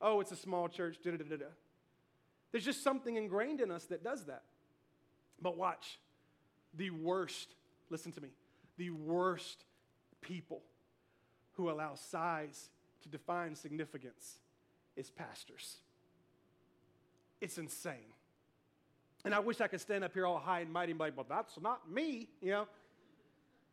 Oh, 0.00 0.20
it's 0.20 0.32
a 0.32 0.36
small 0.36 0.68
church, 0.68 0.98
da 1.02 1.12
da 1.12 1.16
da 1.16 1.36
da. 1.36 1.46
There's 2.52 2.64
just 2.64 2.82
something 2.82 3.16
ingrained 3.16 3.60
in 3.60 3.70
us 3.70 3.84
that 3.86 4.02
does 4.02 4.24
that. 4.26 4.42
But 5.40 5.56
watch, 5.56 5.98
the 6.74 6.90
worst, 6.90 7.54
listen 7.90 8.12
to 8.12 8.20
me, 8.20 8.30
the 8.76 8.90
worst 8.90 9.64
people 10.20 10.62
who 11.52 11.70
allow 11.70 11.94
size 11.94 12.70
to 13.02 13.08
define 13.08 13.54
significance 13.54 14.38
is 14.96 15.10
pastors. 15.10 15.76
It's 17.40 17.58
insane. 17.58 18.12
And 19.24 19.34
I 19.34 19.40
wish 19.40 19.60
I 19.60 19.68
could 19.68 19.80
stand 19.80 20.04
up 20.04 20.14
here 20.14 20.26
all 20.26 20.38
high 20.38 20.60
and 20.60 20.72
mighty 20.72 20.92
and 20.92 20.98
be 20.98 21.04
like, 21.04 21.16
well, 21.16 21.26
that's 21.28 21.60
not 21.60 21.90
me, 21.90 22.28
you 22.40 22.50
know. 22.50 22.68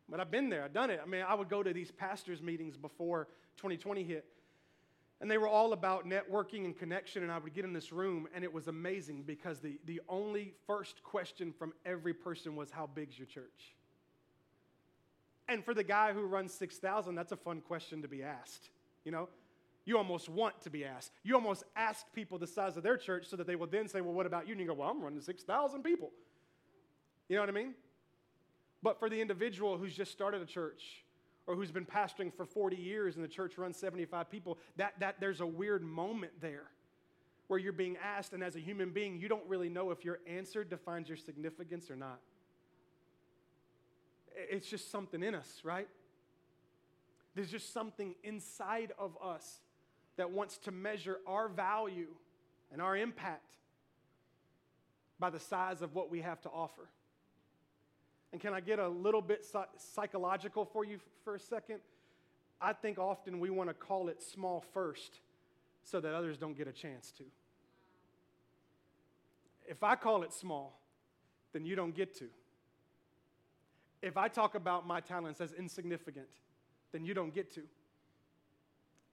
But 0.08 0.20
I've 0.20 0.30
been 0.30 0.48
there, 0.48 0.64
I've 0.64 0.72
done 0.72 0.90
it. 0.90 1.00
I 1.02 1.06
mean, 1.06 1.24
I 1.26 1.34
would 1.34 1.48
go 1.48 1.62
to 1.62 1.72
these 1.72 1.90
pastors' 1.90 2.42
meetings 2.42 2.76
before 2.76 3.26
2020 3.56 4.04
hit, 4.04 4.24
and 5.20 5.30
they 5.30 5.38
were 5.38 5.48
all 5.48 5.72
about 5.72 6.06
networking 6.06 6.64
and 6.64 6.76
connection. 6.76 7.22
And 7.22 7.32
I 7.32 7.38
would 7.38 7.54
get 7.54 7.64
in 7.64 7.72
this 7.72 7.92
room, 7.92 8.28
and 8.34 8.44
it 8.44 8.52
was 8.52 8.68
amazing 8.68 9.22
because 9.26 9.60
the, 9.60 9.78
the 9.86 10.00
only 10.08 10.54
first 10.66 11.02
question 11.02 11.52
from 11.52 11.72
every 11.84 12.12
person 12.12 12.54
was, 12.56 12.70
How 12.70 12.86
big's 12.86 13.18
your 13.18 13.26
church? 13.26 13.74
And 15.48 15.64
for 15.64 15.74
the 15.74 15.84
guy 15.84 16.12
who 16.12 16.22
runs 16.22 16.52
6,000, 16.54 17.14
that's 17.14 17.32
a 17.32 17.36
fun 17.36 17.60
question 17.60 18.02
to 18.02 18.08
be 18.08 18.22
asked. 18.22 18.70
You 19.04 19.12
know, 19.12 19.28
you 19.84 19.96
almost 19.96 20.28
want 20.28 20.60
to 20.62 20.70
be 20.70 20.84
asked. 20.84 21.12
You 21.22 21.36
almost 21.36 21.62
ask 21.76 22.04
people 22.12 22.38
the 22.38 22.46
size 22.46 22.76
of 22.76 22.82
their 22.82 22.96
church 22.96 23.26
so 23.26 23.36
that 23.36 23.46
they 23.46 23.54
will 23.54 23.68
then 23.68 23.88
say, 23.88 24.00
Well, 24.00 24.14
what 24.14 24.26
about 24.26 24.46
you? 24.46 24.52
And 24.52 24.60
you 24.60 24.66
go, 24.66 24.74
Well, 24.74 24.90
I'm 24.90 25.02
running 25.02 25.20
6,000 25.20 25.82
people. 25.82 26.10
You 27.28 27.36
know 27.36 27.42
what 27.42 27.48
I 27.48 27.52
mean? 27.52 27.74
But 28.82 28.98
for 28.98 29.08
the 29.08 29.20
individual 29.20 29.78
who's 29.78 29.94
just 29.94 30.12
started 30.12 30.42
a 30.42 30.46
church, 30.46 31.04
or 31.46 31.54
who's 31.54 31.70
been 31.70 31.86
pastoring 31.86 32.32
for 32.32 32.44
40 32.44 32.76
years 32.76 33.16
and 33.16 33.24
the 33.24 33.28
church 33.28 33.56
runs 33.56 33.76
75 33.76 34.30
people, 34.30 34.58
that, 34.76 34.94
that 34.98 35.16
there's 35.20 35.40
a 35.40 35.46
weird 35.46 35.82
moment 35.82 36.32
there 36.40 36.70
where 37.48 37.60
you're 37.60 37.72
being 37.72 37.96
asked, 38.02 38.32
and 38.32 38.42
as 38.42 38.56
a 38.56 38.60
human 38.60 38.90
being, 38.90 39.20
you 39.20 39.28
don't 39.28 39.46
really 39.46 39.68
know 39.68 39.90
if 39.90 40.04
your 40.04 40.18
answer 40.26 40.64
defines 40.64 41.08
your 41.08 41.16
significance 41.16 41.90
or 41.90 41.96
not. 41.96 42.18
It's 44.34 44.68
just 44.68 44.90
something 44.90 45.22
in 45.22 45.34
us, 45.34 45.60
right? 45.62 45.88
There's 47.34 47.50
just 47.50 47.72
something 47.72 48.14
inside 48.24 48.92
of 48.98 49.16
us 49.22 49.60
that 50.16 50.30
wants 50.30 50.58
to 50.58 50.72
measure 50.72 51.18
our 51.26 51.48
value 51.48 52.08
and 52.72 52.82
our 52.82 52.96
impact 52.96 53.56
by 55.18 55.30
the 55.30 55.38
size 55.38 55.82
of 55.82 55.94
what 55.94 56.10
we 56.10 56.22
have 56.22 56.40
to 56.42 56.48
offer. 56.48 56.88
And 58.32 58.40
can 58.40 58.52
I 58.52 58.60
get 58.60 58.78
a 58.78 58.88
little 58.88 59.22
bit 59.22 59.46
psychological 59.78 60.64
for 60.64 60.84
you 60.84 60.98
for 61.24 61.34
a 61.34 61.40
second? 61.40 61.80
I 62.60 62.72
think 62.72 62.98
often 62.98 63.40
we 63.40 63.50
want 63.50 63.70
to 63.70 63.74
call 63.74 64.08
it 64.08 64.22
small 64.22 64.64
first 64.72 65.20
so 65.84 66.00
that 66.00 66.14
others 66.14 66.36
don't 66.36 66.56
get 66.56 66.66
a 66.66 66.72
chance 66.72 67.12
to. 67.18 67.24
If 69.68 69.82
I 69.82 69.94
call 69.94 70.22
it 70.22 70.32
small, 70.32 70.78
then 71.52 71.64
you 71.64 71.76
don't 71.76 71.94
get 71.94 72.14
to. 72.18 72.26
If 74.02 74.16
I 74.16 74.28
talk 74.28 74.54
about 74.54 74.86
my 74.86 75.00
talents 75.00 75.40
as 75.40 75.52
insignificant, 75.52 76.28
then 76.92 77.04
you 77.04 77.14
don't 77.14 77.34
get 77.34 77.52
to. 77.54 77.62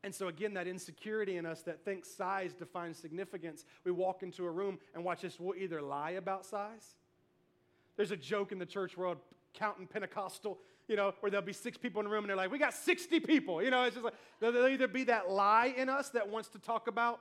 And 0.03 0.13
so, 0.13 0.27
again, 0.27 0.53
that 0.55 0.67
insecurity 0.67 1.37
in 1.37 1.45
us 1.45 1.61
that 1.61 1.85
thinks 1.85 2.09
size 2.09 2.53
defines 2.53 2.97
significance, 2.97 3.65
we 3.85 3.91
walk 3.91 4.21
into 4.21 4.45
a 4.45 4.51
room 4.51 4.77
and 4.93 5.03
watch 5.03 5.21
this, 5.21 5.39
we'll 5.39 5.57
either 5.57 5.81
lie 5.81 6.11
about 6.11 6.45
size. 6.45 6.95
There's 7.97 8.11
a 8.11 8.17
joke 8.17 8.51
in 8.51 8.59
the 8.59 8.65
church 8.65 8.97
world, 8.97 9.17
counting 9.53 9.87
Pentecostal, 9.87 10.59
you 10.87 10.95
know, 10.95 11.13
where 11.19 11.29
there'll 11.29 11.45
be 11.45 11.53
six 11.53 11.77
people 11.77 12.01
in 12.01 12.07
a 12.07 12.09
room 12.09 12.23
and 12.23 12.29
they're 12.29 12.37
like, 12.37 12.51
we 12.51 12.57
got 12.57 12.73
60 12.73 13.19
people. 13.21 13.63
You 13.63 13.71
know, 13.71 13.83
it's 13.83 13.95
just 13.95 14.03
like, 14.03 14.15
there'll 14.39 14.67
either 14.67 14.87
be 14.87 15.05
that 15.05 15.29
lie 15.29 15.73
in 15.77 15.89
us 15.89 16.09
that 16.09 16.29
wants 16.29 16.49
to 16.49 16.59
talk 16.59 16.87
about 16.87 17.19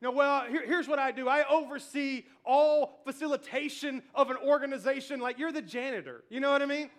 you 0.00 0.06
know, 0.06 0.12
well, 0.12 0.44
here, 0.44 0.64
here's 0.64 0.86
what 0.86 0.98
I 0.98 1.10
do 1.10 1.28
I 1.28 1.48
oversee 1.48 2.24
all 2.44 3.00
facilitation 3.04 4.02
of 4.14 4.30
an 4.30 4.36
organization. 4.36 5.20
Like, 5.20 5.38
you're 5.38 5.52
the 5.52 5.62
janitor. 5.62 6.22
You 6.30 6.40
know 6.40 6.52
what 6.52 6.62
I 6.62 6.66
mean? 6.66 6.90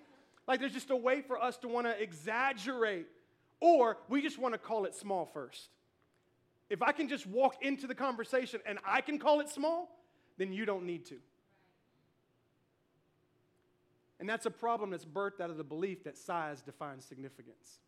Like, 0.48 0.60
there's 0.60 0.74
just 0.74 0.90
a 0.90 0.96
way 0.96 1.22
for 1.22 1.42
us 1.42 1.58
to 1.58 1.68
want 1.68 1.88
to 1.88 2.02
exaggerate, 2.02 3.08
or 3.62 3.98
we 4.10 4.22
just 4.22 4.38
want 4.38 4.54
to 4.54 4.58
call 4.58 4.86
it 4.86 4.96
small 4.96 5.26
first. 5.26 5.70
If 6.70 6.82
I 6.82 6.92
can 6.92 7.08
just 7.08 7.26
walk 7.26 7.56
into 7.62 7.88
the 7.88 7.96
conversation 7.96 8.60
and 8.66 8.80
I 8.86 9.02
can 9.02 9.18
call 9.18 9.40
it 9.40 9.50
small, 9.50 9.90
then 10.38 10.52
you 10.52 10.66
don't 10.66 10.86
need 10.86 11.06
to. 11.06 11.16
And 14.20 14.28
that's 14.28 14.46
a 14.46 14.52
problem 14.52 14.90
that's 14.90 15.06
birthed 15.06 15.40
out 15.42 15.50
of 15.50 15.58
the 15.58 15.64
belief 15.64 16.04
that 16.04 16.18
size 16.18 16.62
defines 16.62 17.06
significance. 17.06 17.80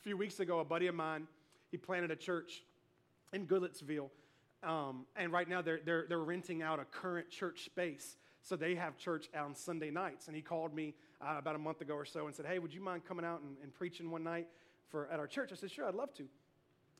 A 0.00 0.02
few 0.02 0.16
weeks 0.16 0.40
ago, 0.40 0.60
a 0.60 0.64
buddy 0.64 0.88
of 0.88 0.94
mine, 0.94 1.28
he 1.70 1.76
planted 1.76 2.10
a 2.10 2.16
church 2.16 2.64
in 3.32 3.46
Goodlettsville 3.46 4.10
um, 4.64 5.04
and 5.14 5.30
right 5.30 5.48
now 5.48 5.60
they're, 5.60 5.80
they're, 5.84 6.06
they're 6.08 6.18
renting 6.18 6.62
out 6.62 6.80
a 6.80 6.84
current 6.84 7.28
church 7.28 7.64
space. 7.64 8.16
So 8.42 8.56
they 8.56 8.74
have 8.74 8.96
church 8.96 9.28
on 9.38 9.54
Sunday 9.54 9.90
nights. 9.90 10.26
And 10.26 10.36
he 10.36 10.42
called 10.42 10.74
me 10.74 10.94
uh, 11.20 11.36
about 11.38 11.54
a 11.54 11.58
month 11.58 11.80
ago 11.80 11.94
or 11.94 12.04
so 12.04 12.26
and 12.26 12.34
said, 12.34 12.46
Hey, 12.46 12.58
would 12.58 12.72
you 12.72 12.80
mind 12.80 13.04
coming 13.06 13.24
out 13.24 13.40
and, 13.42 13.56
and 13.62 13.74
preaching 13.74 14.10
one 14.10 14.24
night 14.24 14.48
for, 14.88 15.08
at 15.10 15.18
our 15.18 15.26
church? 15.26 15.50
I 15.52 15.56
said, 15.56 15.70
Sure, 15.70 15.86
I'd 15.86 15.94
love 15.94 16.14
to. 16.14 16.24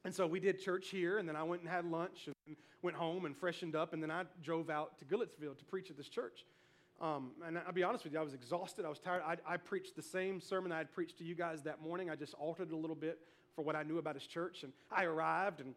And 0.05 0.14
so 0.14 0.27
we 0.27 0.38
did 0.38 0.61
church 0.61 0.88
here, 0.88 1.17
and 1.17 1.27
then 1.27 1.35
I 1.35 1.43
went 1.43 1.62
and 1.62 1.71
had 1.71 1.87
lunch 1.87 2.27
and 2.27 2.57
went 2.83 2.95
home 2.95 3.25
and 3.25 3.35
freshened 3.35 3.75
up, 3.75 3.95
and 3.95 4.03
then 4.03 4.11
I 4.11 4.25
drove 4.43 4.69
out 4.69 4.99
to 4.99 5.07
Goodlettsville 5.07 5.57
to 5.57 5.64
preach 5.64 5.88
at 5.88 5.97
this 5.97 6.11
church. 6.11 6.45
Um, 7.00 7.33
and 7.46 7.59
I'll 7.59 7.72
be 7.72 7.83
honest 7.83 8.04
with 8.04 8.12
you, 8.12 8.20
I 8.20 8.22
was 8.22 8.35
exhausted. 8.35 8.85
I 8.85 8.88
was 8.88 9.00
tired. 9.00 9.22
I, 9.26 9.37
I, 9.46 9.57
preached 9.57 9.96
the 9.96 10.02
same 10.02 10.40
sermon 10.40 10.70
I 10.70 10.78
had 10.78 10.92
preached 10.92 11.18
to 11.18 11.24
you 11.24 11.35
guys 11.35 11.62
that 11.62 11.83
morning. 11.83 12.09
I 12.09 12.14
just 12.14 12.35
altered 12.35 12.70
it 12.70 12.74
a 12.74 12.76
little 12.76 12.96
bit 12.96 13.18
for 13.54 13.62
what 13.62 13.74
I 13.74 13.83
knew 13.83 13.98
about 13.98 14.14
his 14.14 14.26
church. 14.26 14.62
And 14.62 14.72
I 14.92 15.04
arrived, 15.04 15.61
and 15.61 15.74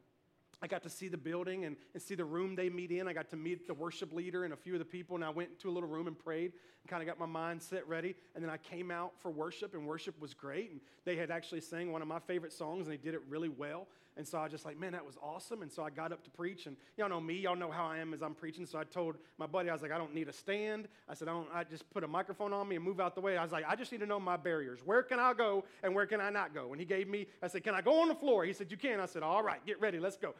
I 0.62 0.68
got 0.68 0.84
to 0.84 0.90
see 0.90 1.08
the 1.08 1.18
building 1.18 1.66
and, 1.66 1.76
and 1.94 2.02
see 2.02 2.16
the 2.16 2.26
room 2.26 2.56
they 2.56 2.70
meet 2.70 2.92
in. 2.92 3.08
I 3.08 3.14
got 3.14 3.30
to 3.32 3.36
meet 3.36 3.68
the 3.68 3.74
worship 3.74 4.14
leader 4.14 4.44
and 4.44 4.54
a 4.54 4.58
few 4.58 4.74
of 4.74 4.80
the 4.80 4.86
people, 4.86 5.16
and 5.16 5.26
I 5.26 5.30
went 5.30 5.60
to 5.60 5.70
a 5.70 5.72
little 5.72 5.90
room 5.90 6.08
and 6.08 6.18
prayed 6.18 6.54
and 6.84 6.90
kind 6.90 7.02
of 7.02 7.08
got 7.08 7.20
my 7.20 7.26
mind 7.26 7.62
set 7.62 7.88
ready. 7.88 8.16
And 8.36 8.44
then 8.44 8.52
I 8.52 8.58
came 8.58 8.92
out 8.92 9.14
for 9.20 9.32
worship, 9.32 9.74
and 9.74 9.88
worship 9.88 10.20
was 10.22 10.36
great. 10.36 10.72
And 10.72 10.80
they 11.04 11.16
had 11.16 11.32
actually 11.32 11.62
sang 11.62 11.92
one 11.92 12.04
of 12.04 12.08
my 12.08 12.20
favorite 12.20 12.54
songs, 12.54 12.88
and 12.88 12.94
they 12.94 13.02
did 13.02 13.16
it 13.16 13.22
really 13.28 13.50
well. 13.50 13.88
And 14.18 14.28
so 14.28 14.40
I 14.40 14.48
just 14.48 14.66
like, 14.66 14.80
man, 14.80 14.94
that 14.94 15.06
was 15.06 15.16
awesome. 15.22 15.62
And 15.62 15.72
so 15.72 15.84
I 15.84 15.90
got 15.90 16.12
up 16.12 16.24
to 16.24 16.30
preach, 16.32 16.66
and 16.66 16.76
y'all 16.98 17.08
know 17.08 17.22
me, 17.22 17.36
y'all 17.36 17.56
know 17.56 17.72
how 17.72 17.86
I 17.86 18.00
am 18.00 18.14
as 18.14 18.22
I'm 18.22 18.34
preaching. 18.34 18.66
So 18.66 18.80
I 18.80 18.84
told 18.84 19.16
my 19.38 19.46
buddy, 19.46 19.70
I 19.70 19.74
was 19.74 19.82
like, 19.82 19.92
I 19.92 19.98
don't 19.98 20.14
need 20.14 20.28
a 20.28 20.34
stand. 20.34 20.88
I 21.08 21.14
said, 21.14 21.28
I 21.28 21.32
don't. 21.32 21.48
I 21.54 21.64
just 21.64 21.90
put 21.92 22.04
a 22.04 22.08
microphone 22.08 22.52
on 22.52 22.68
me 22.68 22.76
and 22.76 22.84
move 22.84 23.00
out 23.00 23.16
the 23.16 23.22
way. 23.22 23.38
I 23.38 23.44
was 23.44 23.52
like, 23.52 23.66
I 23.68 23.76
just 23.76 23.92
need 23.92 24.02
to 24.02 24.08
know 24.08 24.20
my 24.20 24.38
barriers. 24.38 24.80
Where 24.84 25.04
can 25.04 25.20
I 25.20 25.34
go 25.34 25.64
and 25.84 25.94
where 25.94 26.06
can 26.06 26.20
I 26.20 26.30
not 26.30 26.54
go? 26.54 26.72
And 26.72 26.80
he 26.80 26.86
gave 26.86 27.08
me. 27.08 27.28
I 27.42 27.48
said, 27.48 27.64
Can 27.64 27.76
I 27.76 27.82
go 27.82 28.02
on 28.02 28.08
the 28.08 28.16
floor? 28.16 28.44
He 28.44 28.54
said, 28.54 28.72
You 28.72 28.78
can. 28.78 29.00
I 29.00 29.06
said, 29.06 29.24
All 29.24 29.44
right, 29.44 29.64
get 29.66 29.80
ready, 29.80 30.00
let's 30.00 30.18
go 30.18 30.34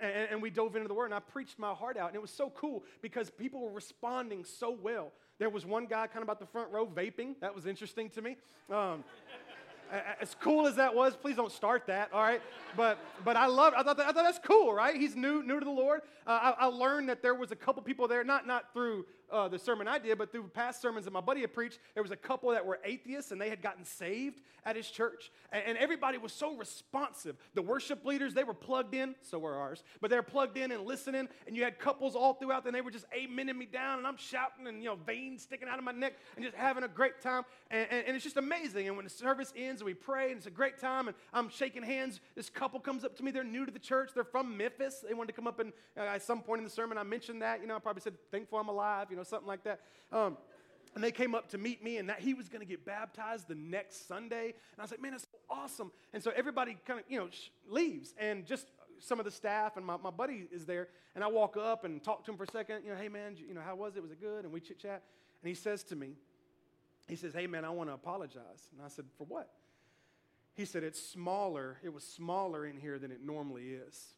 and, 0.00 0.28
and, 0.30 0.42
we 0.42 0.50
dove 0.50 0.76
into 0.76 0.88
the 0.88 0.94
word 0.94 1.06
and 1.06 1.14
I 1.14 1.20
preached 1.20 1.58
my 1.58 1.72
heart 1.74 1.96
out. 1.96 2.08
And 2.08 2.16
it 2.16 2.22
was 2.22 2.30
so 2.30 2.50
cool 2.50 2.84
because 3.02 3.30
people 3.30 3.60
were 3.60 3.70
responding 3.70 4.44
so 4.44 4.76
well. 4.82 5.12
There 5.38 5.50
was 5.50 5.64
one 5.64 5.86
guy 5.86 6.06
kind 6.06 6.18
of 6.18 6.24
about 6.24 6.40
the 6.40 6.46
front 6.46 6.70
row 6.70 6.86
vaping. 6.86 7.34
That 7.40 7.54
was 7.54 7.66
interesting 7.66 8.10
to 8.10 8.22
me. 8.22 8.36
Um, 8.70 9.04
as 10.20 10.36
cool 10.40 10.66
as 10.66 10.76
that 10.76 10.94
was, 10.94 11.16
please 11.16 11.36
don't 11.36 11.52
start 11.52 11.86
that, 11.86 12.12
all 12.12 12.22
right? 12.22 12.40
But 12.76 12.98
but 13.24 13.36
I 13.36 13.46
love. 13.46 13.74
I 13.76 13.82
thought 13.82 13.98
I 14.00 14.12
thought 14.12 14.24
that's 14.24 14.38
cool, 14.38 14.72
right? 14.72 14.96
He's 14.96 15.16
new 15.16 15.42
new 15.42 15.58
to 15.58 15.64
the 15.64 15.70
Lord. 15.70 16.02
Uh, 16.26 16.54
I, 16.58 16.64
I, 16.64 16.66
learned 16.66 17.08
that 17.08 17.22
there 17.22 17.34
was 17.34 17.50
a 17.50 17.56
couple 17.56 17.82
people 17.82 18.06
there, 18.06 18.22
not 18.22 18.46
not 18.46 18.72
through 18.72 19.06
uh, 19.32 19.48
the 19.48 19.58
sermon 19.58 19.88
I 19.88 19.98
did, 19.98 20.18
but 20.18 20.32
through 20.32 20.48
past 20.48 20.82
sermons 20.82 21.04
that 21.04 21.12
my 21.12 21.20
buddy 21.20 21.40
had 21.40 21.52
preached, 21.52 21.78
there 21.94 22.02
was 22.02 22.12
a 22.12 22.16
couple 22.16 22.50
that 22.50 22.64
were 22.64 22.80
atheists 22.84 23.32
and 23.32 23.40
they 23.40 23.50
had 23.50 23.62
gotten 23.62 23.84
saved 23.84 24.40
at 24.64 24.76
his 24.76 24.90
church. 24.90 25.30
And, 25.52 25.62
and 25.66 25.78
everybody 25.78 26.18
was 26.18 26.32
so 26.32 26.56
responsive. 26.56 27.36
The 27.54 27.62
worship 27.62 28.04
leaders, 28.04 28.34
they 28.34 28.44
were 28.44 28.54
plugged 28.54 28.94
in, 28.94 29.14
so 29.22 29.38
were 29.38 29.54
ours, 29.54 29.82
but 30.00 30.10
they're 30.10 30.22
plugged 30.22 30.56
in 30.56 30.72
and 30.72 30.84
listening. 30.84 31.28
And 31.46 31.56
you 31.56 31.64
had 31.64 31.78
couples 31.78 32.14
all 32.14 32.34
throughout, 32.34 32.66
and 32.66 32.74
they 32.74 32.80
were 32.80 32.90
just 32.90 33.06
amening 33.10 33.56
me 33.56 33.66
down, 33.66 33.98
and 33.98 34.06
I'm 34.06 34.16
shouting 34.16 34.66
and, 34.66 34.82
you 34.82 34.88
know, 34.88 34.96
veins 35.06 35.42
sticking 35.42 35.68
out 35.68 35.78
of 35.78 35.84
my 35.84 35.92
neck 35.92 36.14
and 36.36 36.44
just 36.44 36.56
having 36.56 36.84
a 36.84 36.88
great 36.88 37.20
time. 37.20 37.44
And, 37.70 37.86
and, 37.90 38.06
and 38.06 38.16
it's 38.16 38.24
just 38.24 38.36
amazing. 38.36 38.88
And 38.88 38.96
when 38.96 39.04
the 39.04 39.10
service 39.10 39.52
ends 39.56 39.80
and 39.80 39.86
we 39.86 39.94
pray, 39.94 40.28
and 40.28 40.36
it's 40.36 40.46
a 40.46 40.50
great 40.50 40.78
time, 40.78 41.08
and 41.08 41.16
I'm 41.32 41.48
shaking 41.48 41.82
hands, 41.82 42.20
this 42.34 42.50
couple 42.50 42.80
comes 42.80 43.04
up 43.04 43.16
to 43.16 43.24
me. 43.24 43.30
They're 43.30 43.44
new 43.44 43.64
to 43.66 43.72
the 43.72 43.78
church. 43.78 44.10
They're 44.14 44.24
from 44.24 44.56
Memphis. 44.56 45.04
They 45.06 45.14
wanted 45.14 45.28
to 45.28 45.32
come 45.34 45.46
up, 45.46 45.60
and 45.60 45.72
uh, 45.96 46.02
at 46.02 46.22
some 46.22 46.42
point 46.42 46.58
in 46.58 46.64
the 46.64 46.70
sermon, 46.70 46.98
I 46.98 47.02
mentioned 47.02 47.42
that. 47.42 47.60
You 47.60 47.66
know, 47.66 47.76
I 47.76 47.78
probably 47.78 48.02
said, 48.02 48.14
thankful 48.30 48.58
I'm 48.58 48.68
alive, 48.68 49.08
you 49.10 49.16
know, 49.16 49.19
something 49.24 49.48
like 49.48 49.64
that. 49.64 49.80
Um, 50.12 50.36
and 50.94 51.04
they 51.04 51.12
came 51.12 51.34
up 51.34 51.50
to 51.50 51.58
meet 51.58 51.84
me, 51.84 51.98
and 51.98 52.08
that 52.08 52.20
he 52.20 52.34
was 52.34 52.48
going 52.48 52.60
to 52.60 52.66
get 52.66 52.84
baptized 52.84 53.46
the 53.46 53.54
next 53.54 54.08
Sunday. 54.08 54.46
And 54.46 54.78
I 54.78 54.82
was 54.82 54.90
like, 54.90 55.00
man, 55.00 55.12
that's 55.12 55.24
so 55.24 55.38
awesome. 55.48 55.92
And 56.12 56.22
so 56.22 56.32
everybody 56.34 56.76
kind 56.84 56.98
of, 56.98 57.06
you 57.08 57.18
know, 57.18 57.28
sh- 57.30 57.50
leaves, 57.68 58.14
and 58.18 58.44
just 58.44 58.66
some 58.98 59.18
of 59.18 59.24
the 59.24 59.30
staff 59.30 59.76
and 59.76 59.84
my, 59.86 59.96
my 59.96 60.10
buddy 60.10 60.46
is 60.52 60.66
there. 60.66 60.88
And 61.14 61.24
I 61.24 61.26
walk 61.26 61.56
up 61.56 61.84
and 61.84 62.02
talk 62.02 62.24
to 62.24 62.30
him 62.30 62.36
for 62.36 62.44
a 62.44 62.50
second. 62.50 62.84
You 62.84 62.90
know, 62.90 62.96
hey, 62.96 63.08
man, 63.08 63.36
you 63.36 63.54
know, 63.54 63.62
how 63.64 63.74
was 63.74 63.96
it? 63.96 64.02
Was 64.02 64.12
it 64.12 64.20
good? 64.20 64.44
And 64.44 64.52
we 64.52 64.60
chit 64.60 64.78
chat. 64.78 65.02
And 65.42 65.48
he 65.48 65.54
says 65.54 65.82
to 65.84 65.96
me, 65.96 66.16
he 67.08 67.16
says, 67.16 67.32
hey, 67.32 67.46
man, 67.46 67.64
I 67.64 67.70
want 67.70 67.88
to 67.88 67.94
apologize. 67.94 68.68
And 68.72 68.84
I 68.84 68.88
said, 68.88 69.06
for 69.16 69.24
what? 69.24 69.48
He 70.54 70.64
said, 70.64 70.82
it's 70.84 71.02
smaller. 71.02 71.78
It 71.82 71.92
was 71.94 72.04
smaller 72.04 72.66
in 72.66 72.76
here 72.76 72.98
than 72.98 73.10
it 73.10 73.24
normally 73.24 73.70
is. 73.70 74.14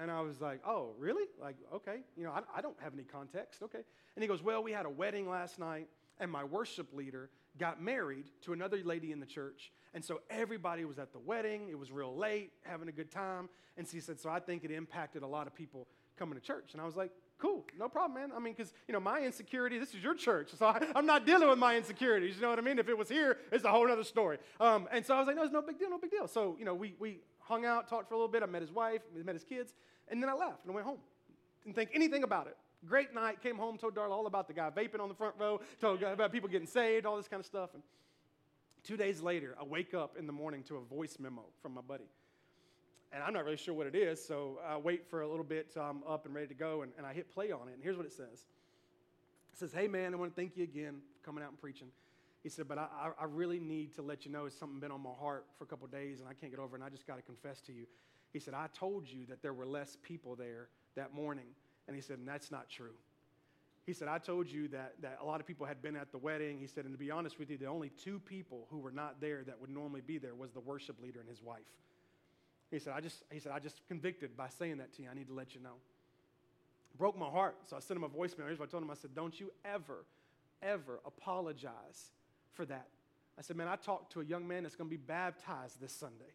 And 0.00 0.10
I 0.10 0.20
was 0.20 0.40
like, 0.40 0.60
oh, 0.66 0.90
really? 0.98 1.26
Like, 1.40 1.56
okay. 1.74 1.98
You 2.16 2.24
know, 2.24 2.30
I, 2.30 2.42
I 2.56 2.60
don't 2.60 2.76
have 2.80 2.94
any 2.94 3.02
context. 3.02 3.62
Okay. 3.62 3.80
And 4.14 4.22
he 4.22 4.28
goes, 4.28 4.42
well, 4.42 4.62
we 4.62 4.72
had 4.72 4.86
a 4.86 4.90
wedding 4.90 5.28
last 5.28 5.58
night, 5.58 5.88
and 6.20 6.30
my 6.30 6.44
worship 6.44 6.92
leader 6.94 7.30
got 7.58 7.82
married 7.82 8.26
to 8.42 8.52
another 8.52 8.78
lady 8.84 9.10
in 9.10 9.20
the 9.20 9.26
church. 9.26 9.72
And 9.94 10.04
so 10.04 10.20
everybody 10.30 10.84
was 10.84 10.98
at 10.98 11.12
the 11.12 11.18
wedding. 11.18 11.68
It 11.70 11.78
was 11.78 11.90
real 11.90 12.16
late, 12.16 12.52
having 12.62 12.88
a 12.88 12.92
good 12.92 13.10
time. 13.10 13.48
And 13.76 13.86
so 13.86 13.92
he 13.92 14.00
said, 14.00 14.20
so 14.20 14.30
I 14.30 14.38
think 14.38 14.64
it 14.64 14.70
impacted 14.70 15.22
a 15.22 15.26
lot 15.26 15.46
of 15.46 15.54
people 15.54 15.88
coming 16.18 16.38
to 16.38 16.44
church. 16.44 16.70
And 16.72 16.80
I 16.80 16.84
was 16.84 16.96
like, 16.96 17.10
cool, 17.38 17.64
no 17.78 17.88
problem, 17.88 18.20
man. 18.20 18.32
I 18.36 18.40
mean, 18.40 18.54
because, 18.56 18.72
you 18.86 18.92
know, 18.92 19.00
my 19.00 19.20
insecurity, 19.20 19.78
this 19.78 19.94
is 19.94 20.02
your 20.02 20.14
church. 20.14 20.50
So 20.56 20.66
I, 20.66 20.80
am 20.94 21.06
not 21.06 21.24
dealing 21.24 21.48
with 21.48 21.58
my 21.58 21.76
insecurities. 21.76 22.36
You 22.36 22.42
know 22.42 22.50
what 22.50 22.58
I 22.58 22.62
mean? 22.62 22.78
If 22.78 22.88
it 22.88 22.98
was 22.98 23.08
here, 23.08 23.38
it's 23.52 23.64
a 23.64 23.70
whole 23.70 23.90
other 23.90 24.04
story. 24.04 24.38
Um, 24.60 24.88
and 24.92 25.06
so 25.06 25.14
I 25.14 25.18
was 25.18 25.26
like, 25.26 25.36
no, 25.36 25.44
it's 25.44 25.52
no 25.52 25.62
big 25.62 25.78
deal, 25.78 25.90
no 25.90 25.98
big 25.98 26.10
deal. 26.10 26.26
So, 26.26 26.56
you 26.58 26.64
know, 26.64 26.74
we, 26.74 26.94
we 26.98 27.20
hung 27.48 27.64
out, 27.64 27.88
talked 27.88 28.08
for 28.08 28.14
a 28.14 28.18
little 28.18 28.30
bit. 28.30 28.42
I 28.42 28.46
met 28.46 28.62
his 28.62 28.70
wife, 28.70 29.00
met 29.24 29.34
his 29.34 29.44
kids, 29.44 29.72
and 30.08 30.22
then 30.22 30.28
I 30.28 30.34
left 30.34 30.64
and 30.66 30.74
went 30.74 30.86
home. 30.86 30.98
Didn't 31.64 31.76
think 31.76 31.90
anything 31.94 32.22
about 32.22 32.46
it. 32.46 32.56
Great 32.86 33.12
night, 33.12 33.42
came 33.42 33.56
home, 33.56 33.76
told 33.76 33.94
Darla 33.94 34.10
all 34.10 34.26
about 34.26 34.46
the 34.46 34.54
guy 34.54 34.70
vaping 34.70 35.00
on 35.00 35.08
the 35.08 35.14
front 35.14 35.34
row, 35.38 35.60
told 35.80 36.02
about 36.02 36.30
people 36.30 36.48
getting 36.48 36.68
saved, 36.68 37.06
all 37.06 37.16
this 37.16 37.26
kind 37.26 37.40
of 37.40 37.46
stuff. 37.46 37.70
And 37.74 37.82
two 38.84 38.96
days 38.96 39.20
later, 39.20 39.56
I 39.60 39.64
wake 39.64 39.94
up 39.94 40.16
in 40.16 40.26
the 40.26 40.32
morning 40.32 40.62
to 40.64 40.76
a 40.76 40.80
voice 40.80 41.16
memo 41.18 41.44
from 41.60 41.74
my 41.74 41.80
buddy. 41.80 42.08
And 43.10 43.22
I'm 43.22 43.32
not 43.32 43.44
really 43.44 43.56
sure 43.56 43.74
what 43.74 43.86
it 43.86 43.94
is, 43.94 44.24
so 44.24 44.58
I 44.66 44.76
wait 44.76 45.08
for 45.08 45.22
a 45.22 45.28
little 45.28 45.44
bit 45.44 45.72
till 45.72 45.82
I'm 45.82 46.02
up 46.06 46.26
and 46.26 46.34
ready 46.34 46.48
to 46.48 46.54
go, 46.54 46.82
and, 46.82 46.92
and 46.98 47.06
I 47.06 47.14
hit 47.14 47.32
play 47.32 47.50
on 47.50 47.68
it. 47.68 47.74
And 47.74 47.82
here's 47.82 47.96
what 47.96 48.06
it 48.06 48.12
says 48.12 48.44
It 49.52 49.58
says, 49.58 49.72
Hey, 49.72 49.88
man, 49.88 50.12
I 50.12 50.16
want 50.16 50.30
to 50.30 50.40
thank 50.40 50.56
you 50.56 50.64
again 50.64 51.00
for 51.14 51.24
coming 51.24 51.42
out 51.42 51.50
and 51.50 51.58
preaching. 51.58 51.88
He 52.42 52.48
said, 52.48 52.68
But 52.68 52.78
I, 52.78 53.10
I 53.20 53.24
really 53.24 53.58
need 53.58 53.94
to 53.96 54.02
let 54.02 54.24
you 54.24 54.32
know 54.32 54.46
it's 54.46 54.56
something 54.56 54.80
been 54.80 54.90
on 54.90 55.02
my 55.02 55.10
heart 55.18 55.46
for 55.56 55.64
a 55.64 55.66
couple 55.66 55.86
days, 55.88 56.20
and 56.20 56.28
I 56.28 56.34
can't 56.34 56.52
get 56.52 56.60
over 56.60 56.76
it, 56.76 56.80
and 56.80 56.84
I 56.84 56.90
just 56.90 57.06
got 57.06 57.16
to 57.16 57.22
confess 57.22 57.60
to 57.62 57.72
you. 57.72 57.86
He 58.32 58.38
said, 58.38 58.54
I 58.54 58.68
told 58.74 59.08
you 59.08 59.26
that 59.26 59.42
there 59.42 59.54
were 59.54 59.66
less 59.66 59.96
people 60.02 60.36
there 60.36 60.68
that 60.96 61.14
morning. 61.14 61.46
And 61.86 61.96
he 61.96 62.02
said, 62.02 62.18
and 62.18 62.28
that's 62.28 62.50
not 62.50 62.68
true. 62.68 62.92
He 63.86 63.94
said, 63.94 64.08
I 64.08 64.18
told 64.18 64.46
you 64.48 64.68
that, 64.68 64.92
that 65.00 65.18
a 65.22 65.24
lot 65.24 65.40
of 65.40 65.46
people 65.46 65.64
had 65.64 65.80
been 65.80 65.96
at 65.96 66.12
the 66.12 66.18
wedding. 66.18 66.58
He 66.58 66.66
said, 66.66 66.84
and 66.84 66.92
to 66.92 66.98
be 66.98 67.10
honest 67.10 67.38
with 67.38 67.50
you, 67.50 67.56
the 67.56 67.66
only 67.66 67.88
two 67.88 68.18
people 68.18 68.66
who 68.70 68.78
were 68.78 68.90
not 68.90 69.18
there 69.18 69.42
that 69.44 69.58
would 69.58 69.70
normally 69.70 70.02
be 70.02 70.18
there 70.18 70.34
was 70.34 70.52
the 70.52 70.60
worship 70.60 71.00
leader 71.02 71.20
and 71.20 71.28
his 71.28 71.42
wife. 71.42 71.62
He 72.70 72.78
said, 72.78 72.92
I 72.94 73.00
just, 73.00 73.22
he 73.32 73.38
said, 73.38 73.52
I 73.52 73.60
just 73.60 73.80
convicted 73.88 74.36
by 74.36 74.48
saying 74.50 74.76
that 74.78 74.92
to 74.96 75.02
you. 75.02 75.08
I 75.10 75.14
need 75.14 75.28
to 75.28 75.34
let 75.34 75.54
you 75.54 75.62
know. 75.62 75.76
Broke 76.98 77.16
my 77.16 77.28
heart. 77.28 77.56
So 77.64 77.76
I 77.76 77.80
sent 77.80 77.96
him 77.96 78.04
a 78.04 78.10
voicemail. 78.10 78.44
Here's 78.44 78.58
what 78.58 78.68
I 78.68 78.70
told 78.72 78.82
him. 78.82 78.90
I 78.90 78.94
said, 78.94 79.14
Don't 79.14 79.40
you 79.40 79.50
ever, 79.64 80.04
ever 80.60 81.00
apologize 81.06 82.10
for 82.58 82.66
that. 82.66 82.88
I 83.38 83.42
said, 83.42 83.56
Man, 83.56 83.68
I 83.68 83.76
talked 83.76 84.12
to 84.14 84.20
a 84.20 84.24
young 84.24 84.46
man 84.46 84.64
that's 84.64 84.74
going 84.74 84.90
to 84.90 84.96
be 84.96 85.00
baptized 85.00 85.80
this 85.80 85.92
Sunday. 85.92 86.34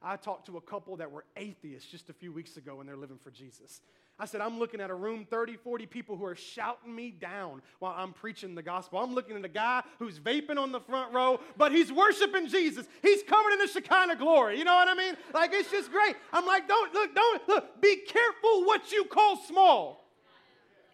I 0.00 0.16
talked 0.16 0.46
to 0.46 0.56
a 0.56 0.60
couple 0.60 0.96
that 0.98 1.10
were 1.10 1.24
atheists 1.36 1.90
just 1.90 2.10
a 2.10 2.12
few 2.12 2.30
weeks 2.30 2.56
ago 2.56 2.78
and 2.78 2.88
they're 2.88 2.96
living 2.96 3.18
for 3.18 3.32
Jesus. 3.32 3.80
I 4.20 4.26
said, 4.26 4.40
I'm 4.40 4.60
looking 4.60 4.80
at 4.80 4.90
a 4.90 4.94
room, 4.94 5.26
30, 5.28 5.56
40 5.56 5.86
people 5.86 6.16
who 6.16 6.24
are 6.26 6.36
shouting 6.36 6.94
me 6.94 7.10
down 7.10 7.60
while 7.80 7.94
I'm 7.96 8.12
preaching 8.12 8.54
the 8.54 8.62
gospel. 8.62 9.00
I'm 9.00 9.14
looking 9.14 9.34
at 9.34 9.44
a 9.44 9.48
guy 9.48 9.82
who's 9.98 10.20
vaping 10.20 10.56
on 10.56 10.70
the 10.70 10.78
front 10.78 11.12
row, 11.12 11.40
but 11.56 11.72
he's 11.72 11.90
worshiping 11.90 12.46
Jesus. 12.46 12.86
He's 13.02 13.24
covered 13.24 13.54
in 13.54 13.58
the 13.58 13.66
Shekinah 13.66 14.16
glory. 14.16 14.56
You 14.58 14.64
know 14.64 14.74
what 14.74 14.86
I 14.86 14.94
mean? 14.94 15.16
Like, 15.32 15.50
it's 15.52 15.68
just 15.68 15.90
great. 15.90 16.14
I'm 16.32 16.46
like, 16.46 16.68
don't, 16.68 16.94
look, 16.94 17.12
don't, 17.12 17.48
look, 17.48 17.80
be 17.80 17.96
careful 18.06 18.64
what 18.66 18.92
you 18.92 19.04
call 19.06 19.38
small. 19.48 20.04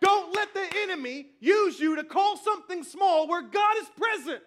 Don't 0.01 0.35
let 0.35 0.55
the 0.55 0.67
enemy 0.79 1.27
use 1.41 1.79
you 1.79 1.97
to 1.97 2.05
call 2.05 2.39
something 2.39 2.83
small 2.83 3.29
where 3.29 3.43
God 3.43 3.77
is 3.83 3.89
present. 3.99 4.43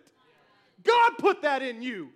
God 0.83 1.11
put 1.17 1.41
that 1.41 1.61
in 1.61 1.81
you. 1.81 2.09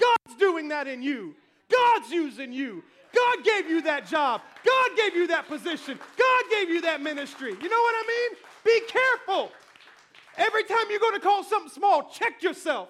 God's 0.00 0.38
doing 0.38 0.68
that 0.68 0.86
in 0.86 1.02
you. 1.02 1.34
God's 1.70 2.10
using 2.10 2.52
you. 2.52 2.82
God 3.14 3.44
gave 3.44 3.68
you 3.68 3.82
that 3.82 4.06
job. 4.06 4.42
God 4.64 4.90
gave 4.96 5.14
you 5.14 5.26
that 5.28 5.48
position. 5.48 5.98
God 6.18 6.44
gave 6.50 6.68
you 6.68 6.82
that 6.82 7.00
ministry. 7.00 7.50
You 7.50 7.68
know 7.68 7.80
what 7.80 7.94
I 7.94 8.04
mean? 8.06 8.38
Be 8.64 8.80
careful. 8.88 9.50
Every 10.36 10.64
time 10.64 10.86
you're 10.90 11.00
going 11.00 11.14
to 11.14 11.20
call 11.20 11.42
something 11.44 11.70
small, 11.70 12.10
check 12.10 12.42
yourself. 12.42 12.88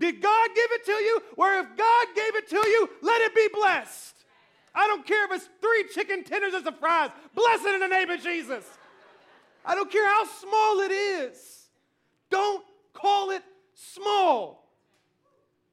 Did 0.00 0.20
God 0.20 0.48
give 0.54 0.70
it 0.72 0.84
to 0.86 0.92
you? 0.92 1.22
Or 1.36 1.54
if 1.54 1.66
God 1.76 2.06
gave 2.16 2.34
it 2.34 2.48
to 2.50 2.56
you, 2.56 2.90
let 3.02 3.20
it 3.20 3.34
be 3.34 3.48
blessed. 3.54 4.14
I 4.74 4.86
don't 4.86 5.06
care 5.06 5.26
if 5.26 5.32
it's 5.32 5.48
three 5.60 5.84
chicken 5.94 6.24
tenders 6.24 6.54
as 6.54 6.66
a 6.66 6.72
fries. 6.72 7.10
Bless 7.34 7.64
it 7.64 7.74
in 7.74 7.80
the 7.80 7.88
name 7.88 8.10
of 8.10 8.20
Jesus. 8.20 8.64
I 9.64 9.74
don't 9.74 9.92
care 9.92 10.08
how 10.08 10.24
small 10.24 10.80
it 10.80 10.90
is. 10.90 11.68
Don't 12.30 12.64
call 12.94 13.30
it 13.30 13.42
small. 13.94 14.70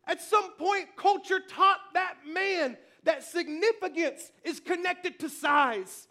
At 0.07 0.21
some 0.21 0.53
point, 0.53 0.95
culture 0.95 1.39
taught 1.39 1.79
that 1.93 2.15
man 2.27 2.77
that 3.03 3.23
significance 3.23 4.31
is 4.43 4.59
connected 4.59 5.19
to 5.19 5.29
size. 5.29 6.07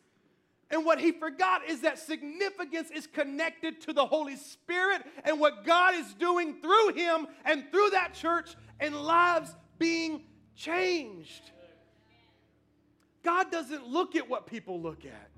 And 0.71 0.85
what 0.85 1.01
he 1.01 1.13
forgot 1.13 1.69
is 1.69 1.81
that 1.81 1.99
significance 1.99 2.91
is 2.91 3.07
connected 3.07 3.81
to 3.83 3.93
the 3.93 4.05
Holy 4.05 4.37
Spirit 4.37 5.03
and 5.25 5.41
what 5.41 5.65
God 5.65 5.95
is 5.95 6.13
doing 6.15 6.61
through 6.61 6.95
him 6.95 7.27
and 7.45 7.65
through 7.71 7.91
that 7.91 8.15
church 8.15 8.55
and 8.79 8.95
lives 8.95 9.55
being 9.79 10.25
changed. 10.55 11.51
God 13.23 13.51
doesn't 13.51 13.87
look 13.87 14.15
at 14.15 14.29
what 14.29 14.47
people 14.47 14.81
look 14.81 15.05
at. 15.05 15.31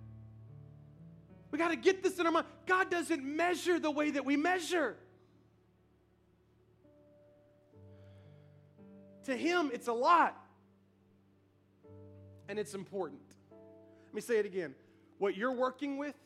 We 1.51 1.59
got 1.59 1.69
to 1.69 1.77
get 1.77 2.03
this 2.03 2.19
in 2.19 2.27
our 2.27 2.33
mind. 2.33 2.47
God 2.67 2.91
doesn't 2.91 3.25
measure 3.25 3.79
the 3.79 3.91
way 3.91 4.11
that 4.13 4.25
we 4.25 4.37
measure. 4.37 4.97
To 9.25 9.37
Him, 9.37 9.71
it's 9.73 9.89
a 9.89 9.93
lot. 9.93 10.37
And 12.49 12.59
it's 12.59 12.75
important. 12.75 13.21
Let 14.07 14.15
me 14.15 14.21
say 14.21 14.39
it 14.39 14.47
again. 14.47 14.75
What 15.19 15.37
you're 15.37 15.55
working 15.55 15.99
with, 15.99 16.17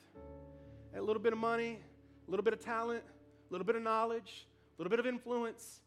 a 0.97 1.01
little 1.01 1.21
bit 1.21 1.33
of 1.33 1.39
money, 1.39 1.81
a 2.27 2.31
little 2.31 2.45
bit 2.45 2.53
of 2.53 2.61
talent, 2.61 3.03
a 3.05 3.53
little 3.53 3.67
bit 3.67 3.77
of 3.77 3.83
knowledge, 3.83 4.47
a 4.79 4.83
little 4.83 4.91
bit 4.91 5.01
of 5.01 5.07
influence, 5.07 5.81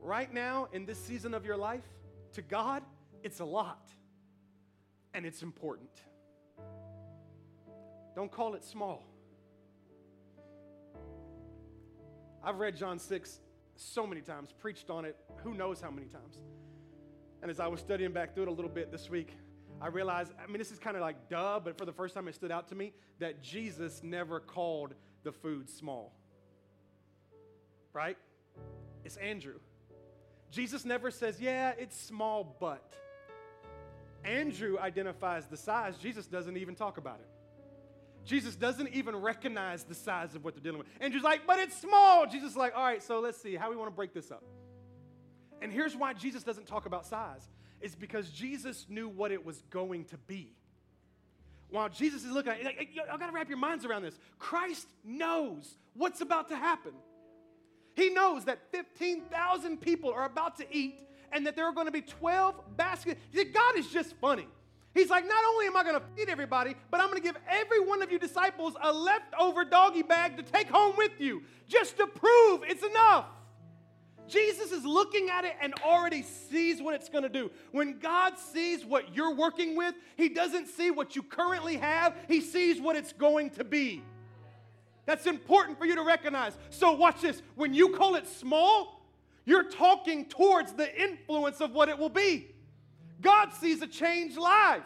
right 0.00 0.32
now 0.32 0.68
in 0.72 0.86
this 0.86 0.98
season 0.98 1.34
of 1.34 1.44
your 1.44 1.56
life, 1.56 1.84
to 2.32 2.42
God, 2.42 2.82
it's 3.22 3.40
a 3.40 3.44
lot. 3.44 3.90
And 5.14 5.26
it's 5.26 5.42
important. 5.42 5.90
Don't 8.14 8.30
call 8.30 8.54
it 8.54 8.64
small. 8.64 9.04
I've 12.42 12.58
read 12.58 12.76
John 12.76 12.98
6 12.98 13.40
so 13.80 14.06
many 14.06 14.20
times, 14.20 14.52
preached 14.58 14.90
on 14.90 15.04
it 15.04 15.16
who 15.42 15.54
knows 15.54 15.80
how 15.80 15.90
many 15.90 16.06
times. 16.06 16.38
And 17.42 17.50
as 17.50 17.60
I 17.60 17.66
was 17.66 17.80
studying 17.80 18.12
back 18.12 18.34
through 18.34 18.44
it 18.44 18.48
a 18.48 18.52
little 18.52 18.70
bit 18.70 18.92
this 18.92 19.08
week, 19.08 19.34
I 19.80 19.86
realized, 19.88 20.32
I 20.42 20.46
mean, 20.46 20.58
this 20.58 20.70
is 20.70 20.78
kind 20.78 20.96
of 20.96 21.00
like 21.00 21.28
duh, 21.28 21.58
but 21.64 21.78
for 21.78 21.86
the 21.86 21.92
first 21.92 22.14
time 22.14 22.28
it 22.28 22.34
stood 22.34 22.52
out 22.52 22.68
to 22.68 22.74
me 22.74 22.92
that 23.18 23.42
Jesus 23.42 24.02
never 24.02 24.38
called 24.38 24.94
the 25.22 25.32
food 25.32 25.70
small. 25.70 26.12
Right? 27.92 28.18
It's 29.04 29.16
Andrew. 29.16 29.58
Jesus 30.50 30.84
never 30.84 31.10
says, 31.10 31.40
yeah, 31.40 31.72
it's 31.78 31.98
small, 31.98 32.56
but. 32.60 32.92
Andrew 34.24 34.78
identifies 34.78 35.46
the 35.46 35.56
size. 35.56 35.96
Jesus 35.96 36.26
doesn't 36.26 36.58
even 36.58 36.74
talk 36.74 36.98
about 36.98 37.20
it. 37.20 37.28
Jesus 38.24 38.54
doesn't 38.54 38.88
even 38.90 39.16
recognize 39.16 39.84
the 39.84 39.94
size 39.94 40.34
of 40.34 40.44
what 40.44 40.54
they're 40.54 40.62
dealing 40.62 40.78
with. 40.78 40.86
Andrew's 41.00 41.22
like, 41.22 41.46
but 41.46 41.58
it's 41.58 41.76
small. 41.80 42.26
Jesus 42.26 42.50
is 42.52 42.56
like, 42.56 42.76
all 42.76 42.84
right, 42.84 43.02
so 43.02 43.20
let's 43.20 43.40
see 43.40 43.56
how 43.56 43.70
we 43.70 43.76
want 43.76 43.90
to 43.90 43.94
break 43.94 44.12
this 44.12 44.30
up. 44.30 44.44
And 45.62 45.72
here's 45.72 45.96
why 45.96 46.12
Jesus 46.12 46.42
doesn't 46.42 46.66
talk 46.66 46.86
about 46.86 47.06
size. 47.06 47.48
It's 47.80 47.94
because 47.94 48.30
Jesus 48.30 48.86
knew 48.88 49.08
what 49.08 49.32
it 49.32 49.44
was 49.44 49.62
going 49.70 50.04
to 50.06 50.18
be. 50.18 50.52
While 51.70 51.88
Jesus 51.88 52.24
is 52.24 52.30
looking 52.30 52.52
at 52.52 52.60
it, 52.60 52.88
I 53.10 53.16
gotta 53.16 53.32
wrap 53.32 53.48
your 53.48 53.58
minds 53.58 53.84
around 53.84 54.02
this. 54.02 54.18
Christ 54.38 54.88
knows 55.04 55.76
what's 55.94 56.20
about 56.20 56.48
to 56.48 56.56
happen. 56.56 56.92
He 57.94 58.10
knows 58.10 58.44
that 58.46 58.58
15,000 58.72 59.80
people 59.80 60.12
are 60.12 60.24
about 60.24 60.56
to 60.58 60.66
eat 60.70 61.00
and 61.32 61.46
that 61.46 61.56
there 61.56 61.66
are 61.66 61.72
going 61.72 61.86
to 61.86 61.92
be 61.92 62.02
12 62.02 62.76
baskets. 62.76 63.20
God 63.34 63.76
is 63.76 63.88
just 63.88 64.14
funny. 64.16 64.48
He's 64.92 65.08
like, 65.08 65.24
not 65.26 65.44
only 65.50 65.66
am 65.66 65.76
I 65.76 65.84
going 65.84 65.94
to 65.94 66.02
feed 66.16 66.28
everybody, 66.28 66.74
but 66.90 67.00
I'm 67.00 67.08
going 67.08 67.22
to 67.22 67.26
give 67.26 67.36
every 67.48 67.80
one 67.80 68.02
of 68.02 68.10
you 68.10 68.18
disciples 68.18 68.74
a 68.82 68.92
leftover 68.92 69.64
doggy 69.64 70.02
bag 70.02 70.36
to 70.36 70.42
take 70.42 70.68
home 70.68 70.94
with 70.96 71.12
you, 71.18 71.42
just 71.68 71.96
to 71.98 72.06
prove 72.06 72.62
it's 72.64 72.82
enough. 72.82 73.26
Jesus 74.26 74.70
is 74.70 74.84
looking 74.84 75.28
at 75.28 75.44
it 75.44 75.54
and 75.60 75.74
already 75.84 76.22
sees 76.22 76.80
what 76.80 76.94
it's 76.94 77.08
going 77.08 77.24
to 77.24 77.28
do. 77.28 77.50
When 77.72 77.98
God 77.98 78.38
sees 78.38 78.84
what 78.84 79.14
you're 79.14 79.34
working 79.34 79.76
with, 79.76 79.94
He 80.16 80.28
doesn't 80.28 80.68
see 80.68 80.90
what 80.90 81.16
you 81.16 81.22
currently 81.22 81.76
have, 81.76 82.14
He 82.28 82.40
sees 82.40 82.80
what 82.80 82.96
it's 82.96 83.12
going 83.12 83.50
to 83.50 83.64
be. 83.64 84.02
That's 85.06 85.26
important 85.26 85.78
for 85.78 85.86
you 85.86 85.96
to 85.96 86.02
recognize. 86.02 86.56
So, 86.70 86.92
watch 86.92 87.20
this. 87.20 87.42
When 87.56 87.74
you 87.74 87.90
call 87.90 88.14
it 88.14 88.28
small, 88.28 89.04
you're 89.44 89.68
talking 89.68 90.26
towards 90.26 90.72
the 90.74 91.00
influence 91.00 91.60
of 91.60 91.72
what 91.72 91.88
it 91.88 91.98
will 91.98 92.10
be. 92.10 92.54
God 93.20 93.52
sees 93.52 93.82
a 93.82 93.86
changed 93.86 94.36
life. 94.36 94.82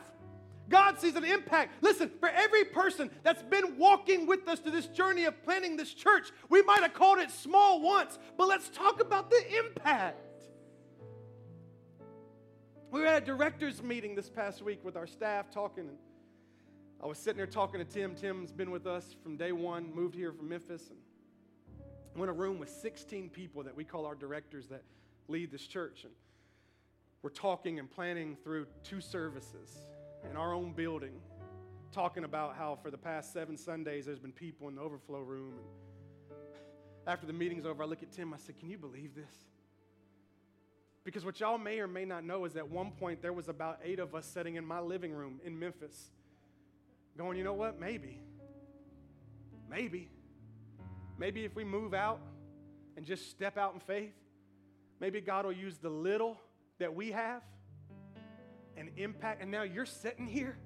God 0.68 0.98
sees 0.98 1.14
an 1.14 1.24
impact. 1.24 1.82
Listen, 1.82 2.10
for 2.20 2.28
every 2.28 2.64
person 2.64 3.10
that's 3.22 3.42
been 3.42 3.76
walking 3.76 4.26
with 4.26 4.48
us 4.48 4.60
to 4.60 4.70
this 4.70 4.86
journey 4.86 5.24
of 5.24 5.42
planning 5.42 5.76
this 5.76 5.92
church, 5.92 6.30
we 6.48 6.62
might 6.62 6.80
have 6.80 6.94
called 6.94 7.18
it 7.18 7.30
small 7.30 7.82
once, 7.82 8.18
but 8.38 8.48
let's 8.48 8.70
talk 8.70 9.00
about 9.00 9.30
the 9.30 9.42
impact. 9.58 10.18
We 12.90 13.00
were 13.00 13.06
at 13.06 13.22
a 13.22 13.26
director's 13.26 13.82
meeting 13.82 14.14
this 14.14 14.30
past 14.30 14.62
week 14.62 14.84
with 14.84 14.96
our 14.96 15.06
staff 15.06 15.50
talking, 15.50 15.88
and 15.88 15.98
I 17.02 17.06
was 17.06 17.18
sitting 17.18 17.36
there 17.36 17.46
talking 17.46 17.80
to 17.80 17.84
Tim. 17.84 18.14
Tim's 18.14 18.52
been 18.52 18.70
with 18.70 18.86
us 18.86 19.16
from 19.22 19.36
day 19.36 19.52
one, 19.52 19.94
moved 19.94 20.14
here 20.14 20.32
from 20.32 20.48
Memphis, 20.48 20.88
and 20.90 20.98
we're 22.16 22.24
in 22.24 22.30
a 22.30 22.32
room 22.32 22.58
with 22.58 22.70
16 22.70 23.28
people 23.30 23.64
that 23.64 23.76
we 23.76 23.84
call 23.84 24.06
our 24.06 24.14
directors 24.14 24.68
that 24.68 24.82
lead 25.28 25.50
this 25.50 25.66
church. 25.66 26.04
And 26.04 26.12
we're 27.24 27.30
talking 27.30 27.78
and 27.78 27.90
planning 27.90 28.36
through 28.44 28.66
two 28.82 29.00
services 29.00 29.86
in 30.30 30.36
our 30.36 30.52
own 30.52 30.74
building, 30.74 31.14
talking 31.90 32.22
about 32.22 32.54
how 32.54 32.78
for 32.82 32.90
the 32.90 32.98
past 32.98 33.32
seven 33.32 33.56
Sundays 33.56 34.04
there's 34.04 34.18
been 34.18 34.30
people 34.30 34.68
in 34.68 34.74
the 34.74 34.82
overflow 34.82 35.20
room. 35.20 35.54
And 36.28 36.38
after 37.06 37.26
the 37.26 37.32
meeting's 37.32 37.64
over, 37.64 37.82
I 37.82 37.86
look 37.86 38.02
at 38.02 38.12
Tim, 38.12 38.34
I 38.34 38.36
said, 38.36 38.58
Can 38.58 38.68
you 38.68 38.76
believe 38.76 39.14
this? 39.14 39.32
Because 41.02 41.24
what 41.24 41.40
y'all 41.40 41.56
may 41.56 41.80
or 41.80 41.88
may 41.88 42.04
not 42.04 42.24
know 42.24 42.44
is 42.44 42.56
at 42.56 42.68
one 42.68 42.90
point 42.90 43.22
there 43.22 43.32
was 43.32 43.48
about 43.48 43.80
eight 43.82 44.00
of 44.00 44.14
us 44.14 44.26
sitting 44.26 44.56
in 44.56 44.64
my 44.66 44.80
living 44.80 45.12
room 45.14 45.40
in 45.46 45.58
Memphis, 45.58 46.10
going, 47.16 47.38
you 47.38 47.44
know 47.44 47.54
what? 47.54 47.80
Maybe. 47.80 48.20
Maybe. 49.70 50.10
Maybe 51.16 51.46
if 51.46 51.56
we 51.56 51.64
move 51.64 51.94
out 51.94 52.20
and 52.98 53.06
just 53.06 53.30
step 53.30 53.56
out 53.56 53.72
in 53.72 53.80
faith, 53.80 54.12
maybe 55.00 55.22
God 55.22 55.46
will 55.46 55.52
use 55.52 55.78
the 55.78 55.88
little 55.88 56.38
that 56.78 56.94
we 56.94 57.12
have 57.12 57.42
an 58.76 58.90
impact. 58.96 59.42
And 59.42 59.50
now 59.50 59.62
you're 59.62 59.86
sitting 59.86 60.26
here. 60.26 60.56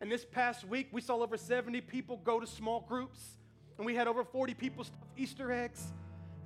And 0.00 0.10
this 0.10 0.24
past 0.24 0.66
week, 0.66 0.88
we 0.92 1.00
saw 1.00 1.16
over 1.16 1.36
70 1.36 1.80
people 1.82 2.18
go 2.18 2.38
to 2.38 2.46
small 2.46 2.80
groups, 2.80 3.36
and 3.76 3.86
we 3.86 3.94
had 3.94 4.06
over 4.06 4.24
40 4.24 4.54
people 4.54 4.84
stuff 4.84 4.96
Easter 5.16 5.50
eggs. 5.50 5.92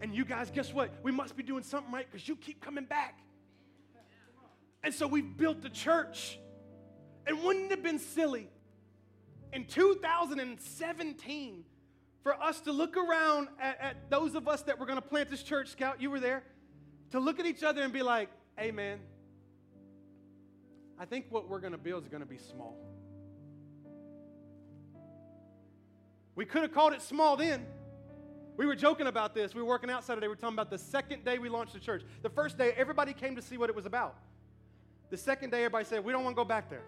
And 0.01 0.15
you 0.15 0.25
guys, 0.25 0.51
guess 0.51 0.73
what? 0.73 0.91
We 1.03 1.13
must 1.13 1.37
be 1.37 1.43
doing 1.43 1.63
something 1.63 1.93
right 1.93 2.07
because 2.11 2.27
you 2.27 2.35
keep 2.35 2.65
coming 2.65 2.85
back. 2.85 3.19
And 4.83 4.93
so 4.93 5.07
we've 5.07 5.37
built 5.37 5.65
a 5.65 5.71
church. 5.71 6.39
And 7.27 7.43
wouldn't 7.43 7.67
it 7.67 7.71
have 7.71 7.83
been 7.83 8.01
silly 8.01 8.49
in 9.53 9.67
2017 9.67 11.65
for 12.23 12.35
us 12.43 12.61
to 12.63 12.73
look 12.73 12.97
around 12.97 13.49
at, 13.61 13.81
at 13.81 14.11
those 14.11 14.35
of 14.35 14.49
us 14.49 14.63
that 14.63 14.81
were 14.81 14.87
going 14.87 15.01
to 15.01 15.07
plant 15.07 15.31
this 15.31 15.43
church? 15.43 15.69
Scout, 15.69 16.01
you 16.01 16.11
were 16.11 16.19
there 16.19 16.43
to 17.13 17.21
look 17.21 17.39
at 17.39 17.47
each 17.47 17.63
other 17.63 17.83
and 17.83 17.93
be 17.93 18.03
like, 18.03 18.29
hey, 18.57 18.71
man, 18.71 18.99
I 20.99 21.05
think 21.05 21.27
what 21.31 21.49
we're 21.49 21.61
going 21.61 21.73
to 21.73 21.79
build 21.79 22.03
is 22.03 22.09
going 22.09 22.23
to 22.23 22.29
be 22.29 22.39
small. 22.39 22.77
We 26.35 26.47
could 26.47 26.63
have 26.63 26.73
called 26.73 26.95
it 26.95 27.03
small 27.03 27.37
then. 27.37 27.67
We 28.57 28.67
were 28.67 28.75
joking 28.75 29.07
about 29.07 29.35
this. 29.35 29.55
We 29.55 29.63
were 29.63 29.69
working 29.69 29.91
out 29.91 30.05
Saturday. 30.05 30.27
We 30.27 30.31
were 30.31 30.37
talking 30.37 30.55
about 30.55 30.71
the 30.71 30.79
second 30.79 31.25
day 31.25 31.39
we 31.39 31.49
launched 31.49 31.75
the 31.75 31.81
church. 31.81 32.03
The 32.23 32.31
first 32.31 32.57
day, 32.57 32.73
everybody 32.77 33.13
came 33.13 33.37
to 33.37 33.43
see 33.43 33.59
what 33.59 33.69
it 33.69 33.77
was 33.77 33.87
about. 33.87 34.17
The 35.11 35.17
second 35.17 35.51
day, 35.51 35.59
everybody 35.59 35.85
said, 35.85 36.05
We 36.05 36.13
don't 36.13 36.25
want 36.25 36.35
to 36.37 36.41
go 36.41 36.45
back 36.45 36.71
there. 36.71 36.85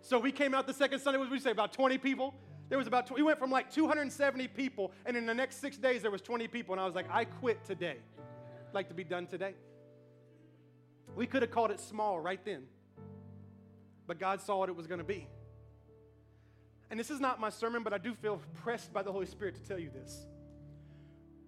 So 0.00 0.18
we 0.18 0.32
came 0.32 0.54
out 0.54 0.66
the 0.66 0.74
second 0.74 0.98
Sunday, 0.98 1.18
what 1.18 1.26
did 1.26 1.32
we 1.32 1.38
say? 1.38 1.52
About 1.52 1.72
20 1.72 1.98
people? 1.98 2.34
There 2.68 2.78
was 2.78 2.88
about, 2.88 3.10
we 3.12 3.22
went 3.22 3.38
from 3.38 3.50
like 3.50 3.70
270 3.70 4.48
people, 4.48 4.90
and 5.06 5.16
in 5.16 5.26
the 5.26 5.34
next 5.34 5.60
six 5.60 5.76
days, 5.76 6.02
there 6.02 6.10
was 6.10 6.22
20 6.22 6.48
people. 6.48 6.72
And 6.72 6.80
I 6.80 6.86
was 6.86 6.94
like, 6.94 7.06
I 7.10 7.24
quit 7.24 7.64
today 7.64 7.98
like 8.74 8.88
to 8.88 8.94
be 8.94 9.04
done 9.04 9.26
today. 9.26 9.54
We 11.14 11.26
could 11.26 11.42
have 11.42 11.50
called 11.50 11.70
it 11.70 11.80
small 11.80 12.18
right 12.18 12.42
then, 12.44 12.64
but 14.06 14.18
God 14.18 14.40
saw 14.40 14.58
what 14.58 14.68
it 14.68 14.76
was 14.76 14.86
going 14.86 15.00
to 15.00 15.04
be. 15.04 15.28
And 16.90 17.00
this 17.00 17.10
is 17.10 17.20
not 17.20 17.40
my 17.40 17.50
sermon, 17.50 17.82
but 17.82 17.92
I 17.92 17.98
do 17.98 18.14
feel 18.14 18.40
pressed 18.62 18.92
by 18.92 19.02
the 19.02 19.12
Holy 19.12 19.26
Spirit 19.26 19.54
to 19.56 19.62
tell 19.62 19.78
you 19.78 19.90
this. 19.90 20.26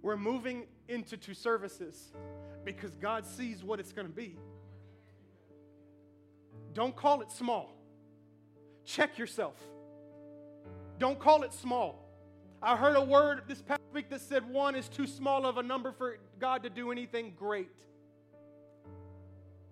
We're 0.03 0.17
moving 0.17 0.67
into 0.89 1.17
two 1.17 1.35
services 1.35 2.13
because 2.65 2.91
God 2.97 3.27
sees 3.27 3.63
what 3.63 3.81
it's 3.81 3.93
going 3.93 4.07
to 4.07 4.13
be. 4.13 4.37
Don't 6.75 6.95
call 6.95 7.21
it 7.23 7.31
small. 7.31 7.75
Check 8.85 9.19
yourself. 9.19 9.55
Don't 10.99 11.19
call 11.19 11.43
it 11.43 11.53
small. 11.53 12.04
I 12.65 12.77
heard 12.77 12.97
a 12.97 13.03
word 13.03 13.43
this 13.47 13.61
past 13.61 13.83
week 13.93 14.09
that 14.09 14.23
said 14.23 14.49
one 14.49 14.75
is 14.75 14.89
too 14.89 15.07
small 15.07 15.45
of 15.45 15.59
a 15.59 15.63
number 15.63 15.93
for 15.93 16.17
God 16.39 16.63
to 16.63 16.71
do 16.71 16.91
anything 16.91 17.35
great. 17.37 17.69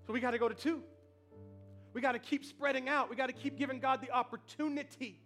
So 0.07 0.13
we 0.13 0.21
got 0.21 0.33
to 0.33 0.39
go 0.39 0.47
to 0.47 0.55
two. 0.55 0.83
We 1.95 2.03
got 2.03 2.13
to 2.13 2.19
keep 2.19 2.45
spreading 2.45 2.91
out. 2.91 3.09
We 3.09 3.17
got 3.17 3.29
to 3.29 3.33
keep 3.33 3.57
giving 3.57 3.81
God 3.81 4.03
the 4.03 4.11
opportunity 4.11 5.19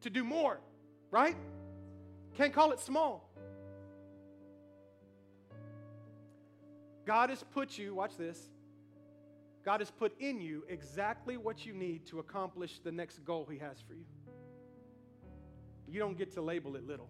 to 0.00 0.10
do 0.10 0.24
more, 0.24 0.58
right? 1.12 1.36
Can't 2.36 2.52
call 2.52 2.72
it 2.72 2.80
small. 2.80 3.30
God 7.06 7.30
has 7.30 7.44
put 7.54 7.78
you, 7.78 7.94
watch 7.94 8.16
this, 8.18 8.40
God 9.64 9.80
has 9.80 9.90
put 9.92 10.20
in 10.20 10.40
you 10.40 10.64
exactly 10.68 11.36
what 11.36 11.64
you 11.64 11.74
need 11.74 12.06
to 12.06 12.18
accomplish 12.18 12.80
the 12.80 12.90
next 12.90 13.24
goal 13.24 13.46
He 13.48 13.58
has 13.58 13.76
for 13.86 13.94
you. 13.94 14.04
You 15.90 15.98
don't 16.00 16.18
get 16.18 16.32
to 16.34 16.42
label 16.42 16.76
it 16.76 16.86
little. 16.86 17.08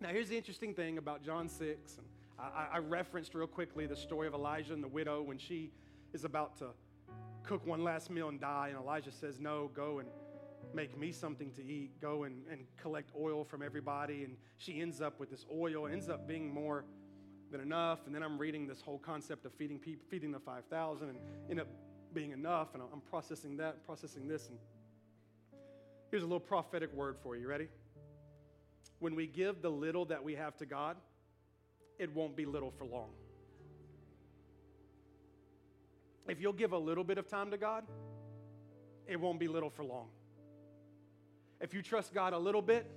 Now, 0.00 0.10
here's 0.10 0.28
the 0.28 0.36
interesting 0.36 0.74
thing 0.74 0.98
about 0.98 1.24
John 1.24 1.48
6. 1.48 1.96
And 1.96 2.06
I, 2.38 2.66
I, 2.74 2.78
referenced 2.78 3.34
real 3.34 3.46
quickly 3.46 3.86
the 3.86 3.96
story 3.96 4.26
of 4.26 4.34
Elijah 4.34 4.74
and 4.74 4.84
the 4.84 4.88
widow 4.88 5.22
when 5.22 5.38
she 5.38 5.70
is 6.12 6.24
about 6.24 6.58
to 6.58 6.66
cook 7.42 7.66
one 7.66 7.82
last 7.82 8.10
meal 8.10 8.28
and 8.28 8.38
die. 8.38 8.68
And 8.68 8.78
Elijah 8.78 9.10
says, 9.10 9.40
No, 9.40 9.70
go 9.74 10.00
and 10.00 10.08
make 10.74 10.98
me 10.98 11.12
something 11.12 11.50
to 11.52 11.64
eat. 11.64 11.98
Go 12.00 12.24
and, 12.24 12.42
and 12.50 12.66
collect 12.76 13.10
oil 13.18 13.42
from 13.42 13.62
everybody. 13.62 14.24
And 14.24 14.36
she 14.58 14.82
ends 14.82 15.00
up 15.00 15.18
with 15.18 15.30
this 15.30 15.46
oil, 15.50 15.86
ends 15.86 16.10
up 16.10 16.28
being 16.28 16.52
more 16.52 16.84
than 17.50 17.60
enough. 17.60 18.00
And 18.04 18.14
then 18.14 18.22
I'm 18.22 18.36
reading 18.36 18.66
this 18.66 18.82
whole 18.82 18.98
concept 18.98 19.46
of 19.46 19.52
feeding 19.54 19.78
people, 19.78 20.04
feeding 20.10 20.30
the 20.30 20.40
5,000 20.40 21.08
and 21.08 21.18
end 21.50 21.60
up 21.60 21.68
being 22.12 22.32
enough. 22.32 22.74
And 22.74 22.82
I'm 22.92 23.00
processing 23.00 23.56
that, 23.56 23.86
processing 23.86 24.28
this. 24.28 24.48
And 24.48 24.58
here's 26.10 26.22
a 26.22 26.26
little 26.26 26.40
prophetic 26.40 26.92
word 26.92 27.16
for 27.22 27.36
you. 27.36 27.48
Ready? 27.48 27.68
When 28.98 29.14
we 29.14 29.26
give 29.26 29.62
the 29.62 29.70
little 29.70 30.06
that 30.06 30.24
we 30.24 30.34
have 30.34 30.56
to 30.58 30.66
God, 30.66 30.96
it 31.98 32.14
won't 32.14 32.36
be 32.36 32.46
little 32.46 32.70
for 32.70 32.84
long. 32.84 33.10
If 36.28 36.40
you'll 36.40 36.52
give 36.52 36.72
a 36.72 36.78
little 36.78 37.04
bit 37.04 37.18
of 37.18 37.28
time 37.28 37.50
to 37.50 37.58
God, 37.58 37.84
it 39.06 39.20
won't 39.20 39.38
be 39.38 39.48
little 39.48 39.70
for 39.70 39.84
long. 39.84 40.08
If 41.60 41.72
you 41.72 41.82
trust 41.82 42.12
God 42.12 42.32
a 42.32 42.38
little 42.38 42.62
bit, 42.62 42.90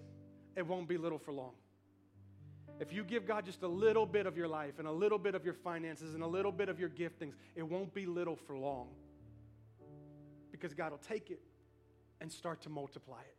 it 0.56 0.66
won't 0.66 0.88
be 0.88 0.98
little 0.98 1.20
for 1.20 1.32
long. 1.32 1.54
If 2.80 2.94
you 2.94 3.04
give 3.04 3.28
God 3.28 3.46
just 3.46 3.62
a 3.62 3.68
little 3.68 4.06
bit 4.06 4.26
of 4.26 4.38
your 4.38 4.48
life 4.48 4.80
and 4.80 4.88
a 4.88 4.92
little 4.92 5.18
bit 5.20 5.36
of 5.36 5.44
your 5.44 5.54
finances 5.54 6.16
and 6.16 6.24
a 6.24 6.28
little 6.28 6.52
bit 6.52 6.70
of 6.70 6.80
your 6.80 6.90
giftings, 6.90 7.34
it 7.56 7.64
won't 7.64 7.94
be 7.94 8.06
little 8.06 8.36
for 8.36 8.58
long. 8.58 8.88
Because 10.52 10.74
God 10.74 10.92
will 10.92 10.98
take 11.00 11.30
it 11.30 11.42
and 12.22 12.32
start 12.32 12.62
to 12.62 12.70
multiply 12.70 13.22
it. 13.22 13.36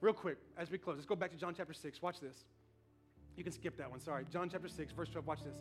Real 0.00 0.14
quick, 0.14 0.38
as 0.56 0.70
we 0.70 0.78
close, 0.78 0.96
let's 0.96 1.06
go 1.06 1.16
back 1.16 1.32
to 1.32 1.36
John 1.36 1.54
chapter 1.56 1.72
6. 1.72 2.00
Watch 2.02 2.20
this. 2.20 2.44
You 3.36 3.44
can 3.44 3.52
skip 3.52 3.76
that 3.78 3.90
one, 3.90 4.00
sorry. 4.00 4.24
John 4.32 4.48
chapter 4.50 4.68
6, 4.68 4.92
verse 4.92 5.08
12. 5.08 5.26
Watch 5.26 5.44
this. 5.44 5.56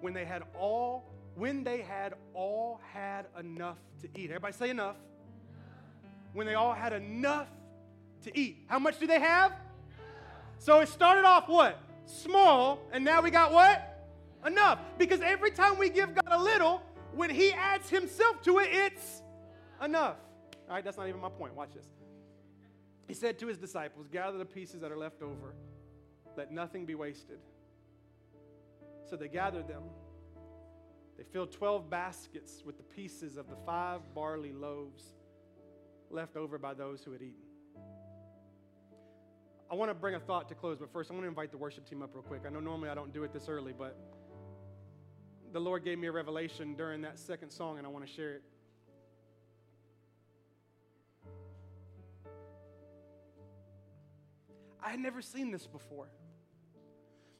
When 0.00 0.12
they 0.12 0.24
had 0.24 0.42
all, 0.58 1.12
when 1.34 1.64
they 1.64 1.82
had 1.82 2.14
all 2.34 2.80
had 2.92 3.26
enough 3.38 3.78
to 4.02 4.08
eat. 4.16 4.30
Everybody 4.30 4.54
say 4.54 4.70
enough. 4.70 4.96
When 6.32 6.46
they 6.46 6.54
all 6.54 6.74
had 6.74 6.92
enough 6.92 7.48
to 8.24 8.36
eat. 8.38 8.64
How 8.66 8.78
much 8.78 8.98
do 8.98 9.06
they 9.06 9.20
have? 9.20 9.52
So 10.58 10.80
it 10.80 10.88
started 10.88 11.24
off 11.24 11.48
what? 11.48 11.78
Small, 12.06 12.80
and 12.92 13.04
now 13.04 13.20
we 13.20 13.30
got 13.30 13.52
what? 13.52 14.06
Enough. 14.44 14.80
Because 14.98 15.20
every 15.20 15.50
time 15.50 15.78
we 15.78 15.88
give 15.88 16.14
God 16.14 16.28
a 16.30 16.42
little, 16.42 16.82
when 17.14 17.30
He 17.30 17.52
adds 17.52 17.88
Himself 17.88 18.42
to 18.42 18.58
it, 18.58 18.68
it's 18.72 19.22
enough. 19.84 20.16
All 20.68 20.74
right, 20.74 20.84
that's 20.84 20.96
not 20.98 21.08
even 21.08 21.20
my 21.20 21.30
point. 21.30 21.54
Watch 21.54 21.74
this. 21.74 21.86
He 23.06 23.14
said 23.14 23.38
to 23.38 23.46
His 23.46 23.56
disciples, 23.58 24.06
Gather 24.06 24.36
the 24.36 24.44
pieces 24.44 24.80
that 24.82 24.92
are 24.92 24.98
left 24.98 25.22
over, 25.22 25.54
let 26.36 26.52
nothing 26.52 26.84
be 26.84 26.94
wasted. 26.94 27.38
So 29.08 29.16
they 29.16 29.28
gathered 29.28 29.66
them. 29.66 29.84
They 31.16 31.24
filled 31.24 31.50
12 31.50 31.88
baskets 31.88 32.62
with 32.64 32.76
the 32.76 32.82
pieces 32.82 33.36
of 33.36 33.48
the 33.48 33.56
five 33.66 34.00
barley 34.14 34.52
loaves 34.52 35.02
left 36.10 36.36
over 36.36 36.58
by 36.58 36.74
those 36.74 37.02
who 37.02 37.12
had 37.12 37.22
eaten. 37.22 37.42
I 39.70 39.74
want 39.74 39.90
to 39.90 39.94
bring 39.94 40.14
a 40.14 40.20
thought 40.20 40.48
to 40.48 40.54
close, 40.54 40.78
but 40.78 40.90
first 40.92 41.10
I 41.10 41.14
want 41.14 41.24
to 41.24 41.28
invite 41.28 41.50
the 41.50 41.58
worship 41.58 41.88
team 41.88 42.02
up 42.02 42.10
real 42.14 42.22
quick. 42.22 42.42
I 42.46 42.50
know 42.50 42.60
normally 42.60 42.88
I 42.88 42.94
don't 42.94 43.12
do 43.12 43.24
it 43.24 43.32
this 43.32 43.48
early, 43.48 43.74
but 43.76 43.98
the 45.52 45.60
Lord 45.60 45.84
gave 45.84 45.98
me 45.98 46.06
a 46.06 46.12
revelation 46.12 46.74
during 46.74 47.02
that 47.02 47.18
second 47.18 47.50
song, 47.50 47.78
and 47.78 47.86
I 47.86 47.90
want 47.90 48.06
to 48.06 48.12
share 48.12 48.34
it. 48.34 48.42
I 54.88 54.92
had 54.92 55.00
never 55.00 55.20
seen 55.20 55.50
this 55.50 55.66
before. 55.66 56.08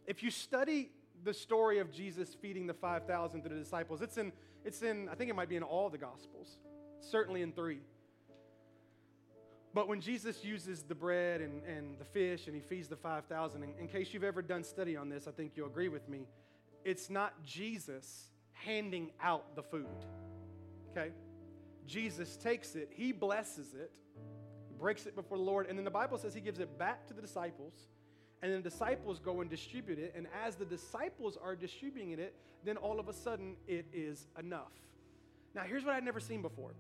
If 0.07 0.23
you 0.23 0.31
study 0.31 0.91
the 1.25 1.33
story 1.33 1.79
of 1.79 1.91
Jesus 1.91 2.35
feeding 2.35 2.67
the 2.67 2.75
5,000 2.75 3.41
to 3.41 3.49
the 3.49 3.55
disciples, 3.55 4.03
it's 4.03 4.19
in, 4.19 4.33
it's 4.67 4.83
in, 4.83 5.09
I 5.09 5.15
think 5.15 5.31
it 5.31 5.35
might 5.35 5.49
be 5.49 5.57
in 5.57 5.63
all 5.63 5.89
the 5.89 5.97
Gospels, 5.97 6.59
certainly 7.01 7.41
in 7.41 7.53
three. 7.53 7.79
But 9.73 9.89
when 9.89 10.03
Jesus 10.03 10.45
uses 10.45 10.83
the 10.83 10.95
bread 10.95 11.41
and, 11.41 11.63
and 11.65 11.99
the 11.99 12.05
fish 12.05 12.49
and 12.49 12.55
he 12.55 12.61
feeds 12.61 12.87
the 12.87 12.97
5,000, 12.97 13.63
in, 13.63 13.71
in 13.81 13.89
case 13.89 14.13
you've 14.13 14.25
ever 14.25 14.43
done 14.43 14.63
study 14.63 14.95
on 14.95 15.09
this, 15.09 15.27
I 15.27 15.31
think 15.31 15.53
you'll 15.57 15.69
agree 15.69 15.89
with 15.89 16.07
me, 16.07 16.27
it's 16.85 17.09
not 17.09 17.33
Jesus 17.47 18.29
handing 18.53 19.11
out 19.23 19.57
the 19.57 19.63
food. 19.63 19.87
Okay? 20.91 21.13
Jesus 21.87 22.37
takes 22.37 22.75
it, 22.75 22.91
he 22.93 23.11
blesses 23.11 23.73
it, 23.73 23.91
breaks 24.79 25.07
it 25.07 25.15
before 25.15 25.37
the 25.37 25.43
Lord, 25.43 25.67
and 25.67 25.77
then 25.79 25.85
the 25.85 25.91
Bible 25.91 26.19
says 26.19 26.35
he 26.35 26.41
gives 26.41 26.61
it 26.61 26.79
back 26.79 27.07
to 27.09 27.15
the 27.15 27.23
disciples, 27.23 27.73
and 28.43 28.53
then 28.53 28.63
the 28.63 28.71
disciples 28.71 29.19
go 29.19 29.41
and 29.41 29.51
distribute 29.51 29.99
it, 29.99 30.15
and 30.17 30.27
as 30.45 30.57
the 30.57 30.65
disciples 30.65 31.37
are 31.43 31.57
distributing 31.57 32.13
it, 32.13 32.35
then 32.65 32.77
all 32.77 33.01
of 33.01 33.09
a 33.09 33.13
sudden 33.13 33.57
it 33.67 33.87
is 33.93 34.27
enough. 34.39 34.73
Now, 35.55 35.63
here's 35.63 35.85
what 35.85 35.95
I'd 35.95 36.05
never 36.05 36.21
seen 36.21 36.43
before 36.43 36.75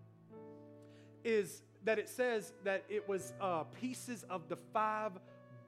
is 1.24 1.62
that 1.84 1.99
it 1.99 2.09
says 2.09 2.53
that 2.64 2.84
it 2.88 3.09
was 3.09 3.32
uh, 3.40 3.64
pieces 3.64 4.24
of 4.30 4.49
the 4.49 4.57
five 4.72 5.12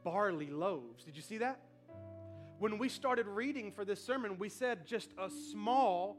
barley 0.04 0.50
loaves. 0.50 1.04
Did 1.04 1.16
you 1.16 1.22
see 1.22 1.38
that? 1.38 1.60
When 2.58 2.78
we 2.78 2.88
started 2.88 3.26
reading 3.26 3.72
for 3.72 3.84
this 3.84 4.02
sermon, 4.02 4.36
we 4.38 4.48
said 4.48 4.86
just 4.86 5.10
a 5.18 5.30
small, 5.50 6.18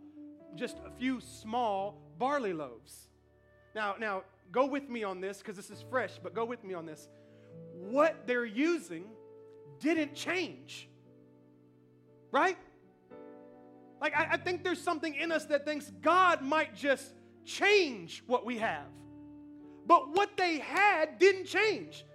just 0.55 0.77
a 0.85 0.91
few 0.91 1.21
small 1.21 2.01
barley 2.17 2.53
loaves. 2.53 3.07
Now, 3.75 3.95
now 3.99 4.23
go 4.51 4.65
with 4.65 4.89
me 4.89 5.03
on 5.03 5.21
this 5.21 5.37
because 5.39 5.55
this 5.55 5.69
is 5.69 5.83
fresh, 5.89 6.19
but 6.21 6.33
go 6.33 6.45
with 6.45 6.63
me 6.63 6.73
on 6.73 6.85
this. 6.85 7.07
What 7.73 8.27
they're 8.27 8.45
using 8.45 9.05
didn't 9.79 10.13
change, 10.15 10.87
right? 12.31 12.57
Like, 13.99 14.17
I, 14.17 14.29
I 14.31 14.37
think 14.37 14.63
there's 14.63 14.81
something 14.81 15.15
in 15.15 15.31
us 15.31 15.45
that 15.45 15.65
thinks 15.65 15.91
God 16.01 16.41
might 16.41 16.75
just 16.75 17.13
change 17.45 18.23
what 18.27 18.45
we 18.45 18.57
have. 18.57 18.87
But 19.85 20.09
what 20.09 20.37
they 20.37 20.59
had 20.59 21.19
didn't 21.19 21.45
change. 21.45 22.05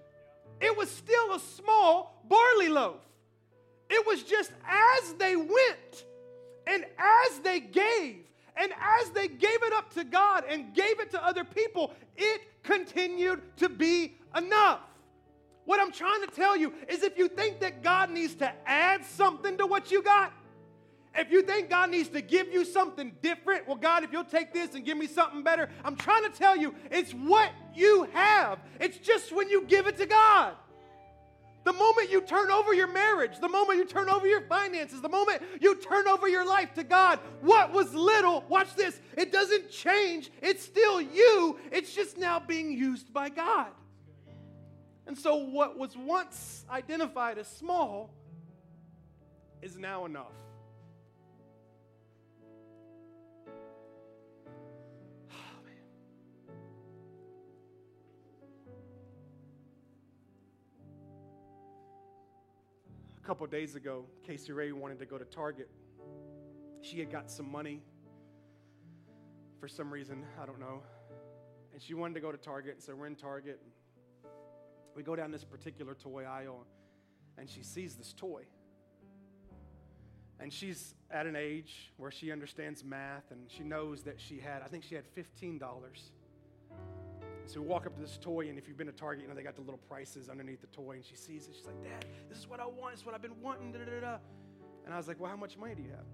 It 0.60 0.76
was 0.76 0.90
still 0.90 1.34
a 1.34 1.40
small 1.40 2.22
barley 2.28 2.68
loaf. 2.68 3.00
It 3.88 4.06
was 4.06 4.22
just 4.22 4.50
as 4.66 5.12
they 5.14 5.36
went 5.36 6.04
and 6.66 6.84
as 6.98 7.38
they 7.40 7.60
gave 7.60 8.24
and 8.56 8.72
as 8.72 9.10
they 9.10 9.28
gave 9.28 9.62
it 9.62 9.72
up 9.72 9.92
to 9.94 10.04
God 10.04 10.44
and 10.48 10.74
gave 10.74 11.00
it 11.00 11.10
to 11.10 11.24
other 11.24 11.44
people, 11.44 11.92
it 12.16 12.40
continued 12.62 13.42
to 13.58 13.68
be 13.68 14.16
enough. 14.36 14.80
What 15.64 15.80
I'm 15.80 15.92
trying 15.92 16.20
to 16.22 16.28
tell 16.28 16.56
you 16.56 16.72
is 16.88 17.02
if 17.02 17.18
you 17.18 17.28
think 17.28 17.60
that 17.60 17.82
God 17.82 18.10
needs 18.10 18.34
to 18.36 18.52
add 18.66 19.04
something 19.04 19.58
to 19.58 19.66
what 19.66 19.90
you 19.90 20.02
got, 20.02 20.32
if 21.18 21.30
you 21.30 21.42
think 21.42 21.70
God 21.70 21.90
needs 21.90 22.08
to 22.10 22.20
give 22.20 22.52
you 22.52 22.64
something 22.64 23.12
different, 23.22 23.66
well, 23.66 23.76
God, 23.76 24.04
if 24.04 24.12
you'll 24.12 24.24
take 24.24 24.52
this 24.52 24.74
and 24.74 24.84
give 24.84 24.98
me 24.98 25.06
something 25.06 25.42
better, 25.42 25.68
I'm 25.84 25.96
trying 25.96 26.24
to 26.24 26.30
tell 26.30 26.56
you, 26.56 26.74
it's 26.90 27.12
what 27.12 27.50
you 27.74 28.08
have. 28.12 28.58
It's 28.80 28.98
just 28.98 29.32
when 29.32 29.48
you 29.48 29.64
give 29.64 29.86
it 29.86 29.96
to 29.98 30.06
God. 30.06 30.54
The 31.66 31.72
moment 31.72 32.12
you 32.12 32.20
turn 32.20 32.52
over 32.52 32.72
your 32.72 32.86
marriage, 32.86 33.40
the 33.40 33.48
moment 33.48 33.80
you 33.80 33.86
turn 33.86 34.08
over 34.08 34.24
your 34.24 34.42
finances, 34.42 35.00
the 35.00 35.08
moment 35.08 35.42
you 35.60 35.74
turn 35.74 36.06
over 36.06 36.28
your 36.28 36.46
life 36.46 36.72
to 36.74 36.84
God, 36.84 37.18
what 37.40 37.72
was 37.72 37.92
little, 37.92 38.44
watch 38.48 38.76
this, 38.76 39.00
it 39.18 39.32
doesn't 39.32 39.68
change. 39.68 40.30
It's 40.40 40.62
still 40.62 41.00
you, 41.00 41.58
it's 41.72 41.92
just 41.92 42.18
now 42.18 42.38
being 42.38 42.70
used 42.70 43.12
by 43.12 43.30
God. 43.30 43.72
And 45.08 45.18
so, 45.18 45.34
what 45.34 45.76
was 45.76 45.96
once 45.96 46.64
identified 46.70 47.36
as 47.36 47.48
small 47.48 48.14
is 49.60 49.76
now 49.76 50.04
enough. 50.04 50.45
A 63.26 63.28
couple 63.28 63.44
days 63.48 63.74
ago, 63.74 64.04
Casey 64.24 64.52
Ray 64.52 64.70
wanted 64.70 65.00
to 65.00 65.04
go 65.04 65.18
to 65.18 65.24
Target. 65.24 65.68
she 66.80 67.00
had 67.00 67.10
got 67.10 67.28
some 67.28 67.50
money 67.50 67.82
for 69.58 69.66
some 69.66 69.92
reason, 69.92 70.24
I 70.40 70.46
don't 70.46 70.60
know. 70.60 70.80
And 71.72 71.82
she 71.82 71.94
wanted 71.94 72.14
to 72.14 72.20
go 72.20 72.30
to 72.30 72.38
Target, 72.38 72.80
so 72.80 72.94
we're 72.94 73.08
in 73.08 73.16
Target. 73.16 73.60
We 74.94 75.02
go 75.02 75.16
down 75.16 75.32
this 75.32 75.42
particular 75.42 75.94
toy 75.94 76.22
aisle, 76.22 76.68
and 77.36 77.50
she 77.50 77.64
sees 77.64 77.96
this 77.96 78.12
toy. 78.12 78.42
And 80.38 80.52
she's 80.52 80.94
at 81.10 81.26
an 81.26 81.34
age 81.34 81.92
where 81.96 82.12
she 82.12 82.30
understands 82.30 82.84
math, 82.84 83.32
and 83.32 83.50
she 83.50 83.64
knows 83.64 84.04
that 84.04 84.20
she 84.20 84.38
had, 84.38 84.62
I 84.62 84.68
think 84.68 84.84
she 84.84 84.94
had 84.94 85.04
$15. 85.16 85.60
So 87.46 87.60
we 87.60 87.66
walk 87.68 87.86
up 87.86 87.94
to 87.94 88.00
this 88.00 88.18
toy, 88.20 88.48
and 88.48 88.58
if 88.58 88.66
you've 88.66 88.76
been 88.76 88.88
to 88.88 88.92
Target, 88.92 89.22
you 89.22 89.28
know 89.28 89.34
they 89.34 89.42
got 89.44 89.54
the 89.54 89.60
little 89.60 89.80
prices 89.88 90.28
underneath 90.28 90.60
the 90.60 90.66
toy, 90.66 90.96
and 90.96 91.04
she 91.04 91.14
sees 91.14 91.46
it. 91.46 91.54
She's 91.56 91.66
like, 91.66 91.80
Dad, 91.82 92.04
this 92.28 92.38
is 92.38 92.48
what 92.48 92.58
I 92.58 92.66
want. 92.66 92.92
This 92.92 93.00
is 93.00 93.06
what 93.06 93.14
I've 93.14 93.22
been 93.22 93.40
wanting. 93.40 93.72
Da, 93.72 93.78
da, 93.78 94.00
da, 94.00 94.16
and 94.84 94.92
I 94.92 94.96
was 94.96 95.06
like, 95.06 95.20
Well, 95.20 95.30
how 95.30 95.36
much 95.36 95.56
money 95.56 95.74
do 95.74 95.82
you 95.82 95.90
have? 95.90 96.06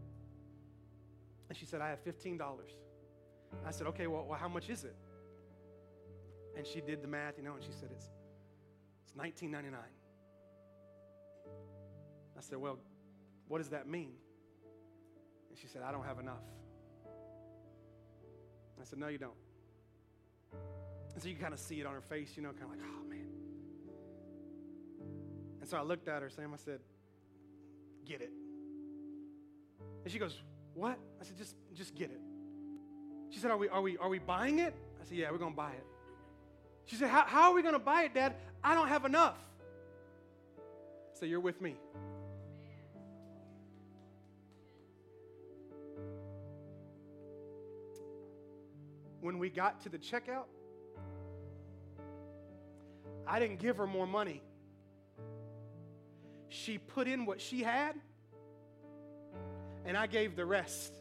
And 1.48 1.56
she 1.56 1.64
said, 1.64 1.80
I 1.80 1.88
have 1.88 2.04
$15. 2.04 2.40
I 3.66 3.70
said, 3.70 3.86
Okay, 3.88 4.06
well, 4.06 4.26
well 4.28 4.38
how 4.38 4.48
much 4.48 4.68
is 4.68 4.84
it? 4.84 4.96
And 6.56 6.66
she 6.66 6.82
did 6.82 7.02
the 7.02 7.08
math, 7.08 7.38
you 7.38 7.44
know, 7.44 7.54
and 7.54 7.62
she 7.64 7.72
said, 7.72 7.88
It's, 7.92 8.10
it's 9.02 9.12
$19.99. 9.12 9.74
I 12.36 12.40
said, 12.40 12.58
Well, 12.58 12.78
what 13.48 13.58
does 13.58 13.68
that 13.70 13.86
mean? 13.86 14.12
And 15.48 15.58
she 15.58 15.66
said, 15.66 15.82
I 15.82 15.92
don't 15.92 16.04
have 16.04 16.18
enough. 16.18 16.44
I 18.80 18.84
said, 18.84 18.98
No, 18.98 19.08
you 19.08 19.18
don't. 19.18 19.32
And 21.14 21.22
so 21.22 21.28
you 21.28 21.36
kind 21.36 21.52
of 21.52 21.60
see 21.60 21.80
it 21.80 21.86
on 21.86 21.94
her 21.94 22.00
face, 22.00 22.32
you 22.36 22.42
know, 22.42 22.50
kind 22.50 22.64
of 22.64 22.70
like, 22.70 22.80
oh 22.82 23.08
man. 23.08 23.26
And 25.60 25.68
so 25.68 25.76
I 25.76 25.82
looked 25.82 26.08
at 26.08 26.22
her, 26.22 26.30
Sam, 26.30 26.52
I 26.52 26.56
said, 26.56 26.80
get 28.04 28.20
it. 28.20 28.32
And 30.04 30.12
she 30.12 30.18
goes, 30.18 30.42
what? 30.74 30.98
I 31.20 31.24
said, 31.24 31.36
just, 31.36 31.54
just 31.74 31.94
get 31.94 32.10
it. 32.10 32.20
She 33.30 33.38
said, 33.38 33.50
are 33.50 33.56
we, 33.56 33.68
are 33.68 33.80
we, 33.80 33.96
are 33.98 34.08
we 34.08 34.18
buying 34.18 34.58
it? 34.58 34.74
I 35.00 35.04
said, 35.04 35.16
yeah, 35.16 35.30
we're 35.30 35.38
going 35.38 35.52
to 35.52 35.56
buy 35.56 35.70
it. 35.70 35.86
She 36.86 36.96
said, 36.96 37.08
how, 37.08 37.22
how 37.22 37.50
are 37.50 37.54
we 37.54 37.62
going 37.62 37.74
to 37.74 37.78
buy 37.78 38.04
it, 38.04 38.14
Dad? 38.14 38.34
I 38.64 38.74
don't 38.74 38.88
have 38.88 39.04
enough. 39.04 39.36
I 40.58 41.18
said, 41.18 41.28
you're 41.28 41.40
with 41.40 41.60
me. 41.60 41.76
When 49.20 49.38
we 49.38 49.50
got 49.50 49.80
to 49.82 49.88
the 49.88 49.98
checkout, 49.98 50.46
I 53.26 53.38
didn't 53.38 53.58
give 53.58 53.76
her 53.76 53.86
more 53.86 54.06
money. 54.06 54.42
She 56.48 56.78
put 56.78 57.08
in 57.08 57.24
what 57.24 57.40
she 57.40 57.62
had, 57.62 57.94
and 59.86 59.96
I 59.96 60.06
gave 60.06 60.36
the 60.36 60.44
rest. 60.44 60.92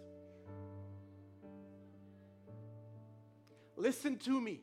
Listen 3.76 4.18
to 4.20 4.40
me, 4.40 4.62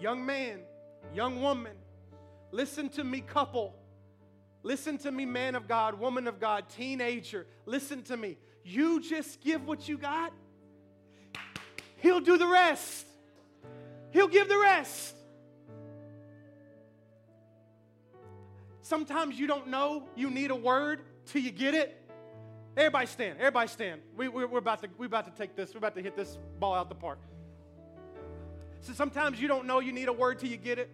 young 0.00 0.24
man, 0.24 0.60
young 1.14 1.42
woman. 1.42 1.76
Listen 2.50 2.88
to 2.90 3.04
me, 3.04 3.20
couple. 3.20 3.74
Listen 4.62 4.96
to 4.98 5.10
me, 5.10 5.26
man 5.26 5.54
of 5.54 5.68
God, 5.68 5.98
woman 5.98 6.26
of 6.28 6.40
God, 6.40 6.68
teenager. 6.70 7.46
Listen 7.66 8.02
to 8.04 8.16
me. 8.16 8.38
You 8.64 9.00
just 9.00 9.42
give 9.42 9.66
what 9.66 9.88
you 9.88 9.98
got, 9.98 10.32
He'll 11.98 12.20
do 12.20 12.38
the 12.38 12.46
rest. 12.46 13.06
He'll 14.10 14.28
give 14.28 14.48
the 14.48 14.58
rest. 14.58 15.16
Sometimes 18.94 19.40
you 19.40 19.48
don't 19.48 19.66
know 19.66 20.04
you 20.14 20.30
need 20.30 20.52
a 20.52 20.54
word 20.54 21.00
till 21.26 21.42
you 21.42 21.50
get 21.50 21.74
it. 21.74 22.00
Everybody 22.76 23.08
stand. 23.08 23.40
Everybody 23.40 23.66
stand. 23.66 24.02
We, 24.16 24.28
we, 24.28 24.44
we're, 24.44 24.60
about 24.60 24.82
to, 24.82 24.88
we're 24.96 25.06
about 25.06 25.24
to 25.24 25.32
take 25.32 25.56
this, 25.56 25.74
we're 25.74 25.78
about 25.78 25.96
to 25.96 26.00
hit 26.00 26.14
this 26.14 26.38
ball 26.60 26.74
out 26.74 26.88
the 26.88 26.94
park. 26.94 27.18
So 28.82 28.92
sometimes 28.92 29.40
you 29.40 29.48
don't 29.48 29.66
know 29.66 29.80
you 29.80 29.90
need 29.90 30.06
a 30.06 30.12
word 30.12 30.38
till 30.38 30.48
you 30.48 30.56
get 30.56 30.78
it. 30.78 30.90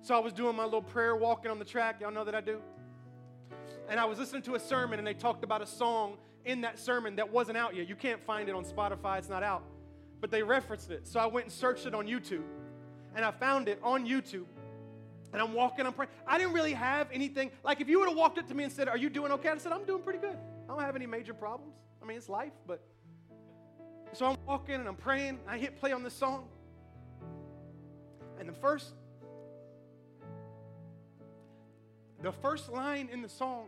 So 0.00 0.16
I 0.16 0.20
was 0.20 0.32
doing 0.32 0.56
my 0.56 0.64
little 0.64 0.80
prayer 0.80 1.14
walking 1.14 1.50
on 1.50 1.58
the 1.58 1.66
track. 1.66 2.00
Y'all 2.00 2.12
know 2.12 2.24
that 2.24 2.34
I 2.34 2.40
do. 2.40 2.62
And 3.90 4.00
I 4.00 4.06
was 4.06 4.18
listening 4.18 4.40
to 4.44 4.54
a 4.54 4.58
sermon, 4.58 4.98
and 4.98 5.06
they 5.06 5.12
talked 5.12 5.44
about 5.44 5.60
a 5.60 5.66
song 5.66 6.16
in 6.46 6.62
that 6.62 6.78
sermon 6.78 7.16
that 7.16 7.30
wasn't 7.30 7.58
out 7.58 7.76
yet. 7.76 7.86
You 7.86 7.94
can't 7.94 8.24
find 8.24 8.48
it 8.48 8.54
on 8.54 8.64
Spotify, 8.64 9.18
it's 9.18 9.28
not 9.28 9.42
out. 9.42 9.64
But 10.22 10.30
they 10.30 10.42
referenced 10.42 10.90
it. 10.90 11.06
So 11.06 11.20
I 11.20 11.26
went 11.26 11.44
and 11.44 11.52
searched 11.52 11.84
it 11.84 11.94
on 11.94 12.06
YouTube. 12.06 12.44
And 13.14 13.22
I 13.22 13.32
found 13.32 13.68
it 13.68 13.78
on 13.82 14.06
YouTube. 14.06 14.46
And 15.32 15.42
I'm 15.42 15.52
walking, 15.52 15.86
I'm 15.86 15.92
praying. 15.92 16.10
I 16.26 16.38
didn't 16.38 16.54
really 16.54 16.72
have 16.72 17.08
anything. 17.12 17.50
Like, 17.62 17.80
if 17.80 17.88
you 17.88 17.98
would 18.00 18.08
have 18.08 18.16
walked 18.16 18.38
up 18.38 18.48
to 18.48 18.54
me 18.54 18.64
and 18.64 18.72
said, 18.72 18.88
Are 18.88 18.96
you 18.96 19.10
doing 19.10 19.32
okay? 19.32 19.50
I 19.50 19.58
said, 19.58 19.72
I'm 19.72 19.84
doing 19.84 20.02
pretty 20.02 20.20
good. 20.20 20.36
I 20.68 20.72
don't 20.72 20.80
have 20.80 20.96
any 20.96 21.06
major 21.06 21.34
problems. 21.34 21.74
I 22.02 22.06
mean, 22.06 22.16
it's 22.16 22.28
life, 22.28 22.52
but. 22.66 22.82
So 24.14 24.24
I'm 24.24 24.36
walking 24.46 24.76
and 24.76 24.88
I'm 24.88 24.96
praying. 24.96 25.38
I 25.46 25.58
hit 25.58 25.78
play 25.78 25.92
on 25.92 26.02
this 26.02 26.14
song. 26.14 26.48
And 28.38 28.48
the 28.48 28.54
first, 28.54 28.94
the 32.22 32.32
first 32.32 32.70
line 32.70 33.08
in 33.12 33.20
the 33.20 33.28
song 33.28 33.66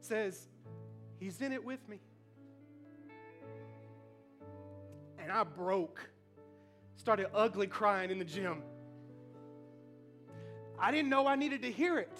says, 0.00 0.48
He's 1.18 1.40
in 1.40 1.52
it 1.52 1.64
with 1.64 1.88
me. 1.88 2.00
And 5.18 5.30
I 5.30 5.44
broke, 5.44 6.10
started 6.96 7.28
ugly 7.32 7.68
crying 7.68 8.10
in 8.10 8.18
the 8.18 8.24
gym. 8.24 8.62
I 10.82 10.90
didn't 10.90 11.10
know 11.10 11.28
I 11.28 11.36
needed 11.36 11.62
to 11.62 11.70
hear 11.70 11.98
it. 12.00 12.18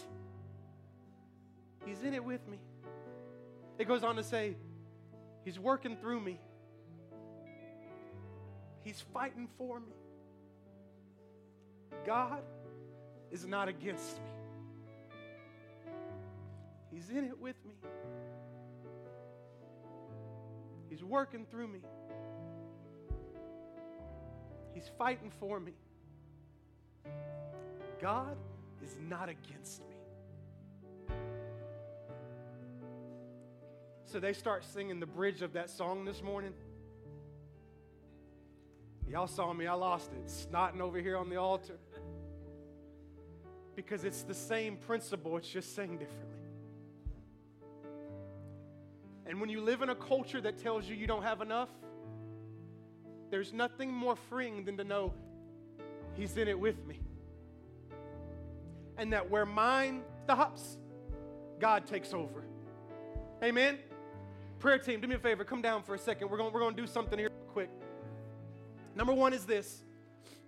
He's 1.84 2.00
in 2.04 2.14
it 2.14 2.24
with 2.24 2.46
me. 2.48 2.58
It 3.76 3.88
goes 3.88 4.04
on 4.04 4.14
to 4.14 4.22
say, 4.22 4.54
He's 5.44 5.58
working 5.58 5.96
through 5.96 6.20
me, 6.20 6.38
He's 8.84 9.00
fighting 9.12 9.48
for 9.58 9.80
me. 9.80 9.92
God 12.06 12.42
is 13.32 13.44
not 13.44 13.66
against 13.66 14.16
me, 14.18 15.90
He's 16.92 17.10
in 17.10 17.24
it 17.24 17.38
with 17.40 17.56
me. 17.66 17.74
He's 20.88 21.02
working 21.02 21.46
through 21.50 21.66
me. 21.66 21.80
He's 24.74 24.88
fighting 24.98 25.32
for 25.40 25.58
me. 25.58 25.72
God 28.00 28.36
is 28.82 28.96
not 29.08 29.28
against 29.28 29.80
me. 29.80 31.16
So 34.04 34.20
they 34.20 34.32
start 34.32 34.64
singing 34.64 35.00
the 35.00 35.06
bridge 35.06 35.42
of 35.42 35.54
that 35.54 35.70
song 35.70 36.04
this 36.04 36.22
morning. 36.22 36.52
Y'all 39.08 39.26
saw 39.26 39.52
me, 39.52 39.66
I 39.66 39.74
lost 39.74 40.10
it, 40.12 40.26
snotting 40.26 40.80
over 40.80 40.98
here 40.98 41.16
on 41.16 41.28
the 41.28 41.36
altar. 41.36 41.78
Because 43.74 44.04
it's 44.04 44.22
the 44.22 44.34
same 44.34 44.76
principle, 44.76 45.36
it's 45.38 45.48
just 45.48 45.74
saying 45.74 45.98
differently. 45.98 46.28
And 49.24 49.40
when 49.40 49.48
you 49.48 49.62
live 49.62 49.80
in 49.80 49.88
a 49.88 49.94
culture 49.94 50.40
that 50.42 50.58
tells 50.58 50.86
you 50.86 50.94
you 50.94 51.06
don't 51.06 51.22
have 51.22 51.40
enough, 51.40 51.70
there's 53.30 53.52
nothing 53.52 53.90
more 53.90 54.16
freeing 54.28 54.64
than 54.64 54.76
to 54.76 54.84
know 54.84 55.14
He's 56.14 56.36
in 56.36 56.48
it 56.48 56.58
with 56.58 56.84
me 56.84 57.00
and 58.98 59.12
that 59.12 59.30
where 59.30 59.46
mine 59.46 60.02
stops, 60.24 60.78
God 61.58 61.86
takes 61.86 62.12
over. 62.12 62.44
Amen? 63.42 63.78
Prayer 64.58 64.78
team, 64.78 65.00
do 65.00 65.08
me 65.08 65.16
a 65.16 65.18
favor, 65.18 65.44
come 65.44 65.62
down 65.62 65.82
for 65.82 65.94
a 65.94 65.98
second. 65.98 66.30
We're 66.30 66.36
going 66.36 66.52
we're 66.52 66.60
going 66.60 66.74
to 66.74 66.80
do 66.80 66.86
something 66.86 67.18
here 67.18 67.30
quick. 67.52 67.70
Number 68.94 69.12
one 69.12 69.32
is 69.32 69.44
this. 69.44 69.82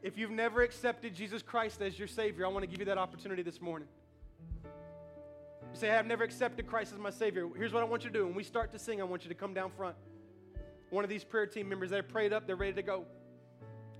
If 0.02 0.18
you've 0.18 0.30
never 0.30 0.62
accepted 0.62 1.14
Jesus 1.14 1.42
Christ 1.42 1.80
as 1.80 1.98
your 1.98 2.08
Savior, 2.08 2.44
I 2.44 2.48
want 2.48 2.62
to 2.62 2.66
give 2.66 2.78
you 2.78 2.84
that 2.86 2.98
opportunity 2.98 3.42
this 3.42 3.60
morning. 3.60 3.88
You 4.62 5.80
say, 5.80 5.90
I've 5.90 6.06
never 6.06 6.22
accepted 6.22 6.66
Christ 6.66 6.92
as 6.92 6.98
my 6.98 7.10
Savior. 7.10 7.48
Here's 7.56 7.72
what 7.72 7.82
I 7.82 7.86
want 7.86 8.04
you 8.04 8.10
to 8.10 8.18
do. 8.18 8.26
When 8.26 8.34
we 8.34 8.44
start 8.44 8.70
to 8.72 8.78
sing, 8.78 9.00
I 9.00 9.04
want 9.04 9.24
you 9.24 9.30
to 9.30 9.34
come 9.34 9.54
down 9.54 9.70
front. 9.70 9.96
One 10.90 11.04
of 11.04 11.10
these 11.10 11.24
prayer 11.24 11.46
team 11.46 11.68
members, 11.68 11.90
they're 11.90 12.02
prayed 12.02 12.32
up, 12.32 12.46
they're 12.46 12.54
ready 12.54 12.74
to 12.74 12.82
go. 12.82 13.06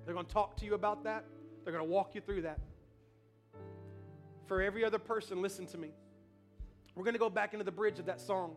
They're 0.05 0.15
going 0.15 0.27
to 0.27 0.33
talk 0.33 0.57
to 0.59 0.67
you 0.67 0.75
about 0.75 1.05
that, 1.05 1.25
they're 1.65 1.73
going 1.73 1.85
to 1.85 1.91
walk 1.91 2.15
you 2.15 2.21
through 2.21 2.43
that 2.43 2.61
for 4.47 4.63
every 4.63 4.85
other 4.85 4.99
person, 4.99 5.43
listen 5.43 5.67
to 5.67 5.79
me. 5.79 5.91
We're 6.95 7.05
going 7.05 7.15
to 7.15 7.21
go 7.21 7.31
back 7.31 7.53
into 7.53 7.65
the 7.65 7.73
bridge 7.73 7.99
of 7.99 8.07
that 8.07 8.21
song 8.21 8.55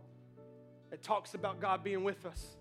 that 0.89 1.01
talks 1.01 1.33
about 1.33 1.59
God 1.59 1.83
being 1.83 2.03
with 2.03 2.25
us. 2.25 2.57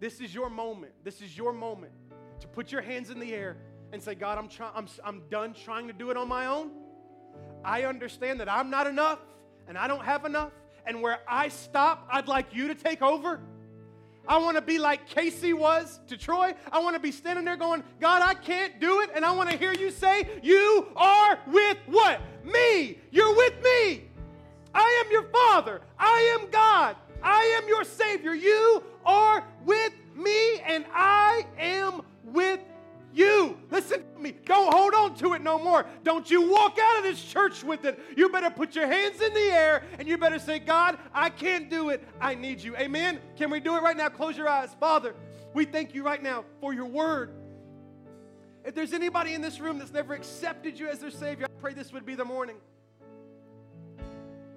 This 0.00 0.20
is 0.20 0.34
your 0.34 0.50
moment. 0.50 0.92
This 1.04 1.20
is 1.20 1.36
your 1.36 1.52
moment 1.52 1.92
to 2.40 2.48
put 2.48 2.72
your 2.72 2.82
hands 2.82 3.10
in 3.10 3.20
the 3.20 3.32
air 3.32 3.56
and 3.92 4.02
say, 4.02 4.14
God, 4.14 4.36
I'm, 4.36 4.48
try- 4.48 4.72
I'm, 4.74 4.88
I'm 5.04 5.22
done 5.30 5.54
trying 5.54 5.86
to 5.86 5.92
do 5.92 6.10
it 6.10 6.16
on 6.16 6.26
my 6.26 6.46
own. 6.46 6.72
I 7.64 7.84
understand 7.84 8.40
that 8.40 8.50
I'm 8.50 8.68
not 8.68 8.86
enough 8.86 9.20
and 9.68 9.78
I 9.78 9.86
don't 9.86 10.04
have 10.04 10.24
enough. 10.24 10.52
And 10.84 11.02
where 11.02 11.20
I 11.28 11.48
stop, 11.48 12.08
I'd 12.10 12.26
like 12.26 12.54
you 12.54 12.68
to 12.68 12.74
take 12.74 13.02
over. 13.02 13.40
I 14.28 14.38
want 14.38 14.56
to 14.56 14.62
be 14.62 14.78
like 14.78 15.08
Casey 15.08 15.52
was 15.52 16.00
to 16.08 16.16
Troy. 16.16 16.54
I 16.70 16.78
want 16.78 16.94
to 16.94 17.00
be 17.00 17.10
standing 17.10 17.44
there 17.44 17.56
going, 17.56 17.82
God, 18.00 18.22
I 18.22 18.34
can't 18.34 18.80
do 18.80 19.00
it. 19.00 19.10
And 19.14 19.24
I 19.24 19.32
want 19.32 19.50
to 19.50 19.56
hear 19.56 19.72
you 19.72 19.90
say, 19.90 20.28
You 20.42 20.88
are 20.96 21.38
with 21.48 21.78
what? 21.86 22.20
Me. 22.44 22.98
You're 23.10 23.34
with 23.34 23.54
me. 23.62 24.04
I 24.74 25.02
am 25.04 25.12
your 25.12 25.24
Father. 25.24 25.80
I 25.98 26.38
am 26.40 26.50
God. 26.50 26.96
I 27.22 27.60
am 27.60 27.68
your 27.68 27.84
Savior. 27.84 28.34
You 28.34 28.82
are 29.04 29.44
with 29.64 29.92
me, 30.16 30.60
and 30.60 30.84
I 30.92 31.46
am 31.58 32.02
with 32.24 32.60
you. 33.12 33.58
Listen 33.70 34.02
me. 34.22 34.34
Don't 34.44 34.72
hold 34.72 34.94
on 34.94 35.14
to 35.16 35.34
it 35.34 35.42
no 35.42 35.58
more. 35.58 35.86
Don't 36.04 36.30
you 36.30 36.50
walk 36.50 36.78
out 36.80 36.98
of 36.98 37.04
this 37.04 37.22
church 37.22 37.62
with 37.64 37.84
it. 37.84 37.98
You 38.16 38.28
better 38.28 38.50
put 38.50 38.74
your 38.74 38.86
hands 38.86 39.20
in 39.20 39.34
the 39.34 39.40
air 39.40 39.84
and 39.98 40.06
you 40.06 40.16
better 40.16 40.38
say, 40.38 40.58
God, 40.58 40.98
I 41.12 41.30
can't 41.30 41.68
do 41.68 41.90
it. 41.90 42.06
I 42.20 42.34
need 42.34 42.60
you. 42.60 42.76
Amen. 42.76 43.20
Can 43.36 43.50
we 43.50 43.60
do 43.60 43.76
it 43.76 43.82
right 43.82 43.96
now? 43.96 44.08
Close 44.08 44.36
your 44.36 44.48
eyes. 44.48 44.70
Father, 44.78 45.14
we 45.54 45.64
thank 45.64 45.94
you 45.94 46.04
right 46.04 46.22
now 46.22 46.44
for 46.60 46.72
your 46.72 46.86
word. 46.86 47.30
If 48.64 48.74
there's 48.74 48.92
anybody 48.92 49.34
in 49.34 49.42
this 49.42 49.58
room 49.58 49.78
that's 49.78 49.92
never 49.92 50.14
accepted 50.14 50.78
you 50.78 50.88
as 50.88 51.00
their 51.00 51.10
Savior, 51.10 51.46
I 51.46 51.60
pray 51.60 51.74
this 51.74 51.92
would 51.92 52.06
be 52.06 52.14
the 52.14 52.24
morning. 52.24 52.56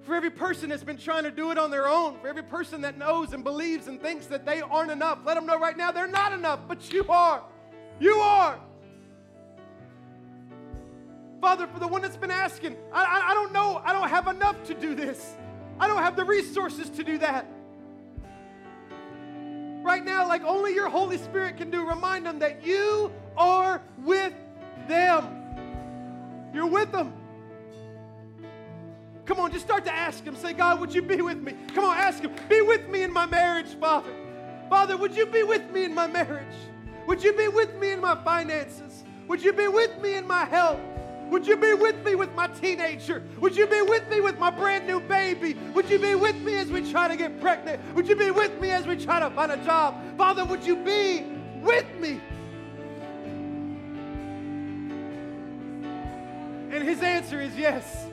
For 0.02 0.14
every 0.14 0.30
person 0.30 0.68
that's 0.70 0.84
been 0.84 0.98
trying 0.98 1.24
to 1.24 1.32
do 1.32 1.50
it 1.50 1.58
on 1.58 1.72
their 1.72 1.88
own, 1.88 2.20
for 2.20 2.28
every 2.28 2.44
person 2.44 2.80
that 2.82 2.96
knows 2.96 3.32
and 3.32 3.42
believes 3.42 3.88
and 3.88 4.00
thinks 4.00 4.26
that 4.26 4.46
they 4.46 4.60
aren't 4.60 4.92
enough, 4.92 5.18
let 5.24 5.34
them 5.34 5.46
know 5.46 5.58
right 5.58 5.76
now 5.76 5.90
they're 5.90 6.06
not 6.06 6.32
enough, 6.32 6.60
but 6.68 6.92
you 6.92 7.04
are. 7.08 7.42
You 7.98 8.14
are. 8.14 8.60
Father, 11.40 11.66
for 11.66 11.78
the 11.78 11.86
one 11.86 12.02
that's 12.02 12.16
been 12.16 12.30
asking, 12.30 12.76
I, 12.92 13.04
I, 13.04 13.30
I, 13.30 13.34
don't 13.34 13.52
know, 13.52 13.80
I 13.84 13.92
don't 13.92 14.08
have 14.08 14.26
enough 14.28 14.62
to 14.64 14.74
do 14.74 14.94
this. 14.94 15.36
I 15.78 15.86
don't 15.86 16.02
have 16.02 16.16
the 16.16 16.24
resources 16.24 16.88
to 16.90 17.04
do 17.04 17.18
that. 17.18 17.46
Right 19.82 20.04
now, 20.04 20.26
like 20.26 20.42
only 20.42 20.74
your 20.74 20.88
Holy 20.88 21.18
Spirit 21.18 21.58
can 21.58 21.70
do, 21.70 21.86
remind 21.86 22.26
them 22.26 22.38
that 22.40 22.64
you 22.66 23.12
are 23.36 23.82
with 23.98 24.32
them. 24.88 26.50
You're 26.52 26.66
with 26.66 26.90
them. 26.90 27.12
Come 29.26 29.40
on, 29.40 29.52
just 29.52 29.64
start 29.64 29.84
to 29.84 29.92
ask 29.92 30.24
Him. 30.24 30.36
Say, 30.36 30.54
God, 30.54 30.80
would 30.80 30.94
you 30.94 31.02
be 31.02 31.20
with 31.20 31.38
me? 31.38 31.54
Come 31.74 31.84
on, 31.84 31.96
ask 31.96 32.22
Him. 32.22 32.32
Be 32.48 32.62
with 32.62 32.88
me 32.88 33.02
in 33.02 33.12
my 33.12 33.26
marriage, 33.26 33.74
Father. 33.78 34.12
Father, 34.70 34.96
would 34.96 35.14
you 35.14 35.26
be 35.26 35.42
with 35.42 35.70
me 35.70 35.84
in 35.84 35.94
my 35.94 36.06
marriage? 36.06 36.46
Would 37.06 37.22
you 37.22 37.32
be 37.32 37.48
with 37.48 37.74
me 37.76 37.92
in 37.92 38.00
my 38.00 38.16
finances? 38.24 39.04
Would 39.28 39.42
you 39.42 39.52
be 39.52 39.68
with 39.68 40.00
me 40.00 40.14
in 40.14 40.26
my 40.26 40.44
health? 40.44 40.80
Would 41.30 41.46
you 41.46 41.56
be 41.56 41.74
with 41.74 42.04
me 42.04 42.14
with 42.14 42.32
my 42.34 42.46
teenager? 42.46 43.22
Would 43.40 43.56
you 43.56 43.66
be 43.66 43.82
with 43.82 44.08
me 44.08 44.20
with 44.20 44.38
my 44.38 44.50
brand 44.50 44.86
new 44.86 45.00
baby? 45.00 45.54
Would 45.74 45.90
you 45.90 45.98
be 45.98 46.14
with 46.14 46.36
me 46.36 46.56
as 46.56 46.68
we 46.68 46.90
try 46.90 47.08
to 47.08 47.16
get 47.16 47.40
pregnant? 47.40 47.80
Would 47.94 48.08
you 48.08 48.16
be 48.16 48.30
with 48.30 48.60
me 48.60 48.70
as 48.70 48.86
we 48.86 48.96
try 48.96 49.20
to 49.20 49.30
find 49.30 49.52
a 49.52 49.56
job? 49.64 49.96
Father, 50.16 50.44
would 50.44 50.64
you 50.64 50.76
be 50.76 51.24
with 51.62 51.86
me? 51.98 52.20
And 56.70 56.84
his 56.84 57.02
answer 57.02 57.40
is 57.40 57.56
yes. 57.56 58.06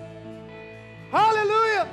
Hallelujah. 1.11 1.88